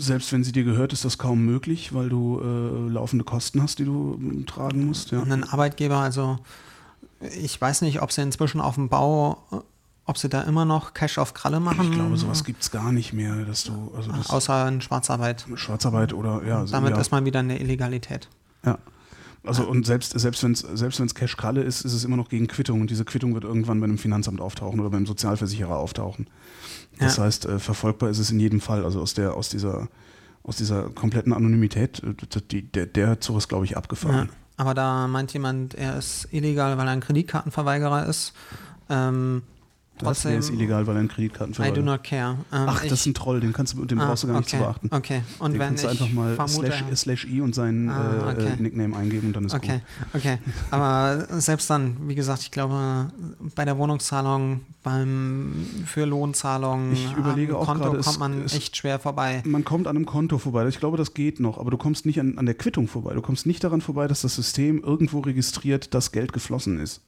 [0.00, 3.78] Selbst wenn sie dir gehört, ist das kaum möglich, weil du äh, laufende Kosten hast,
[3.78, 5.10] die du äh, tragen musst.
[5.10, 5.20] Ja.
[5.20, 6.38] Und ein Arbeitgeber, also
[7.20, 9.56] ich weiß nicht, ob sie inzwischen auf dem Bau, äh,
[10.06, 11.88] ob sie da immer noch Cash auf Kralle machen.
[11.90, 15.46] Ich glaube, sowas gibt es gar nicht mehr, dass du, also das Außer in Schwarzarbeit.
[15.54, 16.60] Schwarzarbeit oder ja.
[16.60, 18.28] also, Damit ja, ist man wieder in der Illegalität.
[18.64, 18.78] ja.
[19.46, 22.30] Also und selbst, selbst wenn es selbst wenn's Cash Kralle ist, ist es immer noch
[22.30, 26.28] gegen Quittung und diese Quittung wird irgendwann bei einem Finanzamt auftauchen oder beim Sozialversicherer auftauchen.
[26.98, 27.24] Das Ja.
[27.24, 29.88] heißt, äh, verfolgbar ist es in jedem Fall, also aus der, aus dieser,
[30.42, 34.28] aus dieser kompletten Anonymität, äh, die, der, der Zug ist, glaube ich, abgefahren.
[34.28, 38.32] Ja, aber da meint jemand, er ist illegal, weil er ein Kreditkartenverweigerer ist.
[38.88, 39.42] Ähm,
[39.98, 42.38] Trotzdem, der ist illegal, weil einen Kreditkartenverwalter I do not care.
[42.52, 44.48] Ähm, Ach, das ist ein Troll, den kannst du, den ah, brauchst du gar nicht
[44.48, 44.88] okay, zu beachten.
[44.90, 45.22] Okay.
[45.38, 48.52] Und den wenn kannst du einfach mal slash, slash i und seinen ah, äh, okay.
[48.58, 49.82] äh, Nickname eingeben und dann ist okay.
[50.12, 50.20] gut.
[50.20, 50.38] Okay,
[50.72, 53.12] aber selbst dann, wie gesagt, ich glaube,
[53.54, 58.76] bei der Wohnungszahlung, beim für Lohnzahlungen, ich überlege auch Konto grade, kommt man es, echt
[58.76, 59.42] schwer vorbei.
[59.46, 60.66] Man kommt an einem Konto vorbei.
[60.66, 63.14] Ich glaube, das geht noch, aber du kommst nicht an, an der Quittung vorbei.
[63.14, 67.00] Du kommst nicht daran vorbei, dass das System irgendwo registriert, dass Geld geflossen ist.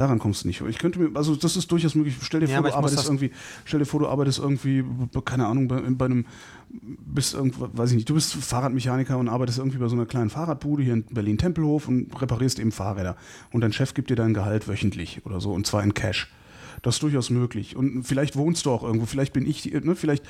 [0.00, 0.62] Daran kommst du nicht.
[0.62, 2.16] Ich könnte mir, also das ist durchaus möglich.
[2.22, 3.32] Stell dir ja, vor, du arbeitest irgendwie,
[3.66, 4.82] stell dir vor, du arbeitest irgendwie,
[5.26, 6.24] keine Ahnung, bei, bei einem,
[6.70, 10.30] bist irgendwo, weiß ich nicht, du bist Fahrradmechaniker und arbeitest irgendwie bei so einer kleinen
[10.30, 13.14] Fahrradbude hier in Berlin-Tempelhof und reparierst eben Fahrräder.
[13.52, 16.32] Und dein Chef gibt dir dein Gehalt wöchentlich oder so und zwar in Cash.
[16.80, 17.76] Das ist durchaus möglich.
[17.76, 19.04] Und vielleicht wohnst du auch irgendwo.
[19.04, 20.24] Vielleicht bin ich, ne, vielleicht,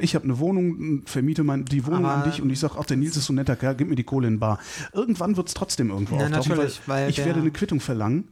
[0.00, 2.84] ich habe eine Wohnung, vermiete mein, die Wohnung Aber an dich und ich sage, ach,
[2.84, 4.60] der Nils ist so ein netter Kerl, gib mir die Kohle in Bar.
[4.92, 8.28] Irgendwann wird es trotzdem irgendwo ja, auftauchen, weil, weil ich werde eine Quittung verlangen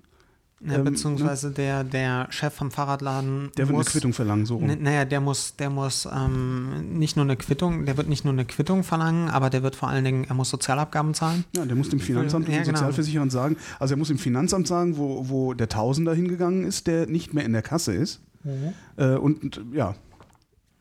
[0.62, 1.55] ja, ähm, beziehungsweise ne?
[1.55, 3.51] der, der Chef vom Fahrradladen.
[3.57, 4.61] Der muss, wird eine Quittung verlangen, so.
[4.61, 8.45] Naja, der muss, der muss ähm, nicht nur eine Quittung, der wird nicht nur eine
[8.45, 11.45] Quittung verlangen, aber der wird vor allen Dingen, er muss Sozialabgaben zahlen.
[11.57, 12.78] Ja, der muss dem Finanzamt und ja, den genau.
[12.78, 17.07] Sozialversicherern sagen, also er muss dem Finanzamt sagen, wo, wo der Tausender hingegangen ist, der
[17.07, 18.20] nicht mehr in der Kasse ist.
[18.45, 18.74] Mhm.
[18.97, 19.95] Äh, und ja,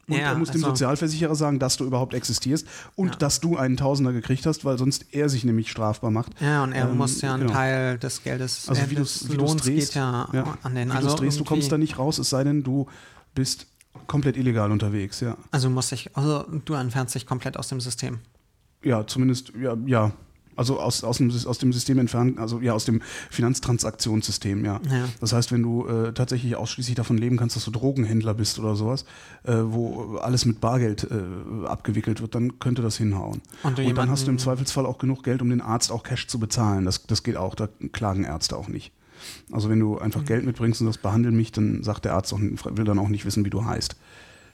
[0.09, 3.15] und ja, er muss dem also, Sozialversicherer sagen, dass du überhaupt existierst und ja.
[3.15, 6.31] dass du einen Tausender gekriegt hast, weil sonst er sich nämlich strafbar macht.
[6.41, 7.53] Ja, und er ähm, muss ja einen genau.
[7.53, 10.89] Teil des Geldes, also äh, wie des wie Lohns drehst, geht ja, ja, an den.
[10.89, 12.87] Wie also drehst, du kommst da nicht raus, es sei denn, du
[13.35, 13.67] bist
[14.07, 15.37] komplett illegal unterwegs, ja.
[15.51, 18.19] Also muss ich, also du entfernst dich komplett aus dem System.
[18.83, 20.11] Ja, zumindest, ja, ja,
[20.59, 24.81] also aus, aus, dem, aus dem System entfernt, also ja, aus dem Finanztransaktionssystem, ja.
[24.91, 25.05] ja.
[25.21, 28.75] Das heißt, wenn du äh, tatsächlich ausschließlich davon leben kannst, dass du Drogenhändler bist oder
[28.75, 29.05] sowas,
[29.43, 33.41] äh, wo alles mit Bargeld äh, abgewickelt wird, dann könnte das hinhauen.
[33.63, 36.27] Und, Und dann hast du im Zweifelsfall auch genug Geld, um den Arzt auch Cash
[36.27, 36.83] zu bezahlen.
[36.83, 38.91] Das, das geht auch, da klagen Ärzte auch nicht.
[39.51, 40.25] Also wenn du einfach mhm.
[40.25, 43.25] Geld mitbringst und das behandelt mich, dann sagt der Arzt auch, will dann auch nicht
[43.25, 43.95] wissen, wie du heißt.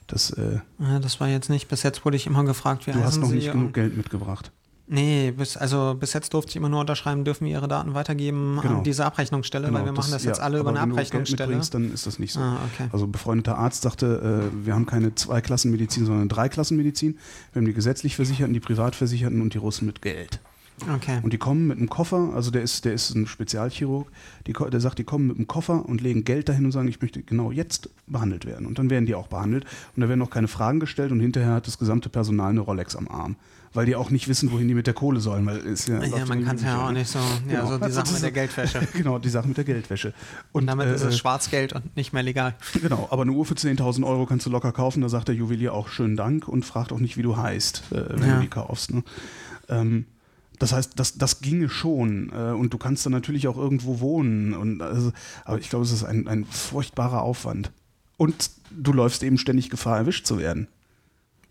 [0.07, 3.03] Das, äh, ja, das war jetzt nicht, bis jetzt wurde ich immer gefragt, wie Du
[3.03, 4.52] hast noch nicht genug Geld mitgebracht.
[4.88, 8.60] Nee, bis, also bis jetzt durfte ich immer nur unterschreiben, dürfen wir Ihre Daten weitergeben
[8.62, 8.78] genau.
[8.78, 11.49] an diese Abrechnungsstelle, genau, weil wir das, machen das jetzt alle über eine Abrechnungsstelle.
[11.49, 12.40] Wenn du Geld dann ist das nicht so.
[12.40, 12.90] Ah, okay.
[12.91, 17.18] Also befreundeter Arzt sagte, äh, wir haben keine Zweiklassenmedizin, sondern Dreiklassenmedizin.
[17.53, 20.40] Wir haben die gesetzlich Versicherten, die Privatversicherten und die Russen mit Geld.
[20.94, 21.20] Okay.
[21.24, 24.12] Und die kommen mit einem Koffer, also der ist, der ist ein Spezialchirurg,
[24.45, 27.02] die, der sagt, die kommen mit einem Koffer und legen Geld dahin und sagen, ich
[27.02, 28.68] möchte genau jetzt behandelt werden.
[28.68, 31.53] Und dann werden die auch behandelt und da werden auch keine Fragen gestellt und hinterher
[31.53, 33.38] hat das gesamte Personal eine Rolex am Arm
[33.76, 35.45] weil die auch nicht wissen, wohin die mit der Kohle sollen.
[35.45, 37.19] Weil es ja, ja man kann es ja auch nicht so.
[37.19, 37.68] Ja, genau.
[37.68, 38.88] so die Sache mit der Geldwäsche.
[38.93, 40.14] genau, die Sache mit der Geldwäsche.
[40.52, 42.56] Und, und damit äh, ist es Schwarzgeld und nicht mehr legal.
[42.85, 45.02] Genau, aber eine Uhr für 10.000 Euro kannst du locker kaufen.
[45.02, 48.19] Da sagt der Juwelier auch schönen Dank und fragt auch nicht, wie du heißt, äh,
[48.19, 48.35] wenn ja.
[48.35, 48.93] du die kaufst.
[48.93, 49.03] Ne?
[49.69, 50.06] Ähm,
[50.60, 52.31] das heißt, das, das ginge schon.
[52.31, 54.53] Äh, und du kannst dann natürlich auch irgendwo wohnen.
[54.53, 55.11] Und also,
[55.45, 57.72] aber ich glaube, es ist ein, ein furchtbarer Aufwand.
[58.18, 60.68] Und du läufst eben ständig Gefahr, erwischt zu werden.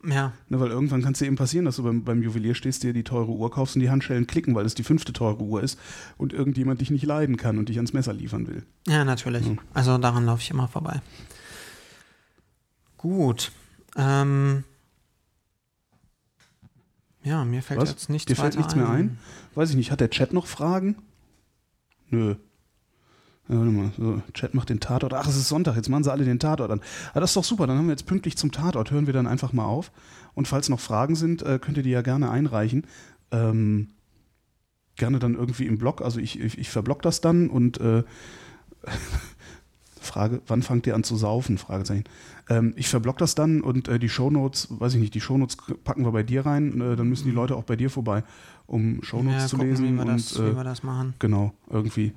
[0.06, 0.32] Ja.
[0.48, 2.92] Ne, weil irgendwann kann es dir eben passieren, dass du beim, beim Juwelier stehst, dir
[2.92, 5.78] die teure Uhr kaufst und die Handschellen klicken, weil es die fünfte teure Uhr ist
[6.18, 8.64] und irgendjemand dich nicht leiden kann und dich ans Messer liefern will.
[8.86, 9.46] Ja, natürlich.
[9.46, 9.56] Ja.
[9.72, 11.00] Also daran laufe ich immer vorbei.
[12.98, 13.52] Gut.
[13.96, 14.64] Ähm
[17.22, 17.90] ja, mir fällt Was?
[17.90, 18.80] jetzt nichts, Dir fällt nichts ein.
[18.80, 19.18] mehr ein?
[19.54, 19.90] Weiß ich nicht.
[19.90, 20.96] Hat der Chat noch Fragen?
[22.10, 22.36] Nö.
[23.48, 25.12] Ja, warte mal, so, Chat macht den Tatort.
[25.12, 26.80] Ach, es ist Sonntag, jetzt machen sie alle den Tatort an.
[27.12, 29.26] Ah, das ist doch super, dann haben wir jetzt pünktlich zum Tatort, hören wir dann
[29.26, 29.92] einfach mal auf.
[30.34, 32.86] Und falls noch Fragen sind, äh, könnt ihr die ja gerne einreichen.
[33.30, 33.88] Ähm,
[34.96, 38.02] gerne dann irgendwie im Blog, also ich, ich, ich verblock das dann und äh,
[40.00, 41.58] Frage, wann fangt ihr an zu saufen?
[41.58, 42.04] Fragezeichen.
[42.48, 46.04] Ähm, ich verblock das dann und äh, die Shownotes, weiß ich nicht, die Shownotes packen
[46.04, 48.22] wir bei dir rein, äh, dann müssen die Leute auch bei dir vorbei,
[48.66, 49.84] um Shownotes ja, zu gucken, lesen.
[49.84, 51.14] Wie wir, und, das, wie wir das machen.
[51.18, 52.12] Genau, irgendwie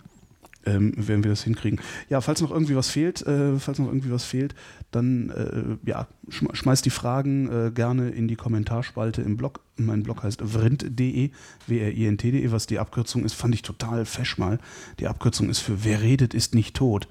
[0.67, 1.79] ähm, werden wir das hinkriegen.
[2.09, 4.55] Ja, falls noch irgendwie was fehlt, äh, falls noch irgendwie was fehlt,
[4.91, 9.61] dann äh, ja, schmeißt die Fragen äh, gerne in die Kommentarspalte im Blog.
[9.77, 11.31] Mein Blog heißt vrind.de,
[11.67, 14.59] W-R-I-N-T.de, was die Abkürzung ist, fand ich total fesch mal.
[14.99, 17.07] Die Abkürzung ist für Wer redet, ist nicht tot.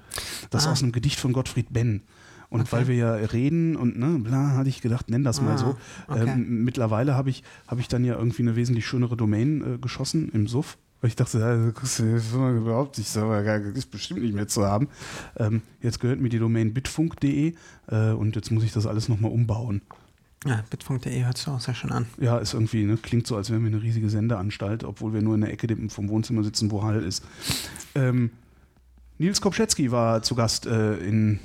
[0.49, 0.67] Das ah.
[0.67, 2.01] ist aus einem Gedicht von Gottfried Benn.
[2.49, 2.71] Und okay.
[2.71, 5.75] weil wir ja reden und ne, bla, hatte ich gedacht, nenn das ah, mal so.
[6.07, 6.29] Okay.
[6.29, 10.29] Ähm, mittlerweile habe ich, hab ich dann ja irgendwie eine wesentlich schönere Domain äh, geschossen
[10.29, 10.77] im Suff.
[11.01, 14.89] Weil ich dachte, das ist überhaupt nicht so, ist bestimmt nicht mehr zu haben.
[15.37, 17.53] Ähm, jetzt gehört mir die Domain bitfunk.de
[17.87, 19.81] äh, und jetzt muss ich das alles nochmal umbauen.
[20.45, 22.07] Ja, bitfunk.de hört sich auch sehr schön an.
[22.19, 25.35] Ja, ist irgendwie, ne, klingt so, als wären wir eine riesige Sendeanstalt, obwohl wir nur
[25.35, 27.23] in der Ecke vom Wohnzimmer sitzen, wo Hall ist.
[27.95, 28.31] Ähm,
[29.19, 31.39] Nils Kopschetzky war zu Gast äh, in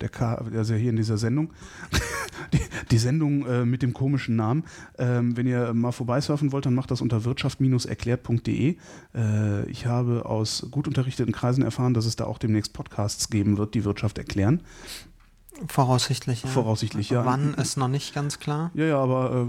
[0.00, 1.52] der K also hier in dieser Sendung.
[2.90, 4.64] Die Sendung äh, mit dem komischen Namen.
[4.98, 8.76] Ähm, wenn ihr mal vorbeisurfen wollt, dann macht das unter wirtschaft-erklärt.de.
[9.14, 13.58] Äh, ich habe aus gut unterrichteten Kreisen erfahren, dass es da auch demnächst Podcasts geben
[13.58, 14.62] wird, die Wirtschaft erklären.
[15.68, 16.48] Voraussichtlich, ja.
[16.48, 17.24] Voraussichtlich, ja.
[17.24, 18.70] Wann ist noch nicht ganz klar.
[18.74, 19.46] Ja, ja, aber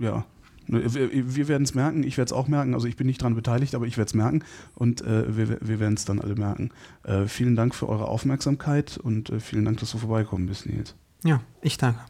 [0.00, 0.24] äh, ja.
[0.68, 2.74] Wir, werden es merken, ich werde es auch merken.
[2.74, 5.80] Also ich bin nicht daran beteiligt, aber ich werde es merken und äh, wir, wir
[5.80, 6.70] werden es dann alle merken.
[7.04, 10.94] Äh, vielen Dank für eure Aufmerksamkeit und äh, vielen Dank, dass du vorbeikommen bist, Nils.
[11.24, 12.00] Ja, ich danke.